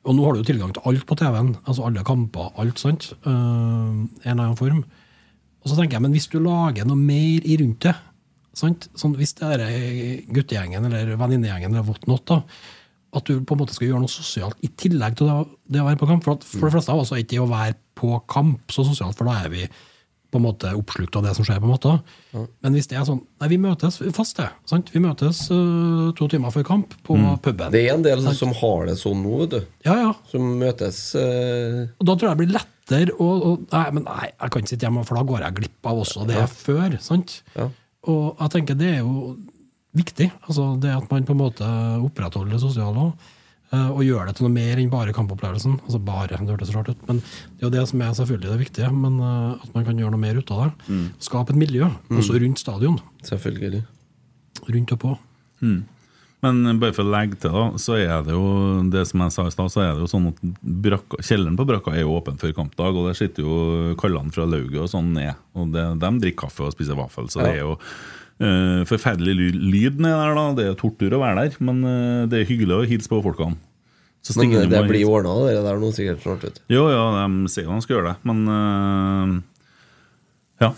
[0.07, 1.55] Og nå har du jo tilgang til alt på TV-en.
[1.65, 2.79] altså Alle kamper, alt.
[2.79, 3.11] sant?
[3.25, 4.85] Uh, en eller annen form.
[5.67, 7.97] Og så tenker jeg, men hvis du lager noe mer i rundt det
[8.57, 8.87] sant?
[8.95, 9.65] Sånn, Hvis det er
[10.31, 12.39] guttegjengen eller venninnegjengen eller whatnot, da,
[13.19, 15.37] at du på en måte skal gjøre noe sosialt i tillegg til det,
[15.75, 16.23] det å være på kamp.
[16.23, 18.87] For, at, for de fleste av oss er ikke det å være på kamp så
[18.87, 19.67] sosialt, for da er vi
[20.31, 21.61] på en måte oppslukt av det som skjer.
[21.63, 21.93] på en måte.
[22.35, 24.49] Men hvis det er sånn Nei, vi møtes fast, det.
[24.69, 24.91] sant?
[24.95, 27.73] Vi møtes uh, to timer før kamp på puben.
[27.75, 29.59] Det er en del som har det sånn nå, vet du.
[29.87, 30.13] Ja, ja.
[30.31, 31.85] Som møtes uh...
[32.01, 34.89] Og da tror jeg det blir lettere å Nei, men nei, jeg kan ikke sitte
[34.89, 36.97] hjemme, for da går jeg glipp av også det før.
[37.03, 37.41] sant?
[37.57, 37.69] Ja.
[38.07, 39.37] Og jeg tenker det er jo
[39.97, 40.31] viktig.
[40.47, 41.71] Altså det at man på en måte
[42.05, 43.33] opprettholder det sosiale òg.
[43.75, 45.81] Og gjøre det til noe mer enn bare kampopplevelsen.
[45.83, 48.61] Altså bare, det hørtes rart ut, men det er jo det som er selvfølgelig det
[48.63, 48.93] viktige.
[48.95, 50.71] Men eh, at man kan gjøre noe mer ut av det.
[50.87, 51.05] Mm.
[51.27, 53.01] Skape et miljø, også rundt stadion.
[53.27, 53.83] Selvfølgelig.
[54.71, 55.13] Rundt og på.
[55.67, 55.81] Mm.
[56.45, 58.45] Men bare for å legge til, da, så er det jo
[58.93, 60.43] det som jeg sa i stad, så er det jo sånn at
[60.87, 64.45] brakka, kjelleren på brakka er jo åpen før kampdag, og der sitter jo kallene fra
[64.47, 65.35] lauget og sånn ned.
[65.57, 67.49] Og det, de drikker kaffe og spiser vaffel, så Ja.
[67.49, 67.79] det er jo
[68.41, 70.45] eh, forferdelig ly- lyd ned der, da.
[70.59, 73.57] Det er tortur å være der, men uh, det er hyggelig å hilse på folkene.
[74.27, 76.43] Så Men det, det blir ordna, det der nå sikkert snart.
[76.43, 76.57] vet.
[76.73, 79.37] Jo, ja, de sier de skal gjøre det, men uh,
[80.65, 80.73] Ja.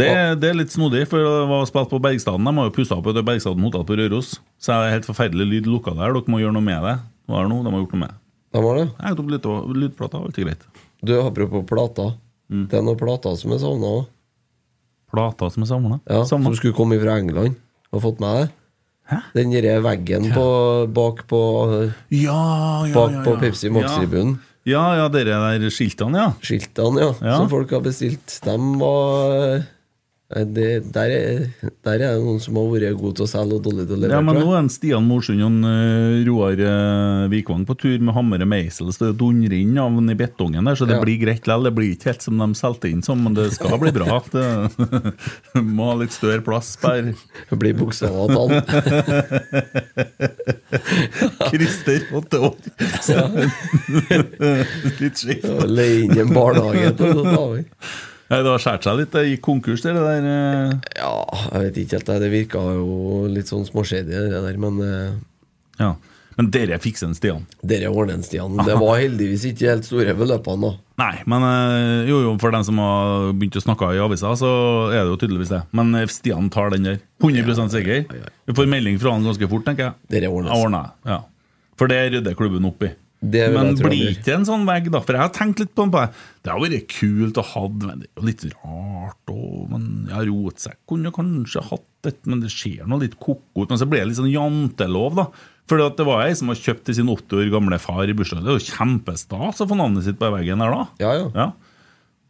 [0.00, 0.08] Det,
[0.40, 2.46] det er litt snodig, for det var spilt på Bergstaden.
[2.48, 4.30] De har jo pussa opp et Bergstaden hotell på Røros.
[4.56, 6.14] Så det er helt forferdelig lyd lukka der.
[6.16, 6.94] Dere må gjøre noe med det.
[7.28, 7.58] Hva er det nå?
[7.66, 8.16] De har gjort noe med det.
[8.56, 8.86] De har det?
[8.96, 9.48] Jeg tatt litt
[9.82, 10.64] lydplata, alt er greit.
[11.04, 12.14] Du, apropos plater.
[12.48, 12.64] Mm.
[12.72, 14.08] Det er noen plater som er savna òg.
[15.10, 16.00] Plata som er samla?
[16.08, 17.56] Ja, som skulle komme fra England.
[17.92, 18.48] Har fått med det?
[19.34, 20.44] Den derre veggen på,
[20.94, 21.40] bak på
[22.14, 23.40] Ja, ja, Bak ja, på ja.
[23.42, 24.36] Pepsi Max-tribunen.
[24.68, 26.28] Ja, ja, dere der skiltene, ja.
[26.44, 27.36] Skiltene, ja, Ja.
[27.40, 28.36] som folk har bestilt.
[28.44, 29.62] Dem var eh,
[30.30, 31.40] det, der, er,
[31.82, 33.98] der er det noen som har vært gode til å selge og dårlig til å
[33.98, 34.14] levere.
[34.14, 38.44] Ja, men nå er Stian Morsund og eh, Roar uh, Vikvang på tur med hammer
[38.44, 38.92] og meisel.
[38.94, 41.02] Så det dundrer inn av den i betongen der, så det Ja.
[41.02, 41.66] blir greit likevel.
[41.66, 44.20] Det blir ikke helt som de solgte inn som, men det skal bli bra.
[44.30, 44.46] Det
[45.76, 48.50] må ha litt større plass per Det blir bokstaver og tall.
[51.50, 52.54] Christer, åtte år.
[55.00, 55.50] litt skjevt.
[55.66, 57.64] Leie inn en barnehage til å ta over.
[58.30, 59.10] Nei, det har skåret seg litt.
[59.10, 60.28] Det gikk konkurs, det der.
[60.30, 60.76] eh.
[61.00, 61.14] Ja,
[61.50, 62.12] jeg vet ikke helt.
[62.22, 62.30] det.
[62.30, 65.10] Virka jo litt sånn småskjedig, det der, men eh,
[65.80, 65.96] Ja.
[66.38, 67.42] Men dere fikser en Stian.
[67.60, 68.54] Dere ordner en, Stian.
[68.64, 70.70] Det var heldigvis ikke helt store beløpene, da.
[71.02, 74.52] Nei, men eh, jo, jo, for dem som har begynt å snakke i avisa, så
[74.94, 75.64] er det jo tydeligvis det.
[75.76, 77.02] Men Stian tar den der.
[77.20, 78.06] 100% sikker.
[78.46, 79.98] Vi får melding fra han ganske fort, tenker jeg.
[80.14, 81.20] Dere ordner Ja, ordner, ja.
[81.76, 82.94] For det rydder klubben opp i.
[83.20, 85.02] Det Men blir ikke en sånn vegg, da?
[85.04, 88.08] For jeg har tenkt litt på den Det har vært kult å ha men det
[88.08, 89.18] er jo litt rart.
[89.28, 89.68] òg.
[89.68, 93.68] men ja, Rotsekk kunne kanskje hatt et, men det ser noe litt koko ut.
[93.68, 95.26] Men så ble det litt sånn jantelov, da.
[95.68, 98.40] For det var ei som har kjøpt til sin 80 år gamle far i bursdag.
[98.42, 100.86] Det er jo kjempestas å få navnet sitt på veggen der, da.
[101.04, 101.50] Ja, ja.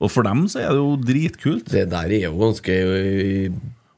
[0.00, 1.70] Og for dem så er det jo dritkult.
[1.70, 2.74] Det der er jo ganske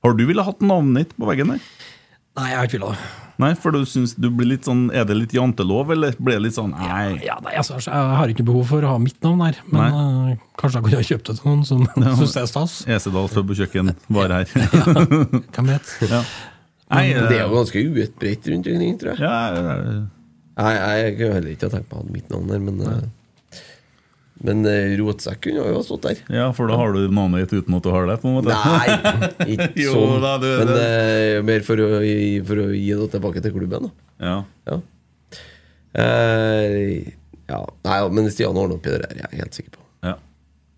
[0.02, 1.66] Har du ville hatt navnet ditt på veggen der?
[2.38, 3.10] Nei, jeg har ikke villet det.
[3.42, 6.44] Nei, for du synes du blir litt sånn Er det litt jantelov, eller blir det
[6.46, 7.18] litt sånn Nei.
[7.26, 10.46] Ja, nei, altså, jeg har ikke behov for å ha mitt navn her, men uh,
[10.60, 11.84] kanskje jeg kunne ha kjøpt det til noen som
[12.20, 12.78] syns det er stas.
[12.98, 14.56] Esedal Pub og Kjøkken var her.
[14.78, 14.96] ja,
[15.56, 15.94] Hvem vet?
[16.12, 16.24] Ja.
[16.92, 19.22] Nei, Men det er jo ganske uutbredt rundt omkring, tror jeg.
[19.24, 20.02] Ja,
[20.60, 23.04] Nei, jeg kunne heller ikke ha tenkt meg å ha mitt navn der, men eh,
[24.42, 26.22] Men eh, rotsekk kunne jo ha stått der.
[26.34, 28.50] Ja, for da har du navnet ditt uten at du har det, på en måte.
[28.50, 28.88] Nei,
[29.54, 30.16] ikke Jo sånn.
[30.24, 30.88] da, du- men det-
[31.36, 31.90] eh, mer for å,
[32.48, 33.92] for å gi det tilbake til klubben, da.
[34.26, 34.36] Ja.
[34.72, 34.80] Ja.
[35.94, 37.12] Eh,
[37.48, 37.60] ja.
[37.84, 39.82] Nei, men Stian ordner opp i det der, jeg er helt sikker på.
[40.08, 40.14] Ja.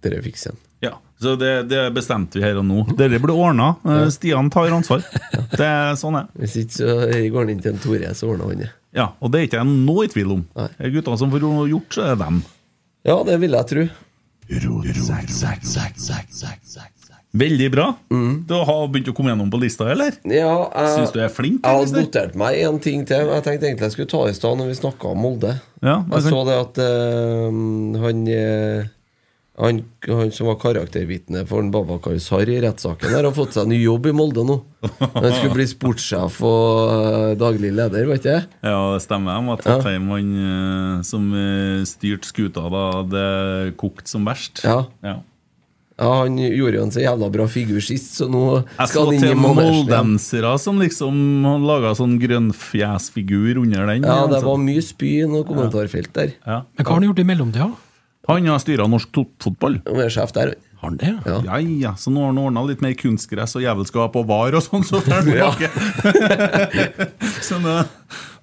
[0.04, 0.60] Dere fikser den.
[0.84, 0.92] Ja,
[1.22, 2.82] så det, det bestemte vi her og nå.
[3.00, 3.70] Dere blir ordna.
[4.12, 5.04] Stian tar ansvar.
[5.54, 6.94] Det er sånn er Hvis ikke så
[7.30, 8.70] går han inn til en Tore, så ordner han det.
[8.94, 10.42] Ja, Og det er ikke jeg noe i tvil om.
[10.58, 12.40] Er Gutta som får gjort, så er det dem.
[13.05, 13.82] Ja, det vil jeg tro.
[17.35, 17.86] Veldig bra.
[18.47, 20.14] Du har begynt å komme gjennom på lista, eller?
[20.31, 21.64] Ja, jeg, Syns du er flink?
[21.66, 23.32] Jeg hadde notert meg en ting til.
[23.35, 25.56] Jeg tenkte egentlig jeg skulle ta i stad når vi snakka om Molde.
[25.82, 27.59] Ja, jeg, jeg så det at eh,
[28.05, 28.93] han, eh,
[29.55, 33.78] han Han som var karaktervitne for en Babakar Sarr i rettssaken, har fått seg ny
[33.85, 34.56] jobb i Molde nå.
[35.14, 38.48] Han skulle bli sportssjef og eh, daglig leder, vet jeg.
[38.66, 39.39] Ja, det stemmer.
[39.39, 44.64] De var tatt hjem han eh, som eh, styrte skuta da det kokte som verst.
[44.66, 44.82] Ja.
[45.06, 45.20] Ja.
[45.94, 49.14] Ja, Han gjorde jo en så jævla bra figur sist, så nå Jeg skal han
[49.14, 49.60] inn til i manesjen.
[49.62, 49.85] igjen.
[49.86, 51.20] moldensere som liksom
[51.62, 54.02] laga sånn grønnfjesfigur under den.
[54.02, 54.48] Ja, det altså.
[54.48, 56.35] var mye spy i noe kommentarfelt der.
[56.43, 56.64] Ja.
[56.74, 57.70] Men hva har han gjort i mellomtida?
[58.28, 59.80] Han har styra norsk toppfotball.
[59.88, 60.55] Han er sjef der.
[60.84, 61.12] Har han det?
[61.24, 61.36] Ja.
[61.46, 64.64] Ja, ja, så nå har han ordna litt mer kunstgress og jævelskap og var og
[64.64, 65.70] sånn, så tar han tilbake.
[67.48, 67.76] så nå,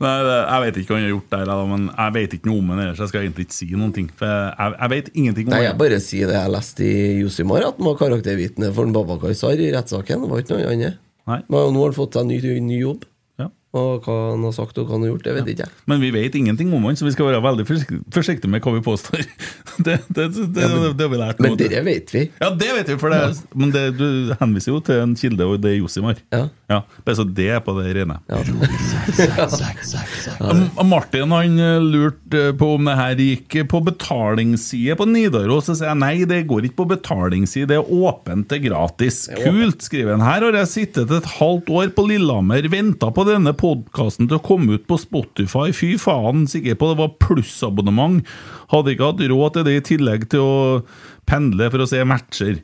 [0.01, 2.73] nei, jeg vet ikke hva han har gjort der, men jeg vet ikke noe om
[2.73, 3.03] han ellers.
[3.03, 4.09] Jeg skal egentlig ikke si noen ting.
[4.17, 7.67] For jeg, jeg vet ingenting om Nei, jeg bare sier det jeg leste i Josimar,
[7.69, 10.25] at han var karaktervitne for en Babakar Sar i rettssaken.
[10.25, 11.01] Det var ikke noe annet.
[11.29, 11.39] Nei.
[11.45, 13.05] Men nå har han fått seg ny, ny jobb.
[13.71, 13.81] Ja.
[13.81, 15.71] Og hva han har sagt og hva han har gjort, det vet ikke jeg.
[15.87, 17.63] Men vi vet ingenting om han, så vi skal være veldig
[18.11, 19.23] forsiktige med hva vi påstår.
[19.81, 20.65] Det, det, det, det,
[20.99, 22.21] det har vi lært Men det vet vi.
[22.41, 23.19] Ja, det vet vi, for det,
[23.57, 26.19] men det, du henviser jo til en kilde, og det er Josimar.
[26.29, 26.81] Ja.
[27.05, 28.17] Bare så det er på det rene.
[28.29, 28.41] Ja.
[30.91, 35.65] Martin han eh, lurte på om det her gikk på betalingsside på Nidaros.
[35.69, 39.17] Så sier jeg nei, det går ikke på betalingsside, det er åpent, det er gratis.
[39.39, 40.27] Kult, skriver han.
[40.27, 44.43] Her har jeg sittet et halvt år på Lillehammer, venta på denne podkasten til å
[44.43, 45.69] komme ut på Spotify.
[45.75, 48.23] Fy faen, sikker på det var plussabonnement.
[48.73, 50.55] Hadde ikke hatt råd til det i tillegg til å
[51.29, 52.59] pendle for å se matcher.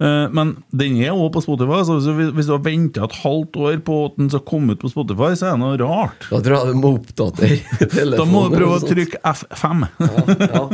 [0.00, 1.98] Eh, Men den er også på Spotify, så
[2.32, 5.30] hvis du har venta et halvt år på at den skal komme ut på Spotify,
[5.36, 6.24] så er det noe rart.
[6.30, 7.58] Da tror jeg du må oppdatere
[7.98, 8.16] telefonen.
[8.16, 9.86] Da må du prøve å trykke F5.
[10.00, 10.64] ja.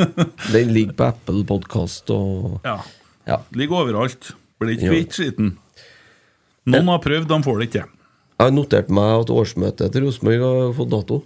[0.54, 2.78] Den ligger på Apple Podcast og Ja.
[3.26, 3.40] Ja.
[3.58, 4.32] Ligger overalt.
[4.62, 4.92] Blir ikke Ja.
[4.94, 5.52] kvitt skitten.
[6.66, 7.84] Noen har prøvd, de får det ikke.
[8.36, 11.16] Jeg har notert meg at årsmøtet til Rosenborg har fått dato.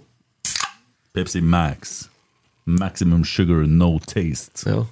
[1.11, 2.05] Pepsi Max.
[2.63, 4.63] Maximum sugar, no taste.
[4.69, 4.85] Ja.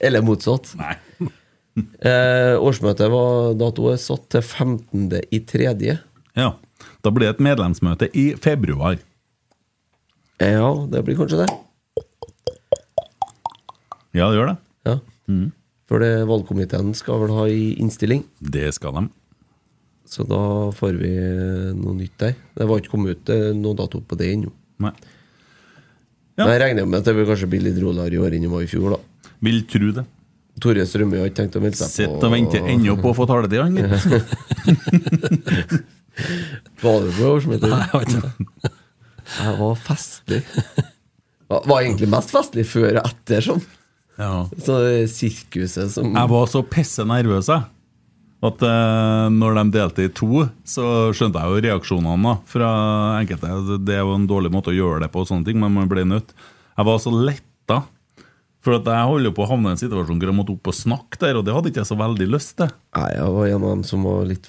[0.00, 0.74] Eller motsatt.
[0.78, 0.94] Nei.
[1.76, 5.10] Eh, årsmøtet var datoet satt til 15.
[5.28, 5.98] i tredje.
[6.32, 6.46] Ja.
[7.04, 8.96] Da blir det et medlemsmøte i februar.
[10.40, 11.50] Ja, det blir kanskje det.
[14.16, 14.56] Ja, det gjør det.
[14.88, 14.96] Ja.
[15.92, 19.04] For det, valgkomiteen skal vel ha i innstilling, Det skal de.
[20.06, 20.40] Så da
[20.76, 21.12] får vi
[21.76, 22.34] noe nytt der.
[22.56, 24.52] Det var ikke kommet ut noen noe dato på det ennå.
[24.84, 24.92] Nei.
[26.36, 26.44] Ja.
[26.44, 28.52] Men Jeg regner med at det vil kanskje bli litt roligere i år enn det
[28.52, 29.30] var i fjor, da.
[29.46, 30.04] Vil tro det.
[30.60, 31.94] Tore Strømøy har ikke tenkt å melde seg på.
[31.96, 33.76] Sitter og venter ennå på å få taletid, han.
[33.76, 33.92] gitt.
[36.82, 37.68] Var du på årsmøtet?
[37.68, 38.70] Nei, jeg var ikke.
[39.26, 40.38] Det var festlig.
[41.46, 43.60] Jeg var egentlig mest festlig før og etter, sånn.
[44.16, 44.30] Ja.
[44.64, 44.78] Så
[45.12, 47.66] sirkuset som Jeg var så pisse nervøs, jeg.
[48.44, 50.86] At eh, når de delte i to, så
[51.16, 52.70] skjønte jeg jo reaksjonene da, fra
[53.22, 53.78] enkelte.
[53.80, 55.88] Det er jo en dårlig måte å gjøre det på, og sånne ting, men man
[55.90, 56.34] ble nødt.
[56.76, 57.82] Jeg var så letta.
[58.66, 60.74] For at jeg holder på å havne i en situasjon hvor jeg måtte opp og
[60.74, 62.72] snakke der, og det hadde ikke jeg så veldig lyst til.
[62.98, 64.48] Nei, jeg var en av dem som var litt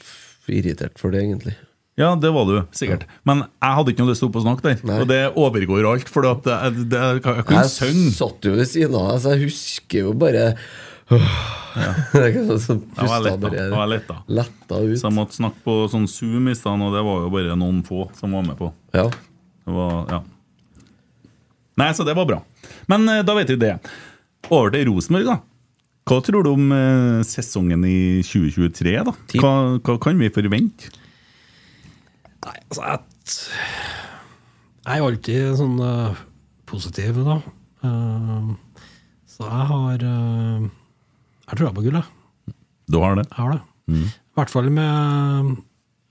[0.50, 1.54] irritert for det, egentlig.
[1.98, 3.08] Ja, det var du, sikkert.
[3.26, 4.82] Men jeg hadde ikke noe lyst til å opp og snakke der.
[4.86, 4.98] Nei.
[5.02, 6.58] Og det overgår alt, for at det,
[6.92, 8.04] det, jeg, kunne synge.
[8.04, 10.44] Jeg satt jo ved siden av deg, så jeg husker jo bare
[12.14, 13.50] Det er noe som var pusta letta.
[13.70, 14.16] bare letta.
[14.28, 14.96] letta ut.
[14.98, 17.84] Så jeg måtte snakke på sånn Zoom i stad, og det var jo bare noen
[17.86, 18.72] få som var med på.
[18.98, 19.06] Ja.
[19.08, 20.24] Det var, ja.
[21.78, 22.42] Nei, så det var bra.
[22.90, 23.76] Men eh, da vet vi det.
[24.50, 25.38] Over til Rosenborg, da.
[26.08, 28.96] Hva tror du om eh, sesongen i 2023?
[29.06, 29.14] da?
[29.38, 30.90] Hva, hva kan vi forvente?
[32.48, 33.36] Nei, altså jeg,
[34.88, 36.20] jeg er jo alltid sånn uh,
[36.70, 37.42] positiv, da.
[37.84, 38.56] Uh,
[39.38, 40.68] så jeg har eh,
[41.48, 42.56] Jeg tror jeg på gull, jeg.
[42.92, 43.28] Du har det?
[43.32, 43.62] Jeg har det.
[43.88, 45.54] I hvert fall med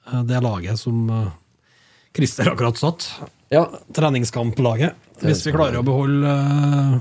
[0.08, 1.34] eh, det laget som eh,
[2.16, 3.08] Christer akkurat satt.
[3.52, 3.66] ja.
[3.94, 4.96] Treningskamplaget.
[5.20, 6.96] Hvis vi klarer å beholde eh,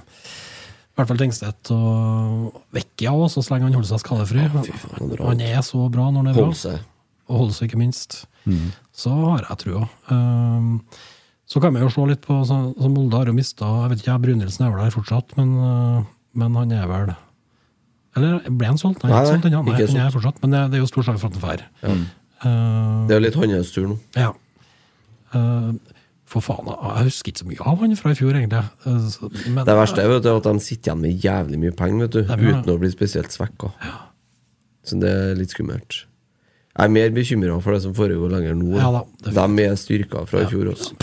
[0.95, 4.45] i hvert fall Tengstedt og Vekkia òg, så lenge han holder seg skadefri.
[4.48, 6.45] han er så bra når han er bra.
[6.45, 6.86] Holde seg.
[7.28, 8.22] Og holder seg, ikke minst.
[8.95, 9.90] Så har jeg trua.
[10.07, 10.78] Um,
[11.49, 14.02] så kan vi jo se litt på så, så Molde har jo mista Jeg vet
[14.02, 16.07] ikke, Brynildsen er vel der fortsatt, men, uh,
[16.40, 17.12] men han er vel
[18.16, 19.04] Eller ble han solgt?
[19.04, 19.64] Er Nei, ikke solgt ennå.
[19.66, 21.44] Nei, ikke han er fortsatt, men det, det er jo stor sjanse for at han
[21.44, 21.66] drar.
[22.46, 24.00] Uh, Det er jo litt hans tur nå.
[24.20, 24.32] ja.
[25.36, 25.74] Uh,
[26.26, 28.64] for faen, jeg husker ikke så mye av han fra i fjor, egentlig.
[28.86, 31.76] Uh, så- men, Det verste er vet du, at de sitter igjen med jævlig mye
[31.76, 33.72] penger, vet du, Det er uten å bli spesielt svekka.
[34.86, 36.06] Så det er litt skummelt.
[36.76, 38.76] Jeg er mer bekymra for det som foregår lenger nå.
[38.78, 40.96] Ja da, er de er styrka fra i fjor også.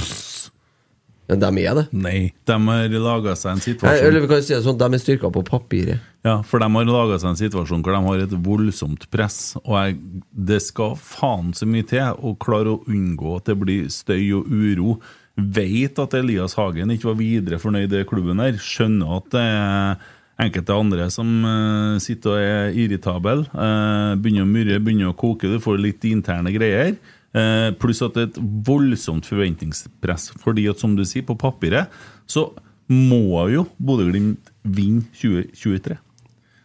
[1.29, 1.87] Men de er det.
[1.93, 2.33] Nei.
[2.45, 5.01] De har laga seg en Nei, situasjon eller vi kan si det sånn, de er
[5.01, 6.01] styrka på papiret.
[6.23, 9.57] Ja, for de har laga seg en situasjon hvor de har et voldsomt press.
[9.65, 9.97] Og jeg,
[10.31, 14.47] det skal faen så mye til å klare å unngå at det blir støy og
[14.47, 14.97] uro.
[15.35, 18.55] Vet at Elias Hagen ikke var videre fornøyd i klubben her.
[18.63, 20.05] Skjønner at det er
[20.43, 23.49] enkelte andre som uh, sitter og er irritable.
[23.51, 26.95] Uh, begynner å murre, begynner å koke, du får litt interne greier.
[27.35, 30.31] Uh, pluss at det er et voldsomt forventningspress.
[30.45, 31.91] Fordi at som du sier, på papiret
[32.31, 32.53] så
[32.93, 35.99] må jo Bodø-Glimt vinne 2023.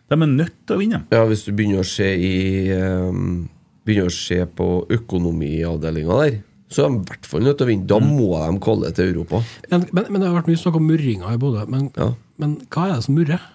[0.08, 1.02] De er nødt til å vinne.
[1.12, 2.36] Ja, hvis du begynner å se i
[2.78, 3.48] um,
[3.88, 7.70] Begynner å se på økonomiavdelinga der, så er de i hvert fall nødt til å
[7.70, 7.88] vinne.
[7.88, 9.40] Da må de kalle til Europa.
[9.72, 11.64] men, men, men det har vært mye snakk om murringa i Bodø.
[11.72, 12.10] Men, Ja.
[12.44, 13.46] men hva er det som murrer?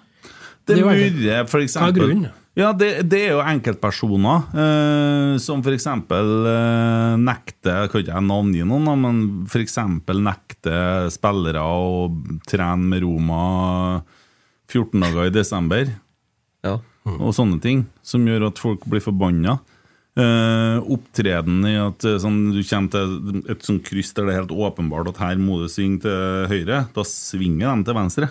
[0.65, 2.31] Det Det er murrer, for eksempel Hva er grunnen?
[2.53, 8.67] Ja, det, det er jo enkeltpersoner eh, som eksempel eh, nekter Jeg kan ikke navngi
[8.69, 9.23] noen, men
[9.65, 12.11] eksempel nekter spillere å
[12.49, 13.45] trene med Roma
[14.69, 15.89] 14 dager i desember.
[16.63, 16.79] Ja.
[17.19, 19.59] og sånne ting, som gjør at folk blir forbanna.
[20.15, 24.41] eh, opptreden i at eh, sånn, du kommer til et sånt kryss der det er
[24.43, 26.83] helt åpenbart at her må du svinge til høyre.
[26.93, 28.29] Da svinger de til venstre.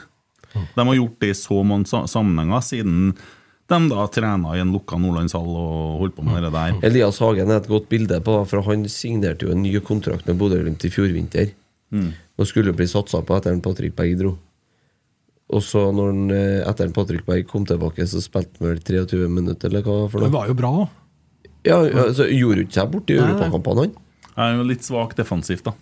[0.54, 3.14] De har gjort det i så mange sammenhenger siden
[3.72, 6.74] de da trena i en lukka nordlandshall og holdt på med det der.
[6.84, 10.38] Elias Hagen er et godt bilde på for han signerte jo en ny kontrakt med
[10.42, 11.54] Bodø-Glimt i fjor vinter.
[11.96, 12.12] Mm.
[12.38, 14.36] Og skulle bli satsa på etter en Patrick Berg dro.
[15.52, 19.28] Og så når han, eh, etter Patrick Berg kom tilbake, så spilte han vel 23
[19.28, 20.74] minutter, eller hva for Det var jo bra.
[21.68, 23.92] Ja, altså, gjorde han ikke seg borti i europakampene, han.
[24.38, 25.74] Han er litt svak defensivt, da.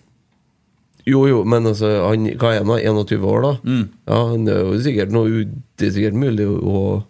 [1.08, 2.76] Jo, jo, men altså, han, hva er han, da?
[2.82, 3.52] 21 år, da?
[3.64, 3.84] Mm.
[4.10, 5.46] Ja, han er jo sikkert noe
[5.78, 7.04] Det er sikkert mulig å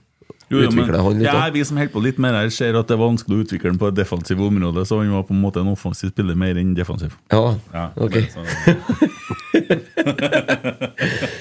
[0.51, 1.27] Jo, jo, men, han litt.
[1.27, 3.71] ja, vi som holder på litt mer her, ser at det er vanskelig å utvikle
[3.73, 6.59] den på et defensivt område, så han var på en måte en offensiv spiller mer
[6.59, 7.15] enn defensiv.
[7.35, 8.17] Ja, Ja, ok.
[8.35, 8.47] Men.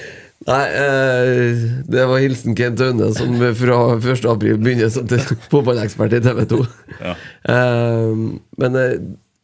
[0.48, 4.24] Nei, eh, det var hilsen Kent Aune, som fra 1.
[4.30, 5.08] april begynner som
[5.52, 6.60] fotballekspert i TV 2.
[7.02, 7.12] Ja.
[7.52, 8.22] Eh,
[8.62, 8.94] men eh,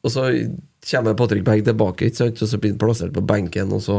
[0.06, 0.24] Og så
[0.86, 2.40] kommer Patrick Berg tilbake, ikke sant?
[2.42, 3.98] og så blir han plassert på benken, og så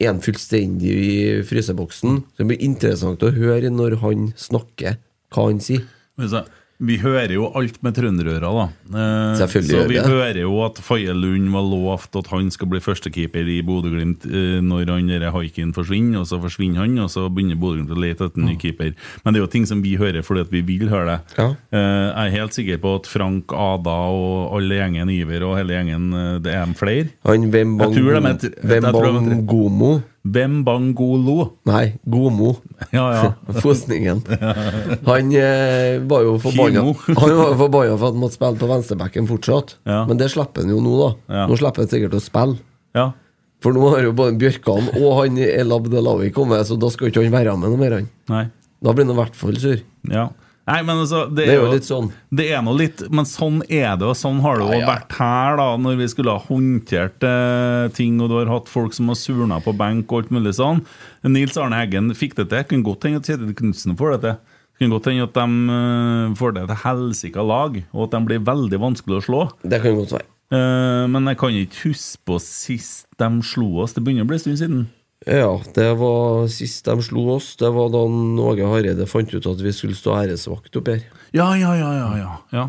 [0.00, 1.14] er han fullstendig i
[1.44, 2.20] fryseboksen.
[2.32, 4.96] Så det blir interessant å høre når han snakker,
[5.34, 5.84] hva han sier.
[6.16, 6.46] Men så-
[6.82, 8.64] Vi hører jo alt med trønderøra, da.
[8.90, 9.46] Eh, så
[9.86, 10.02] vi det.
[10.02, 14.58] hører jo at Faye Lund var lovt at han skal bli førstekeeper i Bodø-Glimt eh,
[14.64, 18.42] når han haiken forsvinner, og så forsvinner han, og så begynner Bodø-Glimt å lete etter
[18.42, 18.94] en ny keeper.
[19.22, 21.38] Men det er jo ting som vi hører fordi at vi vil høre det.
[21.38, 21.48] Ja.
[21.70, 25.78] Eh, jeg er helt sikker på at Frank, Ada og alle gjengen Iver og hele
[25.78, 27.12] gjengen, eh, det er flere.
[27.28, 27.94] Han Wembang.
[29.46, 31.48] Gomo Bembangolo.
[31.66, 32.56] Nei, Gomo.
[32.94, 33.32] Ja, ja.
[33.64, 34.22] Fosningen.
[35.06, 36.84] Han eh, var jo forbanna.
[37.22, 39.76] Han var jo forbanna for at han måtte spille på venstrebacken fortsatt.
[39.88, 40.04] Ja.
[40.06, 41.42] Men det slipper han jo nå, da.
[41.50, 42.62] Nå slipper han sikkert å spille.
[42.98, 43.10] ja.
[43.62, 47.22] For nå har jo både Bjørkan og han El Abdelawi kommet, så da skal ikke
[47.22, 47.94] han være med noe mer.
[48.32, 48.48] Han.
[48.82, 49.76] Da blir han i hvert fall sur.
[50.10, 50.24] Ja.
[50.68, 52.08] Nei, men altså Det, Det er jo litt sånn.
[52.30, 54.90] Det er noe litt Men sånn er det, og sånn har det jo Ja, ja.
[54.92, 58.94] vært her, da, når vi skulle ha håndtert eh, ting, og du har hatt folk
[58.94, 60.84] som har surna på benk og alt mulig sånn.
[61.26, 62.66] Nils Arne Heggen fikk det til.
[62.70, 64.58] Kunne godt hende at Kjetil Knutsen får det til.
[64.78, 68.46] Kunne godt hende at de uh, får det til helsika lag, og at de blir
[68.46, 69.42] veldig vanskelig å slå.
[69.66, 70.28] Det kan godt være.
[70.52, 73.94] Uh, men jeg kan ikke huske på sist de slo oss.
[73.96, 74.82] Det begynner å bli en stund siden.
[75.26, 77.52] Ja, det var sist de slo oss.
[77.60, 78.00] Det var da
[78.42, 81.04] Åge Hareide fant ut at vi skulle stå æresvakt opp her.
[81.36, 82.64] Ja, ja, ja, ja, ja, ja.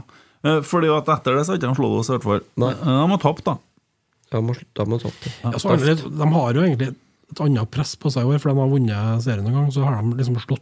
[0.46, 2.44] Eh, Fordi at etter det så har ikke de slått oss, i hvert fall.
[2.62, 2.74] Nei.
[2.76, 3.56] Eh, De har tapt, da.
[4.34, 5.34] De har, de har tapt det.
[5.44, 6.92] Ja, så har de, de har jo egentlig
[7.34, 9.72] et annet press på seg i år, for de har vunnet serien en gang.
[9.74, 10.62] Så har de liksom slått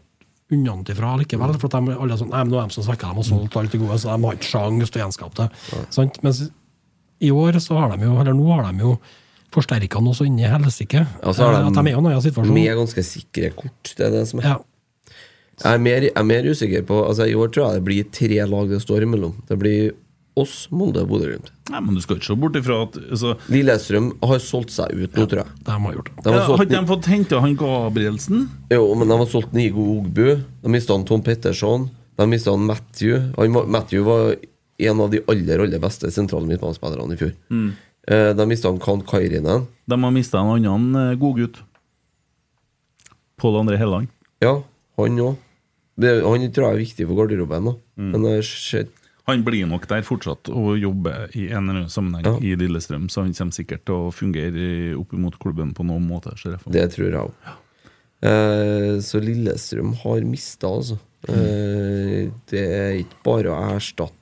[0.52, 1.54] unnafra likevel.
[1.60, 3.28] For at de alle er sånn, nei, men nå er de som svekker dem og
[3.28, 5.50] solgt alt det gode, så de har ikke sjans til å gjenskape det.
[5.96, 6.20] Sant?
[6.24, 6.42] Mens
[7.22, 8.96] i år så har de jo, eller nå har de jo
[9.52, 11.06] forsterka noe så inni helsike.
[11.06, 12.56] Ja, så har eh, at de er jo noe av situasjonen.
[12.56, 13.96] Med ganske sikre kort.
[13.98, 14.54] Det er det som er.
[14.54, 14.60] Ja.
[15.62, 18.06] Jeg er, mer, jeg er mer usikker på Altså I år tror jeg det blir
[18.16, 19.36] tre lag det står imellom.
[19.46, 19.92] Det blir
[20.40, 21.52] oss, Molde og Bodø-Glimt.
[21.72, 25.26] Men du skal ikke se bort ifra at altså, Lillestrøm har solgt seg ut nå,
[25.28, 25.58] tror jeg.
[25.68, 26.16] De har gjort det.
[26.16, 28.46] De har ja, Har solgt, ikke de fått henta han Gabrielsen?
[28.72, 30.24] jo, men de har solgt Nigo Ogbu.
[30.64, 31.90] De mista Tom Petterson.
[32.18, 33.28] De mista Matthew.
[33.38, 34.36] Han, Matthew var
[34.82, 37.36] en av de aller aller beste sentrale midtbanespillerne i fjor.
[37.54, 37.72] Mm.
[38.08, 39.68] Eh, de mista Kan Kairinen.
[39.86, 41.62] De har mista en annen eh, godgutt.
[43.38, 44.08] Pål André Helland.
[44.42, 44.62] Ja,
[44.98, 45.38] han òg.
[46.02, 47.76] Han tror jeg er viktig for garderoben.
[48.00, 48.12] Mm.
[48.16, 48.90] Men
[49.28, 52.38] Han blir nok der fortsatt og jobber i en eller annen sammenheng Ja.
[52.42, 56.34] i Lillestrøm, så han kommer sikkert til å fungere opp imot klubben på noen måte.
[56.66, 57.32] Det tror jeg òg.
[58.24, 60.98] Eh, så Lillestrøm har mista, altså.
[61.30, 64.18] Eh, det er ikke bare å erstatte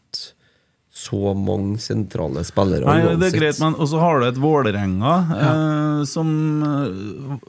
[1.00, 2.84] så mange sentrale spillere.
[2.90, 6.30] Nei, det er greit, men Og så har du et Vålerenga eh, som
[6.68, 7.44] eh,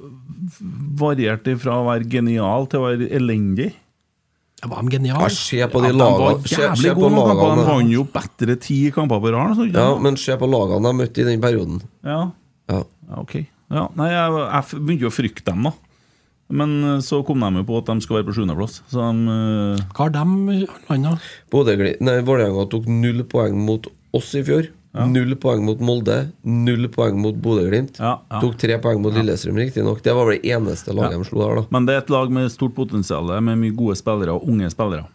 [1.00, 3.70] varierte fra å være genial til å være elendig.
[4.60, 5.24] Ja, var de geniale.
[5.24, 6.50] Ja, se på de Ja, de var lagene.
[6.52, 7.52] Se, jævlig gode kamper.
[7.56, 9.62] De vant jo bedre ti kamper på rad.
[9.72, 11.80] Ja, men se på lagene de møtte i den perioden.
[12.06, 12.26] ja.
[12.70, 12.84] Ja.
[13.10, 13.32] Ja, ok.
[13.70, 15.72] Ja, nei, jeg, jeg begynte jo å frykte dem, da.
[16.50, 18.80] Men eh, så kom de jo på at de skal være på sjuendeplass.
[18.90, 21.16] Så eh, Hva har de landa?
[21.52, 23.86] Vålerenga tok null poeng mot
[24.16, 24.70] oss i fjor.
[24.90, 26.16] Null poeng mot Molde.
[26.42, 28.00] Null poeng mot Bodø-Glimt.
[28.02, 28.40] Ja, ja.
[28.42, 30.02] Tok tre poeng mot Lillestrøm, riktignok.
[30.02, 31.18] Det var vel det eneste laget Ja.
[31.22, 31.66] de slo der, da.
[31.70, 35.06] Men det er et lag med stort potensial, med mye gode spillere og unge spillere.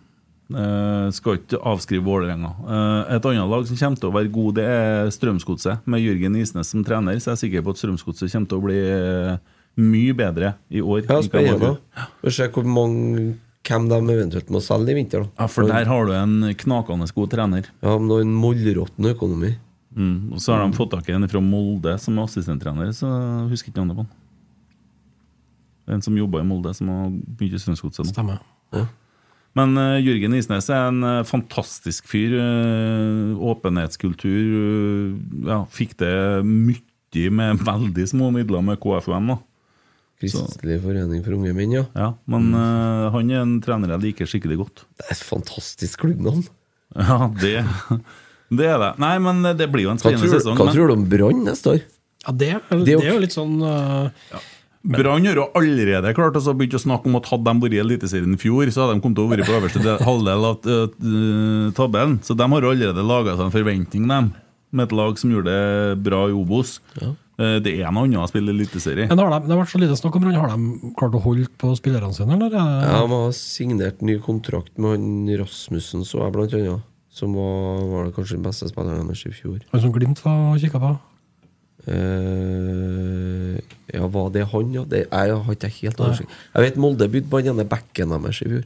[0.46, 2.52] Eh, skal ikke avskrive Vålerenga.
[2.70, 5.80] Eh, et annet lag som kommer til å være god, det er Strømsgodset.
[5.90, 8.64] Med Jørgen Isnes som trener, så er jeg sikker på at Strømsgodset kommer til å
[8.64, 9.38] bli eh,
[9.80, 11.04] mye bedre i år.
[11.10, 11.76] Ja, spennende.
[12.24, 12.52] fjor.
[12.56, 13.34] Hvor mange
[13.66, 15.26] hvem de eventuelt må selge i vinter.
[15.26, 17.70] da Ja, for der har du en knakende god trener.
[17.82, 19.56] Ja, men en mollråtten økonomi.
[19.96, 20.34] Mm.
[20.36, 23.50] Og så har de fått tak i en fra Molde som er assistenttrener, så jeg
[23.54, 24.14] husker ikke navnet på han.
[25.96, 28.14] En som jobber i Molde, som har begynt i Strømsgodset nå.
[28.14, 28.42] Stemmer.
[29.56, 32.36] Men uh, Jørgen Isnes er en uh, fantastisk fyr.
[32.36, 35.16] Uh, åpenhetskultur.
[35.48, 39.32] ja, fikk det mye med veldig små midler med KFUM.
[39.32, 39.38] da.
[40.34, 41.84] Kristelig forening for unge menn, ja.
[41.96, 44.84] Ja, men eh, han er en trener jeg liker skikkelig godt.
[44.98, 46.46] Det er et fantastisk klubbnavn.
[46.96, 47.58] Ja, det,
[48.56, 48.92] det er det.
[49.02, 50.56] Nei, men det blir jo en Hva spennende tror, sesong.
[50.60, 51.80] hva men- tror du om Brann neste år?
[52.26, 54.08] Ja, det, Det det er jo litt sånn uh,
[54.86, 57.82] Brann har jo allerede klart altså begynt å snakke om at hadde de vært i
[57.82, 61.68] Eliteserien i fjor, så hadde de kommet til å være på øverste halvdel av uh,
[61.78, 62.16] tabellen.
[62.24, 64.32] Så de har allerede laga seg en forventning, dem,
[64.72, 66.78] med et lag som gjorde det bra i Obos.
[67.02, 69.10] Eh, det er noe annet å spille Eliteserie.
[69.10, 70.28] Men har de, det har vært så lite snakk om.
[70.32, 72.54] Har de klart å holde på spillerne sine, eller?
[72.56, 76.86] Ja, De har signert ny kontrakt med han Rasmussen, så jeg blant annet.
[77.16, 79.62] Som var, var det kanskje den beste spilleren deres i fjor.
[79.72, 80.90] Han som Glimt var og kikka på?
[81.86, 83.56] Uh,
[83.94, 84.84] ja, var det han, ja?
[84.90, 86.38] Det, jeg har ikke helt oversikt.
[86.56, 88.66] Jeg vet Molde bydde på den ene bekken deres i fjor.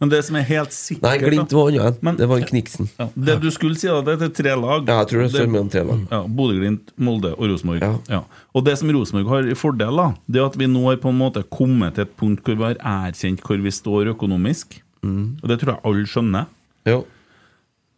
[0.00, 1.98] Men det som er helt sikkert Nei, Glimt var annet.
[2.00, 2.12] Ja.
[2.16, 2.88] Det var en Kniksen.
[2.96, 4.88] Ja, det du skulle si, da, det er tre lag.
[4.88, 6.06] Ja, jeg tror det står mellom tre lag.
[6.08, 7.84] Ja, Bodø-Glimt, Molde og Rosenborg.
[8.08, 8.22] Ja.
[8.56, 11.12] Og det som Rosenborg har i fordel, da, det er at vi nå har på
[11.12, 14.80] en måte kommet til et punkt hvor vi har erkjent hvor vi står økonomisk.
[15.04, 15.36] Mm.
[15.42, 16.48] Og det tror jeg alle skjønner.
[16.88, 17.02] Ja.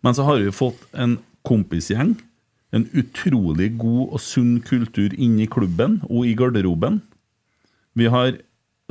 [0.02, 2.16] Men så har vi fått en kompisgjeng.
[2.74, 6.98] En utrolig god og sunn kultur inn i klubben og i garderoben.
[7.94, 8.40] Vi har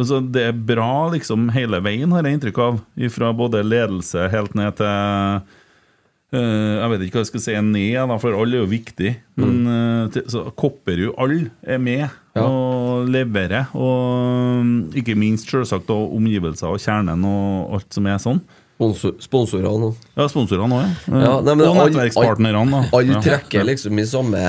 [0.01, 2.79] Altså, det er bra liksom hele veien, har jeg inntrykk av.
[3.13, 7.97] Fra både ledelse helt ned til uh, Jeg vet ikke hva jeg skal si ned,
[8.11, 9.11] da, for alle er jo viktig.
[9.41, 12.07] Men eh, til, så Kopperud, alle er med
[12.47, 13.67] og leverer.
[13.75, 18.39] Og ikke minst selvsagt og omgivelser og kjernen og alt som er sånn.
[18.81, 19.97] Sponsor, sponsorene òg.
[20.17, 21.19] Ja, sponsorene òg, ja.
[21.21, 22.61] Ja, nei, og nettverkspartnerne.
[22.63, 24.39] Alle all- Alle trekker liksom i samme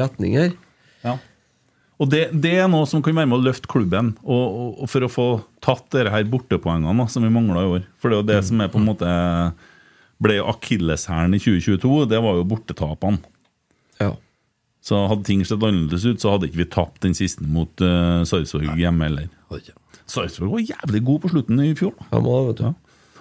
[0.00, 0.50] retning her.
[1.04, 1.12] Ja.
[1.96, 4.90] Og det, det er noe som kan være med å løfte klubben, og, og, og
[4.92, 5.28] for å få
[5.64, 7.86] tatt dere her bortepoengene som vi mangla i år.
[8.00, 9.14] For det er jo det som er på en måte
[10.22, 13.20] ble akilleshælen i 2022, det var jo bortetapene.
[14.00, 14.12] Ja.
[14.84, 18.22] Så hadde ting sett annerledes ut, så hadde ikke vi tapt den siste mot uh,
[18.28, 19.30] Sarpsborg hjemme heller.
[20.06, 21.96] Sarpsborg var jævlig god på slutten i fjor.
[21.96, 22.10] da.
[22.12, 22.68] Ja, må, vet du.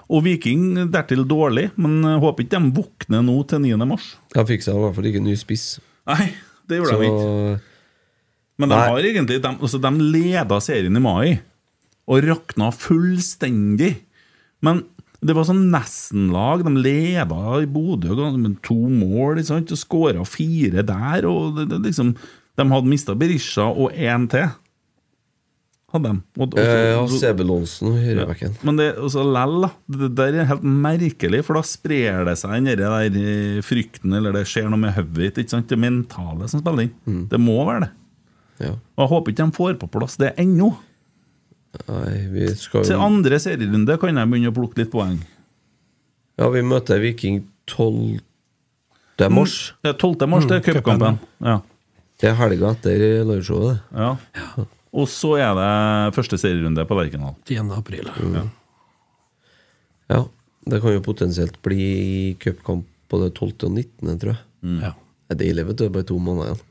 [0.06, 3.88] Og Viking dertil dårlig, men håper ikke de våkner nå til 9.
[3.90, 4.12] mars.
[4.36, 5.80] De fikk seg i hvert fall ikke ny spiss.
[6.06, 6.36] Nei,
[6.70, 7.56] det gjorde de ikke.
[8.57, 11.40] Men de har egentlig De, altså de leda serien i mai
[12.06, 13.95] og rakna fullstendig.
[14.61, 14.84] Men
[15.26, 16.61] det var sånn nesten-lag.
[16.65, 19.73] De leda i Bodø med to mål ikke sant?
[19.73, 21.26] og skåra fire der.
[21.26, 22.14] Og det, det, liksom,
[22.56, 24.53] de hadde mista Berisha og én til.
[25.95, 26.22] Hadde de.
[26.38, 28.56] Og, og, Eh, ja, Sebulonsen og høyrebacken.
[28.68, 29.72] men det også lell, da.
[29.98, 34.36] Det der er helt merkelig, for da sprer det seg den der, eh, frykten, eller
[34.36, 35.49] det skjer noe med hodet ditt.
[35.49, 37.27] Det mentale som spiller inn.
[37.32, 37.94] Det må være det.
[38.60, 38.72] Ja.
[38.95, 40.69] Og Jeg håper ikke de får på plass det ennå.
[41.90, 45.18] Nei, vi skal Til andre serierunde kan jeg begynne å plukke litt poeng.
[46.40, 48.22] Ja, vi møter Viking 12.
[49.32, 49.73] mars.
[49.84, 50.27] Det er 12.
[50.32, 51.19] mars, det er Mm, cupkampen.
[51.44, 51.57] Ja.
[52.22, 53.99] Det er helga etter liveshowet, det.
[53.99, 54.65] ja.
[54.95, 57.36] Og så er det første serierunde på Lerkendal.
[57.45, 57.57] 10.
[57.76, 58.07] april.
[58.32, 58.44] Ja.
[60.10, 60.22] Ja,
[60.69, 63.65] det kan jo potensielt bli cupkamp på det 12.
[63.68, 64.80] og 19., tror jeg.
[64.82, 64.94] Ja.
[65.27, 65.90] Det er deilig, vet du.
[65.90, 66.61] Bare to måneder igjen.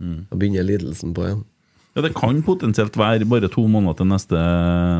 [0.00, 1.44] Da begynner lidelsen på igjen.
[1.96, 4.40] Ja, Det kan potensielt være bare to måneder til neste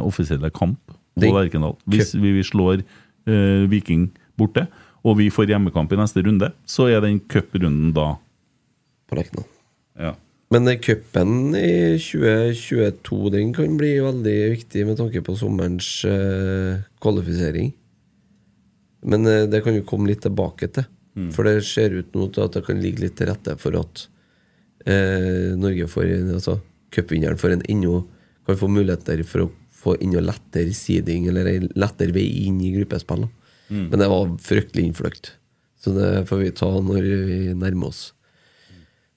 [0.01, 0.81] offisielle kamp
[1.17, 1.77] på Lerkendal.
[1.85, 2.81] Hvis vi, vi slår
[3.29, 4.67] uh, Viking borte,
[5.05, 8.15] og vi får hjemmekamp i neste runde, så er den cuprunden da
[9.07, 9.45] På Lerkendal.
[10.01, 10.15] Ja.
[10.51, 17.73] Men cupen i 2022 den kan bli veldig viktig med tanke på sommerens uh, kvalifisering.
[19.05, 20.87] Men uh, det kan jo komme litt tilbake til.
[21.17, 21.33] Mm.
[21.35, 24.07] For det ser ut nå til at det kan ligge litt til rette for at
[24.87, 26.59] eh, Norge får altså
[26.95, 28.01] cupvinneren får en ennå
[28.47, 32.73] kan få muligheter for å få enda lettere seeding, eller en lettere vei inn i
[32.77, 33.27] gruppespill.
[33.69, 33.89] Mm.
[33.91, 35.33] Men det var fryktelig innfløkt.
[35.83, 38.11] Så det får vi ta når vi nærmer oss.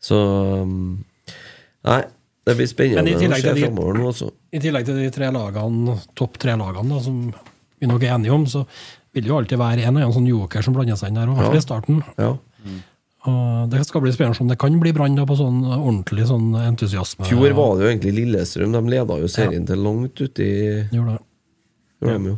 [0.01, 0.17] Så
[0.63, 1.03] um,
[1.85, 2.01] Nei,
[2.47, 4.31] det blir spennende å se framover nå, altså.
[4.51, 7.19] I tillegg til de tre lagene, topp tre lagene, da, som
[7.79, 8.65] vi nok er enige om, så
[9.15, 11.31] vil det jo alltid være en og en sånn joker som blander seg inn der,
[11.37, 12.01] fall i starten.
[12.19, 12.33] Ja.
[13.27, 17.25] Og det skal bli spennende om det kan bli Brann på sånn ordentlig sånn entusiasme.
[17.27, 18.71] Fjor var det jo egentlig Lillestrøm.
[18.77, 20.47] De leda jo serien til langt uti
[20.93, 21.23] Gjorde det.
[21.99, 22.37] Gjorde de jo.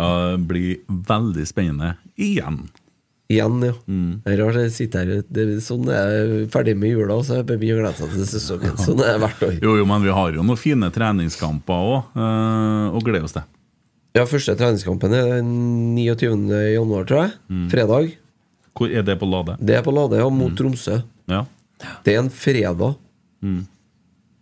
[0.00, 2.62] Ja, det blir veldig spennende igjen.
[3.32, 3.74] Igjen, ja.
[4.24, 7.28] Det er rart jeg sitter her det er Sånn er jeg ferdig med jula, og
[7.28, 8.80] så er det mye å glede seg til sesongen.
[8.80, 9.54] Sånn er det hvert år.
[9.60, 12.16] Jo, jo, men vi har jo noen fine treningskamper òg,
[12.96, 13.44] og glede oss til.
[14.16, 15.52] Ja, første treningskampen er den
[15.96, 16.50] 29.
[16.74, 17.36] januar, tror jeg.
[17.72, 18.12] Fredag.
[18.76, 19.56] Hvor er det på Lade?
[19.60, 21.00] Det er på Lade, ja, mot Tromsø.
[21.30, 21.44] Ja.
[22.06, 22.94] Det er en fredag.
[23.44, 23.64] Mm.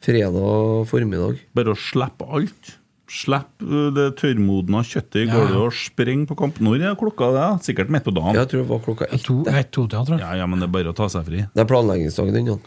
[0.05, 1.41] Fredag formiddag.
[1.57, 2.77] Bare å slippe alt.
[3.11, 5.63] Slipp uh, det tørrmodna kjøttet i Ja, gulvet ja.
[5.67, 6.61] og spring på kamp.
[6.63, 7.49] Når er klokka det?
[7.67, 8.39] Sikkert midt på dagen.
[8.39, 9.25] Jeg tror det var klokka ett.
[9.27, 10.23] To, ett, to, ja, tror jeg.
[10.23, 11.43] Ja, ja, men det er bare å ta seg fri.
[11.51, 12.63] Det er planleggingsdagen din, Jan.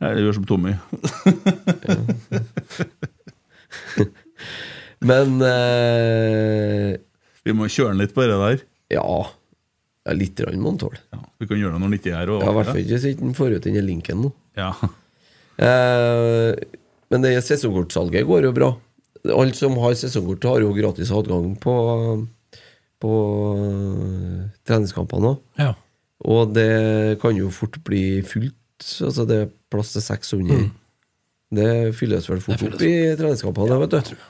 [0.00, 0.72] det gjør som Tommy.
[5.04, 6.94] Men eh,
[7.44, 8.62] Vi må kjøre den litt på det der.
[8.94, 9.04] ja,
[10.04, 11.00] ja litt rann må han tåle.
[11.14, 12.32] Ja, vi kan gjøre det når han ikke er her.
[12.36, 14.34] Ja, I hvert fall ikke hvis han får ut den linken nå.
[14.60, 14.74] Ja.
[15.54, 16.50] Eh,
[17.14, 18.68] men det sesongkortsalget går jo bra.
[19.30, 21.74] Alle som har sesongkort, har jo gratis adgang på,
[22.98, 23.12] på
[23.60, 25.38] eh, treningskampene òg.
[25.62, 25.68] Ja.
[26.26, 28.58] Og det kan jo fort bli fullt.
[29.06, 30.66] Altså det er plass til 600.
[31.54, 34.26] Det fylles vel fort fylles opp i treningskampene, vet du.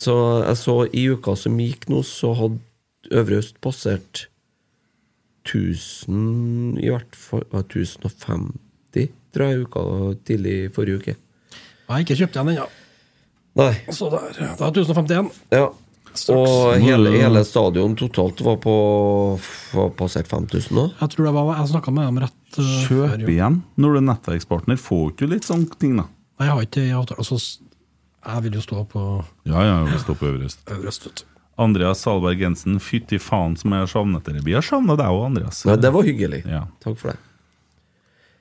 [0.00, 2.60] Så jeg så i uka som gikk nå, så hadde
[3.10, 4.26] Øvre Øst passert
[5.48, 9.84] 1000 I hvert fall ja, 1050, tror jeg, uka
[10.28, 11.14] tidlig forrige uke.
[11.16, 12.66] Jeg har ikke kjøpt den ennå.
[13.58, 13.72] Nei.
[13.90, 15.30] Så der, det er 1051.
[15.50, 15.70] Ja.
[16.10, 16.50] Straks.
[16.50, 18.74] Og hele, hele stadion totalt var på
[19.74, 20.84] var passert 5000 nå.
[20.98, 23.60] Jeg tror det var Jeg snakka med dem rett uh, Kjøp igjen.
[23.78, 26.08] Når du er nettverkspartner, får du litt sånne ting, da.
[26.40, 27.22] Nei, jeg har ikke avtale.
[27.22, 27.38] Altså,
[28.26, 29.04] jeg vil jo stå på
[29.46, 30.64] Ja, ja, jeg vil stå på Øverøst.
[30.74, 31.06] øverst.
[31.06, 31.29] vet du.
[31.60, 34.42] Andreas Salberg Jensen, fytti faen som jeg har savnet dere.
[34.46, 35.62] Vi har savnet deg òg, Andreas.
[35.68, 36.40] Nei, det var hyggelig.
[36.48, 36.64] Ja.
[36.82, 37.18] Takk for det.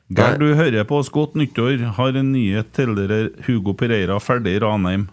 [0.09, 1.83] Gerd, du hører på oss godt nyttår.
[1.99, 3.19] Har en nyhet til dere.
[3.45, 5.09] Hugo Pereira ferdig i Ranheim.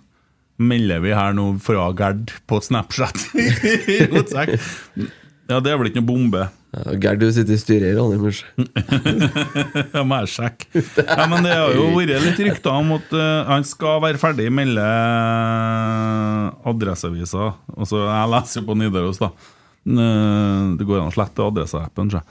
[0.56, 3.26] Melder vi her nå fra Gerd på Snapchat.
[5.46, 6.40] Ja, det er vel ikke noe bombe.
[6.76, 8.46] Gerd, du sitter i styret i kanskje?
[9.94, 10.82] Det må jeg sjekke.
[11.00, 14.50] Ja, men det har jo vært litt rykter om at uh, han skal være ferdig,
[14.52, 14.84] melder
[16.68, 17.54] Adresseavisa.
[17.76, 19.30] Altså, jeg leser jo på Nidaros, da.
[19.86, 22.24] Eh, Det går an å slette Adresseappen, jeg.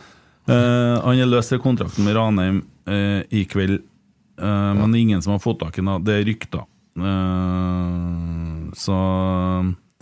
[0.46, 3.80] Eh, han har løst kontrakten med Ranheim uh, i kveld,
[4.38, 6.04] eh, men det er ingen som har fått tak i ham.
[6.06, 6.68] Det er rykter.
[7.00, 9.00] Eh, så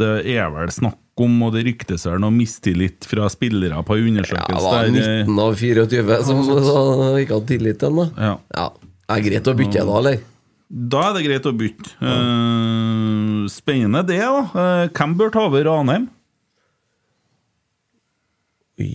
[0.02, 4.06] det er vel snakk om, og det ryktes vel noe mistillit fra spillere på en
[4.08, 4.58] Ja, undersøkelse.
[4.58, 6.40] det var eh, 19 av 24 som
[7.22, 7.90] ikke hadde tillit da.
[8.18, 8.38] ja.
[8.58, 8.70] Ja.
[9.04, 10.22] Det er greit å bytte da, eller?
[10.74, 11.92] Da er det greit å bytte.
[12.02, 14.40] Eh, spennende det, da.
[14.58, 16.08] Eh, hvem bør ta over Ranheim?
[18.82, 18.90] Oi,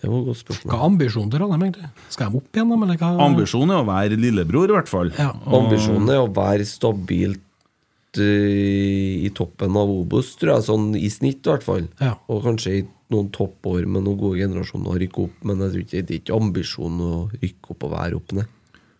[0.00, 0.72] det var et godt Hva spørsmål.
[0.74, 1.90] er ambisjonen til Ranheim, egentlig?
[2.10, 3.10] Skal de opp igjen, eller hva?
[3.28, 5.12] Ambisjonen er å være lillebror, i hvert fall.
[5.16, 5.30] Ja.
[5.46, 7.42] Ambisjonen er å være stabilt
[8.22, 11.88] eh, i toppen av Obos, tror jeg, sånn i snitt i hvert fall.
[12.02, 12.14] Ja.
[12.32, 15.84] Og kanskje i noen toppår med noen gode generasjoner å rykke opp, men jeg tror
[15.84, 18.52] ikke det er ikke ambisjonen å rykke opp og være opp ned.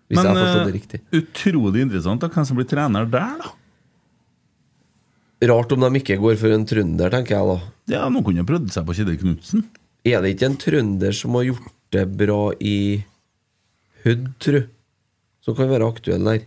[0.06, 1.00] Hvis jeg har forstått det eh, riktig.
[1.18, 3.54] utrolig interessant da, hvem som blir trener der, da.
[5.50, 7.56] Rart om de ikke går for en trønder, tenker jeg da.
[7.92, 9.66] Ja, Noen kunne prøvd seg på Kjetil Knutsen.
[10.06, 12.78] Er det ikke en trønder som har gjort det bra i
[14.06, 14.60] Hødd, tru?
[15.42, 16.46] Som kan være aktuell der?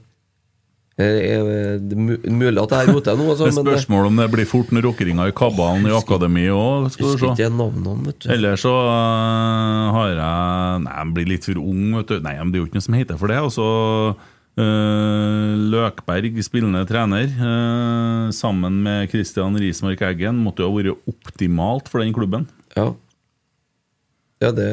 [1.00, 4.18] Eh, Er det mu- mulig at jeg roter nå, altså, Det er det spørsmål om
[4.20, 8.28] det blir fort noen rockeringer i kabalen i akademiet òg, husker ikke navnene, vet du.
[8.36, 12.20] Eller så uh, har jeg Nei, jeg blir litt for ung, vet du.
[12.26, 13.38] Nei, men det er jo ikke noe som heter for det.
[13.40, 14.16] Altså, så
[14.60, 21.88] øh, Løkberg, spillende trener, uh, sammen med Christian Rismark Eggen, måtte jo ha vært optimalt
[21.92, 22.48] for den klubben.
[22.76, 22.90] Ja.
[24.44, 24.70] Ja, det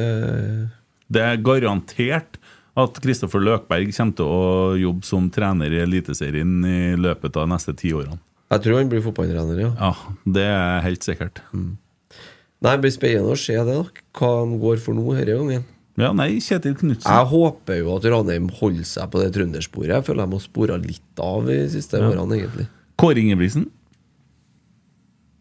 [1.11, 2.39] Det er garantert
[2.77, 7.55] at Kristoffer Løkberg kommer til å jobbe som trener i Eliteserien i løpet av de
[7.55, 8.19] neste ti årene.
[8.53, 9.70] Jeg tror han blir fotballtrener, ja.
[9.81, 9.93] Ja,
[10.36, 11.40] det er helt sikkert.
[11.57, 14.05] Nei, Det blir spennende å se det, da.
[14.16, 15.65] Hva de går for nå denne gangen.
[15.97, 17.09] Ja, nei, Kjetil Knutsen.
[17.09, 19.94] Jeg håper jo at Ranheim holder seg på det trøndersporet.
[19.94, 22.11] Jeg føler de har spora litt av de siste Ja.
[22.12, 22.69] årene, egentlig.
[23.01, 23.70] Kåre Ingebrigtsen.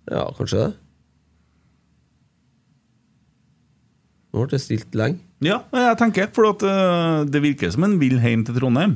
[0.10, 0.74] Ja, kanskje det.
[4.34, 5.20] Nå ble det stilt lenge.
[5.44, 8.96] Ja, jeg tenker for at uh, det virker som en vil hjem til Trondheim.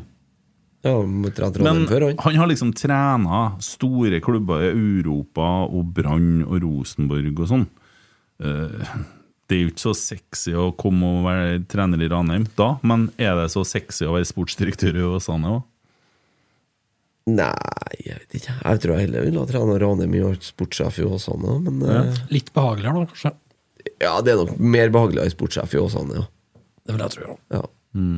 [0.86, 2.20] Ja, trene Men Trondheim før, han.
[2.24, 7.66] han har liksom trena store klubber i Europa og Brann og Rosenborg og sånn.
[8.40, 8.88] Uh,
[9.50, 13.10] det er jo ikke så sexy å komme og være trener i Ranheim da, men
[13.18, 15.64] er det så sexy å være sportsdirektør i Åsane òg?
[17.30, 18.56] Nei, jeg vet ikke.
[18.62, 21.58] Jeg tror jeg heller ville ha trent Ranheim i sportssjef i Åsane.
[21.66, 23.34] Men eh, Litt behageligere, nå, kanskje.
[24.02, 26.28] Ja, det er nok mer behagelig å være sportssjef i Åsane, ja.
[26.86, 27.36] Det vil jeg tro.
[27.54, 27.64] Ja.
[27.64, 28.14] ja.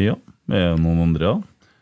[0.00, 0.14] Ja,
[0.50, 1.40] er det noen andre, da?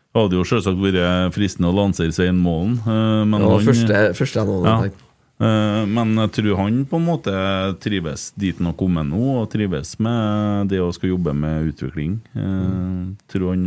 [0.09, 3.99] Det hadde jo selvsagt vært fristende å lansere Svein Målen, eh, men ja, han første,
[4.17, 4.79] første jeg hadde Ja.
[4.87, 5.05] tenkt.
[5.39, 7.31] Eh, Men jeg tror han på en måte
[7.79, 12.19] trives dit han har kommet nå, og trives med det å skal jobbe med utvikling.
[12.35, 13.15] Mm.
[13.31, 13.63] Tror han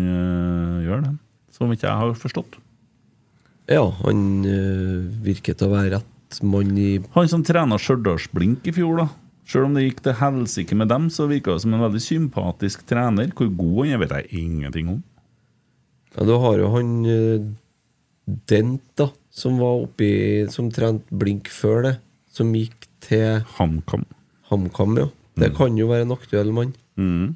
[0.85, 1.15] gjør det,
[1.57, 2.59] som ikke jeg har forstått.
[3.71, 4.43] Ja, han
[5.23, 9.09] virker til å være rett mann i Han som trena Stjørdalsblink i fjor, da.
[9.49, 12.87] Selv om det gikk til helsike med dem, så virka det som en veldig sympatisk
[12.89, 13.33] trener.
[13.37, 15.03] Hvor god han er, vet jeg ingenting om.
[16.15, 17.45] Ja, du har jo han øh,
[18.49, 21.95] Dent, da, som var oppi Som trente blink før det.
[22.33, 24.07] Som gikk til HamKam.
[24.49, 25.09] HamKam, ja.
[25.37, 26.75] Det kan jo være en aktuell mann.
[27.01, 27.33] Mm.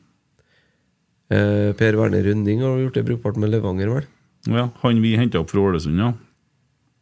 [1.32, 4.06] Eh, per Werner Rønning har gjort det brukbart med Levanger, vel?
[4.46, 6.12] Ja, han vi henta opp fra Ålesund, ja.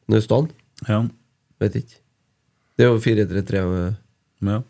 [0.09, 0.49] Naustdal?
[0.89, 1.05] ja.
[1.65, 1.99] Vet ikke.
[2.75, 3.97] Det er jo 4-3-3-trener.
[4.45, 4.61] ja.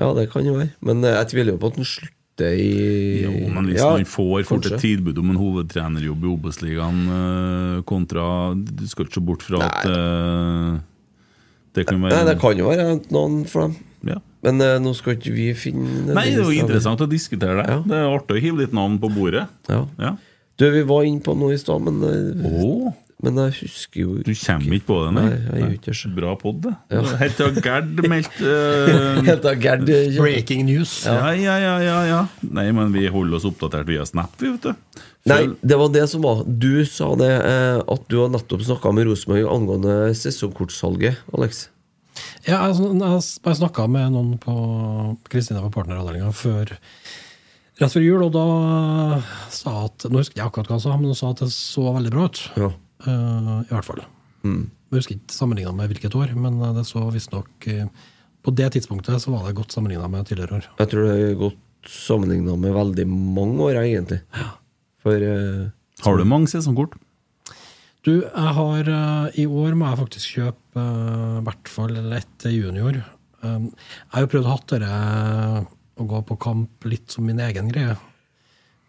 [0.00, 0.70] Ja, det kan jo være.
[0.84, 2.68] Men eh, jeg tviler jo på at han slutter i
[3.24, 7.82] Jo, men hvis Ja, man får fort et tilbud om en hovedtrenerjobb i Obos-ligaen øh,
[7.88, 8.24] kontra
[8.56, 10.78] Du skal ikke se bort fra at øh,
[11.76, 13.76] det kan være Nei, det kan jo være noen for dem.
[14.08, 14.16] Ja.
[14.46, 17.76] Men eh, nå skal ikke vi finne Nei, det er jo interessant å diskutere det.
[17.92, 19.44] Det er artig å hive litt navn på bordet.
[19.68, 19.82] Ja.
[20.00, 20.14] Ja.
[20.60, 22.88] Du, vi var inne på noe i stad, men, eh, Åh.
[23.24, 25.24] Men jeg husker jo Du kommer ikke på det, nei?
[25.28, 26.12] Nei, jeg gjør ikke.
[26.16, 26.72] Bra pod, det.
[26.92, 27.02] Ja.
[27.20, 28.54] Helt til Gerd meldte
[29.28, 30.94] Helt av Gerd eh, Breaking news.
[31.06, 32.20] ja, ja, ja, ja, ja.
[32.48, 35.02] Nei, men vi holder oss oppdatert via Snap, vi, vet du.
[35.28, 36.44] Nei, det var det som var.
[36.48, 41.66] Du sa det eh, at du har nettopp snakka med Rosenborg angående sesongkortsalget, Alex.
[42.46, 44.54] Ja, altså, jeg jeg snakka med noen på
[45.30, 46.72] Kristina på partneravdelinga før
[47.80, 48.46] rett før jul, og da
[49.52, 51.92] sa at Nå husker jeg akkurat hva han sa, men hun sa at det så
[51.96, 52.42] veldig bra ut.
[52.60, 52.70] Ja.
[53.06, 54.02] Eh, I hvert fall.
[54.44, 58.08] Jeg husker ikke sammenligna med hvilket år, men eh, det så visstnok uh,
[58.40, 60.70] På det tidspunktet så var det godt sammenligna med tidligere år.
[60.80, 64.22] Jeg tror det er godt sammenligna med veldig mange år, egentlig.
[65.04, 65.70] For uh,
[66.04, 66.96] Har du mange sesongkort?
[68.04, 68.86] Du, jeg har
[69.36, 72.96] I år må jeg faktisk kjøpe i hvert fall ett til junior.
[73.44, 75.66] Um, jeg har jo prøvd å hatt dette
[76.00, 77.98] å gå på kamp litt som min egen greie.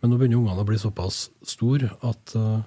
[0.01, 2.61] Men nå begynner ungene å bli såpass store at eh,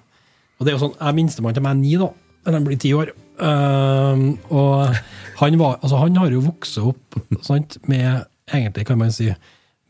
[0.65, 2.07] Og det er jo sånn, jeg er minstemann til meg er ni, da.
[2.45, 3.11] Men han blir ti år.
[3.37, 4.95] Uh, og
[5.37, 9.27] han, var, altså, han har jo vokst opp sant, med Egentlig, kan man si,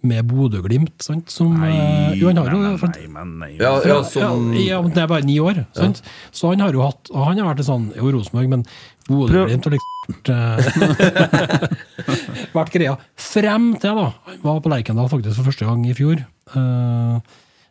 [0.07, 1.71] med Bodø-Glimt, sant, som nei,
[2.19, 3.49] Jo, han har jo nei, nei, Nei, men nei.
[3.59, 5.61] Ja, ja, som ja, ja, men det er bare ni år.
[5.77, 6.01] Sant?
[6.35, 8.65] Så han har jo hatt og Han har vært en sånn Jo, Rosenborg, men
[9.07, 10.25] Bodø-Glimt har liksom
[12.57, 12.97] vært, greia.
[13.31, 14.07] Frem til, da.
[14.33, 16.17] Han var på Lerkendal faktisk for første gang i fjor.
[16.55, 17.15] eh,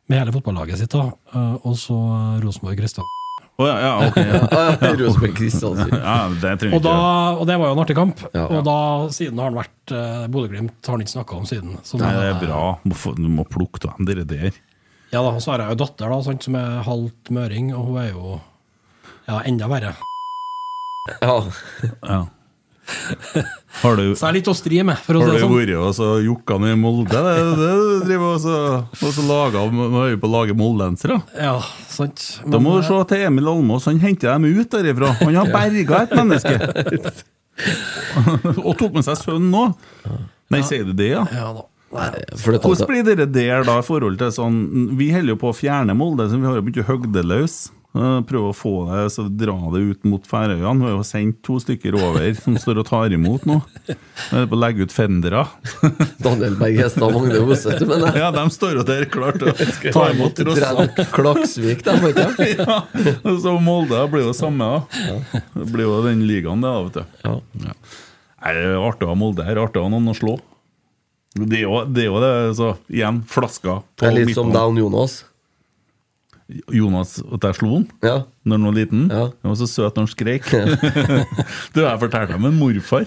[0.09, 1.07] med hele fotballaget sitt, da.
[1.35, 1.97] eh, og så
[2.45, 3.07] Rosenborg Kristian.
[3.57, 4.17] Oh, ja, ja, ok.
[4.19, 4.39] Ja.
[4.83, 5.93] Ja, Rosenborg Kristiansund.
[5.95, 6.95] ja, det Og, da,
[7.39, 8.25] og det var jo en artig kamp.
[8.35, 8.47] Ja.
[8.51, 8.75] Og da,
[9.15, 11.77] siden har han vært uh, Bodø-Glimt har han ikke snakka om siden.
[11.87, 12.63] Så Nei, det er bra.
[12.83, 14.51] Du må, få- du må plukke dem dere der.
[15.15, 18.01] Ja da, Så har jeg jo datter da, sant, som er halvt møring, og hun
[18.03, 18.41] er jo
[19.29, 19.95] ja, enda verre.
[21.23, 21.37] Ja.
[22.03, 22.25] Ja.
[23.85, 25.43] Har du, Så er er litt å stri med, for å har si du det
[25.44, 25.55] sånn.
[25.59, 27.11] vært og så jokka ned i Molde?
[27.12, 28.55] Det det, det du driver og så,
[28.97, 31.19] laget, så laga Nå er vi på å lage moldensere.
[31.36, 31.59] Ja,
[31.93, 32.24] sant.
[32.48, 33.90] Da må du se til Emil Almås.
[33.90, 35.12] Han henter dem ut derifra.
[35.20, 36.56] Han har berga et menneske!
[38.65, 39.77] og tok med seg sønnen òg.
[40.52, 41.23] Nei, sier du det, ja?
[41.35, 41.69] Ja da.
[41.94, 42.09] Nei,
[42.40, 44.56] For det Hvordan blir dere der da i forhold til sånn
[44.98, 47.23] Vi holder jo på å fjerne Molde, så vi har jo begynt å hogge det
[47.31, 47.59] løs.
[47.95, 50.81] Eh, Prøve å få det, så dra det ut mot Færøyene.
[50.81, 53.61] Vi har jo sendt to stykker over som står og tar imot nå.
[53.87, 55.45] Vi er på å legge ut fendere.
[56.25, 59.53] Daniel Berg Hestad og Magne Hoseth, men jeg Ja, de står jo der klart til
[59.53, 60.43] å ta imot.
[61.15, 62.57] Klaksvik, de, jeg.
[62.65, 62.81] Ja,
[63.27, 65.43] og så Molde blir jo samme, da.
[65.55, 67.23] Det blir jo den ligaen, det, da, vet du.
[67.29, 67.77] Ja.
[68.45, 69.61] Nei, det er artig å ha Molde her.
[69.62, 70.35] Artig å ha noen å slå.
[71.35, 74.53] Det er jo det, er jo det så igjen, flasker på er litt som.
[74.55, 75.23] Down Jonas.
[76.75, 78.16] Jonas, at jeg slo han Ja.
[78.45, 79.05] når han var liten.
[79.11, 79.25] Ja.
[79.43, 80.49] Han var så søt når han skrek.
[81.75, 83.07] du, jeg fortalte om en morfar.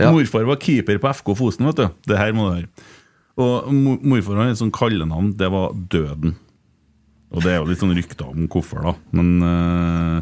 [0.00, 0.10] Ja.
[0.14, 1.88] Morfar var keeper på FK Fosen, vet du.
[2.10, 2.70] Det her må du høre.
[3.40, 6.34] Og mo- morfar har et sånt kallenavn, det var Døden.
[7.30, 8.94] Og det er jo litt sånn rykter om hvorfor, da.
[9.14, 10.16] Men eh,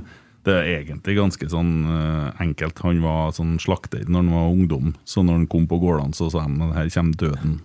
[0.44, 2.82] det er egentlig ganske sånn eh, enkelt.
[2.84, 6.28] Han var sånn slakter når han var ungdom, så når han kom på gårdene, så
[6.32, 7.56] sa han at her kommer døden.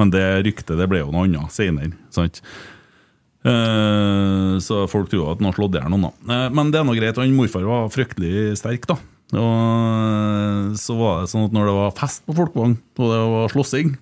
[0.00, 1.92] Men det ryktet det ble jo noe annet senere.
[3.48, 6.34] Eh, så folk tror at han har slått i hjel noen, da.
[6.34, 7.20] Eh, men det er nå greit.
[7.20, 8.98] Han morfar var fryktelig sterk, da.
[9.36, 13.22] Og eh, så var det sånn at når det var fest på Folkvang, og det
[13.34, 13.96] var slåssing,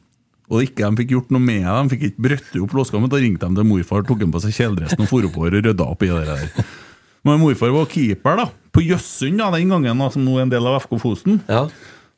[0.46, 3.48] og ikke de fikk gjort noe med de fikk ikke brøtt opp låskammen, da ringte
[3.48, 6.10] de til morfar, tok han på seg kjeledressen og for oppover og rydda opp i
[6.12, 6.68] det der.
[7.26, 8.46] Men morfar var keeper, da.
[8.70, 11.40] På Jøssund da, den gangen, da, som nå er en del av FK Fosen.
[11.50, 11.64] Ja.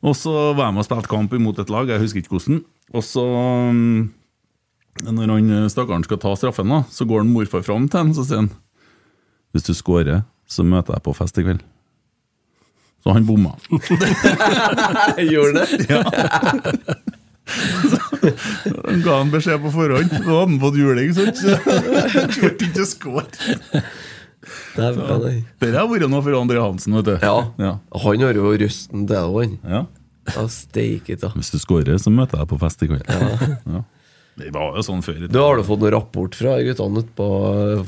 [0.04, 2.60] Og så var jeg med og spilte kamp imot et lag, jeg husker ikke hvordan.
[2.92, 3.24] Og så,
[3.72, 4.02] mm,
[5.06, 8.14] når han eh, stakkaren skal ta straffen, da, så går han morfar fram til han,
[8.16, 8.50] så sier han
[9.54, 11.62] Hvis du scorer, så møter jeg på fest i kveld.
[13.04, 13.54] Så han bomma.
[15.32, 15.68] Gjorde det?
[15.92, 16.02] Ja.
[17.48, 20.10] Han ga han beskjed på forhånd.
[20.12, 21.38] Da hadde han fått juling, sant?
[21.40, 23.24] Så han turte ikke å score.
[24.76, 25.32] Dæven, nei.
[25.62, 27.14] Det har vært noe for André Hansen, vet du.
[27.24, 27.38] Ja.
[27.60, 27.72] Ja.
[28.04, 29.56] Han har jo røsten til det, han.
[29.64, 29.82] Ja.
[30.28, 31.30] Ja, steike ta.
[31.36, 33.08] Hvis du scorer, så møter jeg på fest i kveld.
[33.08, 33.52] Ja.
[33.78, 33.84] Ja.
[34.38, 35.24] Det var jo sånn før.
[35.26, 37.26] Du Har du fått noen rapport fra guttene på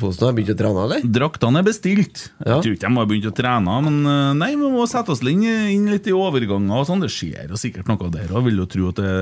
[0.01, 0.24] Fosen?
[0.27, 1.05] Har de begynt å trene, eller?
[1.18, 2.24] Draktene er bestilt.
[2.43, 2.56] Ja.
[2.56, 5.22] Jeg tror ikke de har begynt å trene, men eh, nei, vi må sette oss
[5.22, 7.05] inn, inn litt i overganger og sånn.
[7.05, 8.44] Det skjer jo sikkert noe der òg.
[8.48, 9.14] Vil jo tro at det,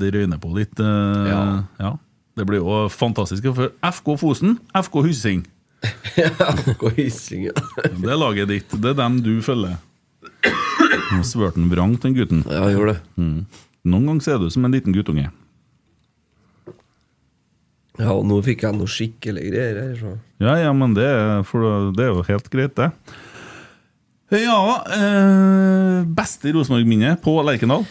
[0.00, 0.80] det røyner på litt.
[0.80, 1.42] eh, Ja.
[1.82, 1.92] ja.
[2.38, 3.44] Det blir jo fantastisk.
[3.52, 5.42] For FK Fosen, FK Hyssing.
[6.16, 7.56] FK Hyssing, ja.
[7.84, 8.72] Det er laget ditt.
[8.80, 9.76] Det er dem du følger.
[11.26, 12.40] Svørte han vrangt, den gutten.
[12.48, 13.02] Ja, jeg gjorde det.
[13.20, 13.44] Mm.
[13.90, 15.28] Noen ganger ser du ut som en liten guttunge.
[18.00, 19.94] Ja, og nå fikk jeg noe skikkelig greier her.
[20.00, 20.12] Så.
[20.40, 22.90] Ja, ja, men det, er- for det er jo helt greit, det.
[24.30, 24.56] Ja
[24.94, 27.82] eh, Beste Rosenborg-minne på Lerkendal?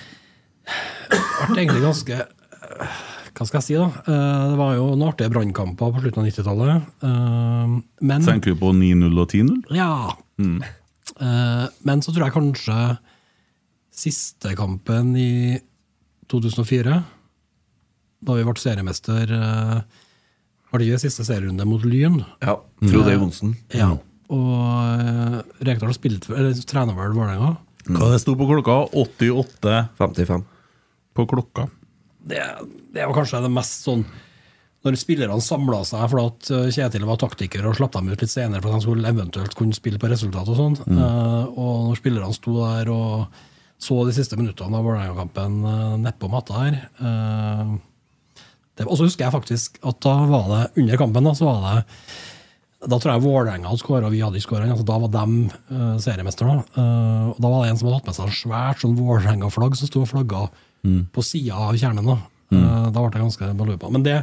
[1.49, 2.15] ble egentlig ganske
[3.36, 3.90] Hva skal jeg si, da?
[4.07, 6.88] Eh, Det var jo noen artige brannkamper på slutten av 90-tallet.
[7.03, 7.76] eh,
[8.07, 9.76] Men Tenker du på 9-0 og 10-0?
[9.76, 9.91] Ja.
[10.40, 10.57] Mm.
[11.19, 12.80] Eh, Men så tror jeg kanskje
[13.99, 15.60] siste kampen i
[16.31, 16.99] 2004,
[18.23, 19.80] da vi ble seriemester eh,
[20.70, 22.22] Var det ikke siste serierunde mot Lyn?
[22.44, 22.60] Ja.
[22.84, 23.56] Frode Eh, Johnsen.
[23.74, 23.90] Ja.
[24.30, 24.54] Og
[25.02, 27.56] uh, Rekdal spilte eller trener vel Vålerenga.
[27.90, 28.84] Hva det sto på klokka?
[28.94, 30.44] 88.55.
[31.18, 31.70] på klokka.
[32.30, 32.44] det,
[32.94, 34.04] det var kanskje det mest sånn
[34.86, 38.32] Når spillerne samla seg for at eh, Kjetil var taktiker og slapp dem ut litt
[38.32, 40.78] senere for at de skulle eventuelt kunne spille på resultat og sånn.
[40.86, 43.41] Eh, og når spillerne sto der og
[43.80, 47.78] så de siste minuttene av Vålerenga-kampen uh, nedpå matta her uh,
[48.85, 51.80] Og så husker jeg faktisk at da var det under kampen, da, så var det
[52.80, 54.69] da tror jeg Vålerenga hadde skåra, og vi hadde ikke skåra.
[54.72, 56.53] Altså, da var de uh, seriemestere.
[56.77, 59.89] Uh, og da var det en som hadde hatt med seg svært sånn Vålerenga-flagg som
[59.89, 60.45] sto og flagga
[61.11, 62.07] på sida av kjernen.
[62.07, 62.15] Da,
[62.56, 63.91] uh, da ble det ganske balupa.
[63.91, 64.15] Men det,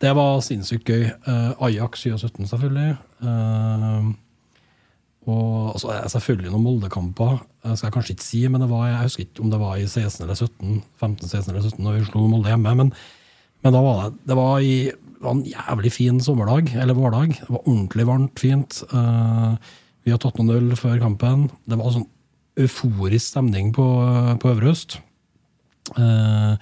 [0.00, 1.10] det var sinnssykt gøy.
[1.28, 2.96] Uh, Ajax 2017, selvfølgelig.
[3.20, 4.14] Uh,
[5.28, 8.86] og altså, eh, selvfølgelig noen Molde-kamper, eh, skal jeg kanskje ikke si, men det var,
[8.88, 11.90] jeg husker ikke om det var i 16 eller 17, 15, 16 eller 17 da
[11.96, 12.74] vi slo Molde hjemme.
[12.74, 12.92] Men,
[13.64, 17.36] men da var det, det var, i, det var en jævlig fin sommerdag, eller vårdag.
[17.42, 18.80] Det var ordentlig varmt, fint.
[18.94, 19.56] Uh,
[20.06, 21.48] vi har tatt noen øl før kampen.
[21.68, 22.08] Det var sånn
[22.60, 23.84] euforisk stemning på,
[24.40, 24.98] på Øvre Øst.
[25.96, 26.56] Uh,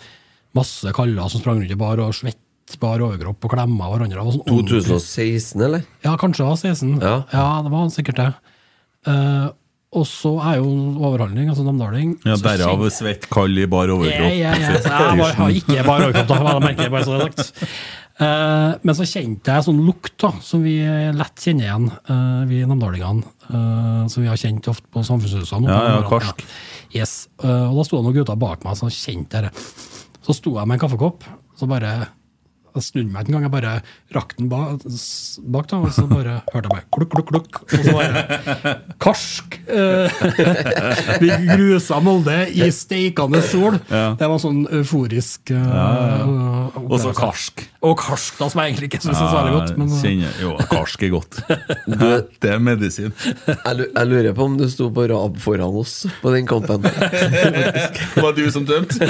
[0.57, 2.43] masse kaller som sprang rundt i bar og svett
[2.83, 4.27] bar overkropp og klemma hverandre.
[4.35, 5.87] Sånn ordentlig- 2016, eller?
[6.05, 7.01] ja, kanskje det var 16.
[7.01, 7.63] Ja.
[7.63, 8.29] det var sikkert det.
[9.09, 9.49] Eh,
[9.89, 10.67] og så er jo
[11.01, 14.35] overhandling, altså namdaling Ja, så Derav svett, kald i bar overkropp.
[14.37, 14.75] Ja, ja, ja.
[14.85, 17.73] Så Jeg har ikke bare overkropp, da, vel merker merke, bare så det er sagt.
[18.19, 20.75] Uh, men så kjente jeg sånn lukt da, som vi
[21.15, 23.33] lett kjenner igjen, uh, vi namdalingene.
[23.49, 25.71] Uh, som vi har kjent ofte på samfunnshusene.
[25.71, 26.45] Ja, ja, karsk.
[26.93, 27.29] Yes.
[27.45, 29.53] eh, og da sto det noen gutter bak meg som kjente det.
[30.25, 31.93] Så sto jeg med en kaffekopp, så bare
[32.75, 33.75] jeg snudde meg ikke engang, jeg bare
[34.17, 34.85] rakk den bak,
[35.55, 37.61] bak da, og så bare hørte jeg bare klukk, klukk, klukk.
[37.65, 38.75] Og så bare
[39.05, 39.59] karsk.
[39.69, 40.23] eh,
[41.23, 43.79] vi grusa Molde i steikende sol.
[43.91, 44.13] Ja.
[44.19, 45.89] Det var sånn euforisk uh, ja.
[46.85, 47.65] Og så karsk.
[47.85, 49.75] Og karsk, da, som jeg egentlig ikke syns er så veldig godt.
[49.79, 51.41] Men, kjenner, jo, karsk er godt.
[52.43, 53.13] Det er medisin.
[53.47, 56.83] Jeg lurer på om du sto på rad foran oss på den kampen.
[56.85, 59.07] Var det du som dømte?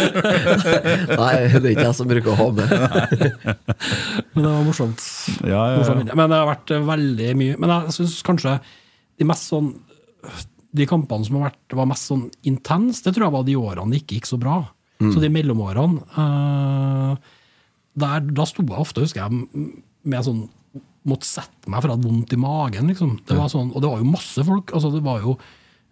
[1.18, 3.56] Nei, det er ikke jeg som bruker å ha med.
[4.32, 5.04] men det var morsomt.
[5.42, 5.96] Ja, ja, ja.
[6.14, 7.58] Men det har vært eh, veldig mye.
[7.60, 8.58] Men jeg syns kanskje
[9.18, 9.72] de mest sånn
[10.76, 13.94] De kampene som har vært, var mest sånn intense, det tror jeg var de årene
[13.94, 14.60] det ikke gikk så bra.
[15.02, 15.10] Mm.
[15.14, 17.34] Så de mellomårene eh,
[17.98, 19.68] der, Da sto jeg ofte, husker jeg,
[20.08, 20.46] med sånn
[21.08, 23.14] Måtte sette meg for jeg hadde vondt i magen, liksom.
[23.24, 24.74] Det var sånn, og det var jo masse folk.
[24.76, 25.38] altså det var jo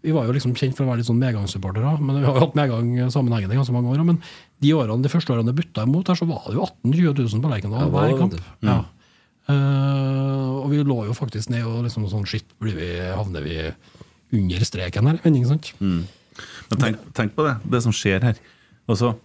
[0.07, 2.43] vi var jo liksom kjent for å være litt sånn medgangssupportere, men vi har jo
[2.45, 4.03] hatt medgang sammenhengende ganske mange år.
[4.07, 4.21] Men
[4.63, 7.33] de årene, de første årene det butta imot, her, så var det jo 18 000-20
[7.35, 8.37] 000 på Lerkendal Ja, hver kamp.
[8.63, 8.69] Mm.
[8.71, 8.77] Ja.
[9.47, 13.57] Uh, og vi lå jo faktisk ned og liksom sånn Shit, vi, havner vi
[14.35, 15.19] under streken her?
[15.25, 15.73] Men ikke sant?
[16.71, 18.39] Men tenk, tenk på det, det som skjer her.
[18.87, 19.17] Altså,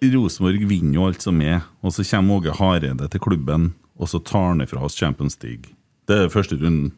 [0.00, 4.22] Rosenborg vinner jo alt som er, og så kommer Åge Hareide til klubben, og så
[4.24, 5.74] tar han ifra oss Champions League.
[6.08, 6.94] Det er første runden.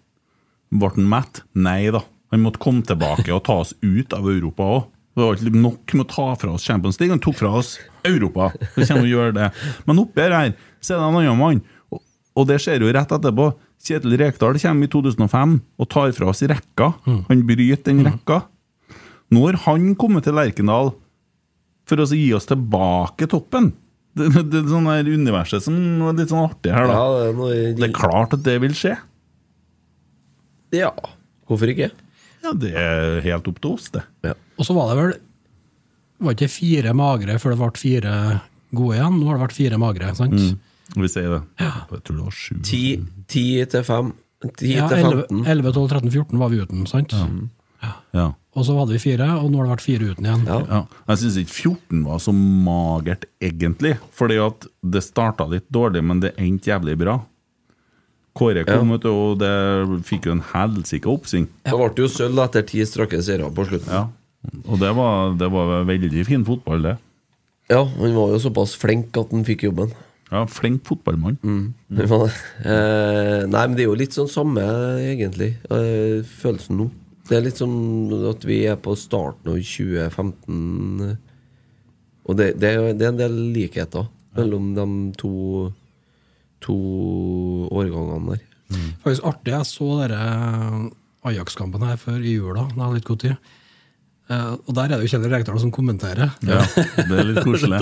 [0.71, 1.43] Ble han mett?
[1.59, 2.05] Nei da.
[2.31, 4.89] Han måtte komme tilbake og ta oss ut av Europa òg.
[5.19, 7.75] Det var ikke nok med å ta fra oss Champions League, han tok fra oss
[8.07, 8.53] Europa.
[8.77, 9.49] Så kommer å gjøre det.
[9.89, 13.51] Men oppi her så er det en annen mann, og, det skjer jo rett etterpå.
[13.85, 16.93] Kjetil Rekdal kommer i 2005 og tar fra oss rekka.
[17.05, 18.43] Han bryter den rekka.
[19.35, 20.93] Nå har han kommet til Lerkendal
[21.91, 23.73] for å gi oss tilbake toppen.
[24.11, 25.75] Det, det, det er sånn her universet som
[26.09, 26.95] er litt sånn artig her, da.
[26.97, 28.97] Ja, det er noe Det er klart at det vil skje.
[30.75, 30.91] Ja,
[31.47, 31.93] hvorfor ikke?
[32.45, 34.05] Ja, Det er helt opp til oss, det.
[34.59, 35.13] Og så var det vel
[36.21, 38.15] Var ikke fire magre før det ble fire
[38.77, 39.21] gode igjen?
[39.21, 40.37] Nå har det vært fire magre, sant?
[40.37, 40.59] Mm.
[41.01, 41.41] Vi sier det.
[41.63, 42.59] Jeg tror det var sju.
[42.67, 42.83] Ti,
[43.31, 44.11] ti til fem.
[44.59, 45.41] Ti ja, til 15.
[45.47, 47.15] 11, 12, 13, 14 var vi uten, sant?
[48.13, 48.27] Ja.
[48.53, 50.43] og så hadde vi fire, og nå har det vært fire uten igjen.
[50.49, 50.81] Ja.
[51.13, 53.95] Jeg syns ikke 14 var så magert, egentlig.
[54.17, 57.21] Fordi at det starta litt dårlig, men det endte jævlig bra.
[58.37, 59.11] Kåre kom, ja.
[59.11, 59.53] og det
[60.07, 61.49] fikk jo en helsike oppsving.
[61.67, 63.91] Det ble jo sølv etter ti strake seire på slutten.
[63.91, 64.05] Ja.
[64.65, 66.95] Og det var, det var veldig fin fotball, det.
[67.71, 69.93] Ja, han var jo såpass flink at han fikk jobben.
[70.31, 71.39] Ja, Flink fotballmann.
[71.43, 71.75] Mm.
[71.91, 74.63] Eh, nei, men det er jo litt sånn samme,
[75.03, 76.87] egentlig, eh, følelsen nå.
[77.27, 81.03] Det er litt sånn at vi er på starten av 2015.
[81.09, 81.17] eh,
[82.31, 84.07] Og det, det, det er en del likheter
[84.39, 84.87] mellom de
[85.19, 85.73] to,
[86.65, 86.77] to
[87.71, 88.47] årgangene der.
[89.05, 89.53] Faktisk artig.
[89.55, 90.21] Jeg så dere
[91.27, 92.67] Ajax-kampen her før i jula.
[92.77, 93.37] Da jeg litt god tid.
[94.31, 96.31] Uh, og der er det jo Kjell Rekdal som kommenterer.
[96.47, 97.81] Ja, det er litt koselig.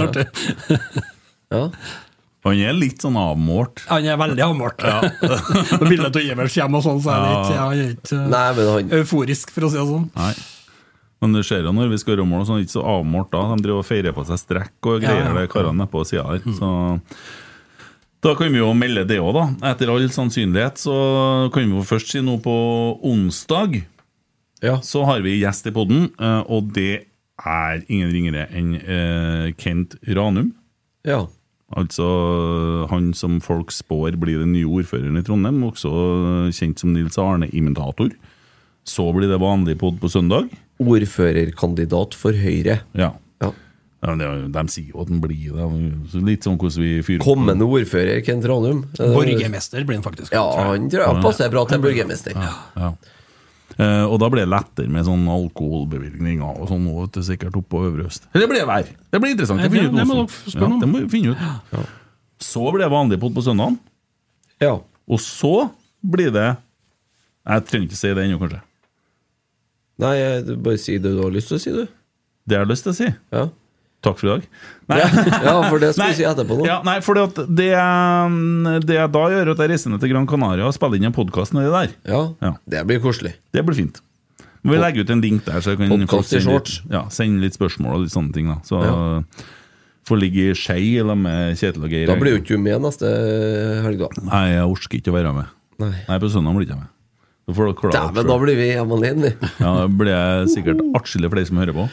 [1.53, 1.65] Ja.
[2.47, 3.83] Han er litt sånn avmålt.
[3.91, 4.81] Han er veldig avmålt.
[4.81, 8.29] Når bildet av Ivers kommer og sånn, så er det ikke, han er ikke eh,
[8.33, 10.07] Nei, men han euforisk, for å si det sånn.
[10.17, 10.31] Nei.
[11.19, 13.43] Men du ser jo når vi skårer mål, så er han ikke så avmålt da.
[13.51, 15.51] De driver og feirer på seg strekk og greier, Ja, ja.
[15.51, 16.47] karene nedpå sida her.
[16.57, 16.71] Så
[18.25, 19.45] da kan vi jo melde det òg, da.
[19.71, 20.97] Etter all sannsynlighet så
[21.55, 22.55] kan vi jo først si noe på
[23.07, 23.81] onsdag.
[24.65, 24.81] Ja.
[24.83, 27.07] Så har vi gjest i podden, eh, og det
[27.39, 30.51] er ingen ringere enn eh, Kent Ranum.
[31.07, 31.27] Ja.
[31.79, 32.07] Altså
[32.89, 35.93] han som folk spår blir den nye ordføreren i Trondheim, også
[36.57, 38.11] kjent som Nils Arne Imitator.
[38.89, 40.49] Så blir det vanlig pod på søndag.
[40.81, 42.81] Ordførerkandidat for Høyre.
[42.97, 43.13] Ja.
[43.99, 44.13] Ja.
[44.15, 46.23] Ja, er de sier jo at den blir det.
[46.23, 48.85] Litt sånn hvordan vi fyrer Kommende ordfører Kent Ranum.
[48.95, 50.33] Eh, Borgermester blir han faktisk.
[50.33, 52.37] Ja, han tror jeg passer bra til borgermester.
[52.39, 52.93] Ja.
[53.79, 57.83] Eh, og da blir det lettere med sånn alkoholbevilgninger og sånn, vet sikkert oppe på
[57.91, 58.25] Øvre Øst.
[58.33, 58.87] Det blir vær.
[59.11, 59.63] Det blir interessant.
[59.63, 60.81] Det, det- det må dere spørre ja, om.
[60.81, 61.45] det må vi finne ut.
[61.75, 61.83] Ja.
[62.41, 63.79] Så blir det vanlig pod på søndagen.
[64.63, 64.77] Ja.
[65.09, 65.71] Og så
[66.07, 66.57] blir det
[67.49, 68.61] Jeg trenger ikke si det ennå, kanskje.
[69.99, 71.87] Nei, jeg- bare si det du har lyst til å si, du.
[72.47, 73.09] Det jeg har lyst til å si.
[73.33, 73.49] Ja,
[74.07, 74.45] Takk for i dag.
[74.93, 74.99] Nei.
[75.49, 76.11] ja for det skal Nei.
[76.15, 76.67] du si etterpå nå.
[76.69, 77.25] Ja, nei, for det,
[77.59, 77.71] det
[78.87, 81.17] det jeg da gjør, at jeg reiser ned til Gran Canaria og spiller inn en
[81.17, 81.95] podkast nedi der.
[82.07, 82.53] Ja, Ja.
[82.71, 83.35] det blir koselig.
[83.53, 83.99] Det blir fint.
[84.63, 87.43] Men vi legger ut en link der, så jeg kan folk sende litt, ja, sende
[87.43, 88.47] litt spørsmål og litt sånne ting.
[88.51, 89.23] da Så Ja.
[90.09, 92.07] får ligge i skei eller med Kjetil og Geir.
[92.07, 93.07] Da blir jo ikke du med neste
[93.85, 94.09] helg, da.
[94.31, 95.47] Nei, jeg orker ikke å være med.
[95.79, 95.93] Nei.
[96.09, 96.95] Nei, på søndag blir ikke jeg med.
[97.49, 99.49] Da Dæven, da blir vi hjemme alene, vi.
[99.61, 101.87] Ja, da blir jeg sikkert atskillig flere som hører på.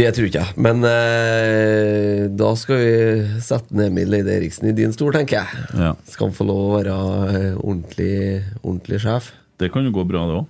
[0.00, 0.54] Det tror ikke jeg.
[0.64, 5.66] Men eh, da skal vi sette ned Emil Eide Eriksen i din stol, tenker jeg.
[5.76, 5.90] Ja.
[6.08, 6.94] Skal han få lov å være
[7.34, 8.14] eh, ordentlig,
[8.62, 9.28] ordentlig sjef?
[9.60, 10.48] Det kan jo gå bra, det òg.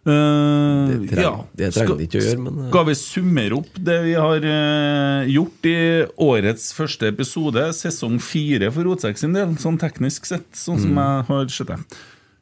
[0.00, 2.68] Det trenger- det trenger det ikke å gjøre, men, eh.
[2.72, 5.74] Skal vi summere opp det vi har uh, gjort i
[6.26, 11.26] årets første episode, sesong fire for Rotsekk sin del, sånn teknisk sett, sånn som jeg
[11.28, 11.78] har sett det.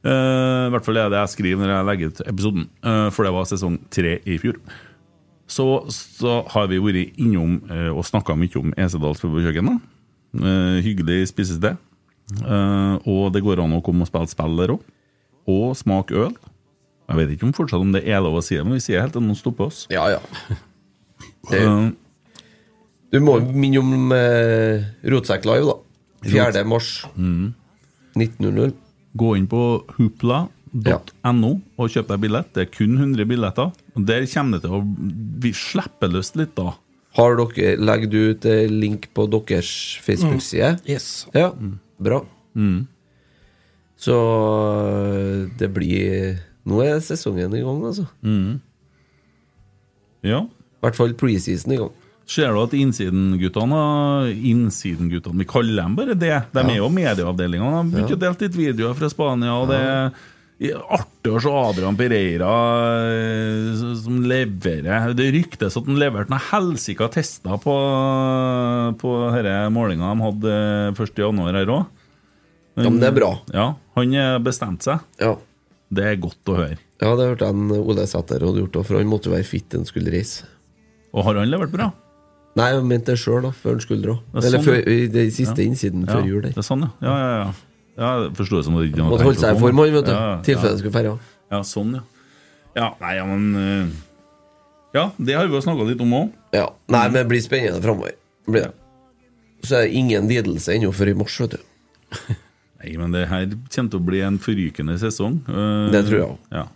[0.07, 3.27] Eh, I hvert fall er det jeg skriver når jeg legger ut episoden, eh, for
[3.27, 4.61] det var sesong tre i fjor.
[5.49, 9.71] Så, så har vi vært innom eh, og snakka mye om Esedals pub-kjøkken.
[9.71, 9.79] da.
[10.39, 11.79] Eh, hyggelig spisested.
[12.45, 14.83] Eh, og det går an å komme og spille spill der òg.
[15.49, 16.35] Og smake øl.
[17.09, 19.01] Jeg vet ikke om fortsatt om det er lov å si det, men vi sier
[19.01, 19.87] helt til noen stopper oss.
[19.93, 20.21] Ja, ja.
[20.49, 20.57] Det,
[21.59, 21.89] Eh,
[23.15, 25.77] du må minne om eh, Rotsekk Live, da.
[26.29, 26.61] 4.
[26.69, 28.75] mars 1900.
[29.17, 29.61] gå inn på
[30.79, 32.51] hoopla.no og kjøp deg billett.
[32.55, 33.73] Det er kun 100 billetter.
[33.95, 34.83] Og Der kommer det til å
[35.43, 36.75] Vi slipper løs litt, da.
[37.19, 39.71] Har dere, legger du ut eh, link på deres
[40.05, 40.85] Facebook-side?
[40.87, 41.27] Yes.
[41.35, 41.53] Ja,
[41.99, 42.23] bra.
[43.99, 46.39] Så eh, det blir
[46.69, 48.05] Nå er sesongen i gang, altså.
[50.27, 50.43] Ja.
[50.45, 51.95] I hvert fall preseason i gang.
[52.29, 53.79] Ser du at Innsiden-guttene
[54.51, 56.35] Innsiden-guttene, vi kaller dem bare det.
[56.53, 57.71] De er jo medieavdelinga.
[57.71, 60.11] De har begynt å dele litt videoer fra Spania, og det er
[60.59, 62.51] artig å se Adrian Pereira
[63.07, 63.69] eh,
[64.01, 65.13] som leverer.
[65.15, 67.77] Det ryktes at han leverte noen helsika tester på,
[68.99, 70.57] på denne målinga de hadde
[70.99, 71.87] først i januar her òg.
[72.79, 73.31] Ja, men det er bra.
[73.55, 73.69] Ja,
[73.99, 75.07] han bestemte seg.
[75.23, 75.37] Ja,
[75.91, 76.77] Det er godt å høre.
[77.01, 79.83] ja det hørte jeg Ole Sæter hadde gjort, for han måtte jo være fit en
[79.83, 80.47] han skulle reise.
[81.15, 81.93] Og har han levert bra?
[82.59, 84.19] Nei, jeg mente det sjøl, før han skulle dra.
[84.35, 86.43] Eller sånn, før, i det siste innsiden Ja, jul.
[86.43, 86.91] Det er sånn, ja.
[87.07, 87.51] Ja, ja, ja.
[87.99, 90.13] Ja forsto det som det ikke Måtte holde seg i form, han, vet du.
[90.15, 91.15] Ja, Tilfelle skulle feire.
[91.53, 92.03] Ja, sånn, ja.
[92.79, 93.95] Ja, nei, ja, men eh,
[94.95, 96.35] Ja, det har vi jo snakka litt om òg.
[96.55, 96.69] Ja.
[96.89, 98.15] Nei, men det blir spennende framover.
[98.49, 98.75] Blir det.
[99.67, 101.65] Så er det ingen lidelse ennå før i mars, vet du.
[102.79, 105.41] Nei, men det her kommer til å bli en forrykende sesong.
[105.51, 106.39] Eh, Det tror jeg òg.
[106.55, 106.67] Ja.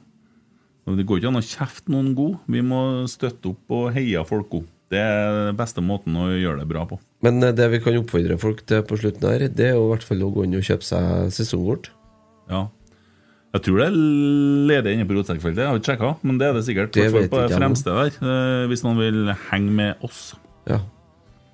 [0.93, 2.40] Det går ikke an å kjefte noen god.
[2.51, 4.66] Vi må støtte opp og heie folk opp.
[4.90, 6.99] Det er den beste måten å gjøre det bra på.
[7.23, 9.90] Men eh, det vi kan oppfordre folk til på slutten her, det er jo i
[9.94, 11.90] hvert fall å gå inn og kjøpe seg sesongkort.
[12.51, 12.66] Ja.
[13.53, 13.97] Jeg tror det er
[14.70, 16.94] ledig inne på rotsekkfeltet, jeg har ikke sjekka, men det er det sikkert.
[16.97, 20.31] Det vet på det fremste der, eh, hvis noen vil henge med oss.
[20.65, 20.81] Ja.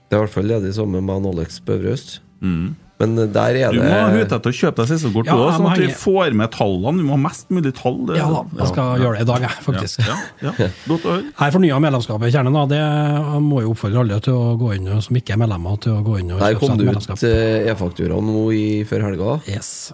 [0.08, 2.20] Det er i hvert fall ledig sammen med Alex Bøvrøst.
[2.40, 2.76] Mm.
[2.98, 5.42] Men eh, der er Du det ha hute etter å kjøpe deg sesongkort, Ja, du
[5.44, 6.98] også, sånn at vi får med tallene.
[6.98, 7.98] Vi må ha mest mulig tall.
[8.08, 10.00] det- Ja da, jeg skal gjøre det i dag, jeg, faktisk.
[10.08, 10.68] Ja, ja, ja.
[10.88, 11.22] Godt å høre.
[11.38, 12.52] Jeg fornya medlemskapet i Kjernen.
[12.58, 12.64] Da.
[12.72, 16.02] Det må jo oppfordre alle til å gå inn, som ikke er medlemmer, til å
[16.02, 17.16] gå inn og Der kjøpe kom det medlemskap.
[17.22, 19.40] ut eh, e-faktura nå i, før helga.
[19.46, 19.92] Yes.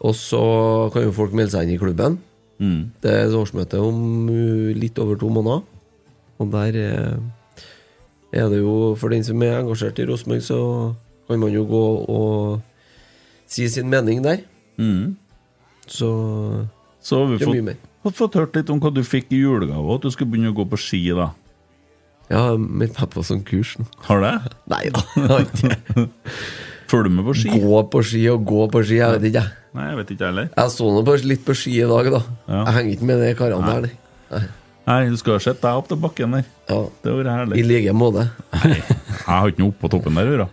[0.00, 0.40] Og så
[0.94, 2.16] kan jo folk melde seg inn i klubben.
[2.60, 2.90] Mm.
[3.02, 5.62] Det er et årsmøte om uh, litt over to måneder.
[6.40, 7.20] Og der eh,
[8.32, 10.58] er det jo, for den som er engasjert i Rosenborg, så
[11.30, 12.60] kan man jo gå og
[13.50, 14.42] si sin mening der.
[14.80, 15.14] Mm.
[15.90, 16.08] Så
[17.02, 17.78] Så har vi er mye fått, mer.
[18.04, 20.58] fått, fått hørt litt om hva du fikk i julegave, at du skulle begynne å
[20.58, 21.02] gå på ski.
[21.16, 21.30] da
[22.30, 23.76] Ja, min pappa sånn kurs.
[24.06, 24.34] Har det?
[24.70, 26.08] Nei da, har ikke
[26.90, 27.50] Følger du med på ski?
[27.62, 29.74] Gå på ski og gå på ski, jeg vet ikke, jeg.
[29.78, 30.48] Nei, jeg vet ikke heller.
[30.56, 32.20] Jeg så nå litt på ski i dag, da.
[32.50, 32.62] Ja.
[32.64, 33.92] Jeg henger ikke med de karene der, nei.
[34.34, 34.46] nei.
[34.90, 36.48] Nei, du skal ha sett deg opp til bakken der.
[36.66, 36.80] Ja.
[37.04, 37.62] Det var vært herlig.
[37.68, 38.24] like måte.
[38.64, 38.80] Jeg
[39.28, 40.48] har ikke noe oppå på toppen der å gjøre.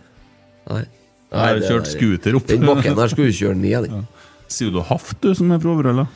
[0.68, 0.84] Nei.
[1.28, 2.46] Jeg har kjørt scooter opp.
[2.48, 4.06] Den bakken der skulle du kjøre ned, den.
[4.48, 6.06] Sier du haft, du, som er fra Overhalla?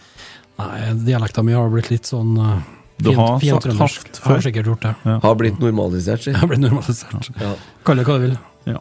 [0.60, 2.62] Nei, dialekta mi har blitt litt sånn uh,
[3.02, 4.06] Du har sagt trøndersk.
[4.08, 4.36] haft før?
[4.38, 4.94] har sikkert gjort det.
[5.04, 5.18] Ja.
[5.24, 6.32] Har blitt normalisert, si.
[6.36, 7.32] Har blitt normalisert.
[7.40, 7.54] Ja.
[7.84, 8.38] Kall det hva du vil.
[8.72, 8.80] Ja.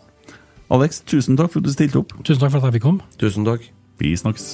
[0.72, 2.15] Alex, tusen takk for at du stilte opp.
[2.23, 3.15] Tusen takk for at jeg fikk komme.
[3.19, 3.68] Tusen takk.
[3.99, 4.53] Vi snakkes.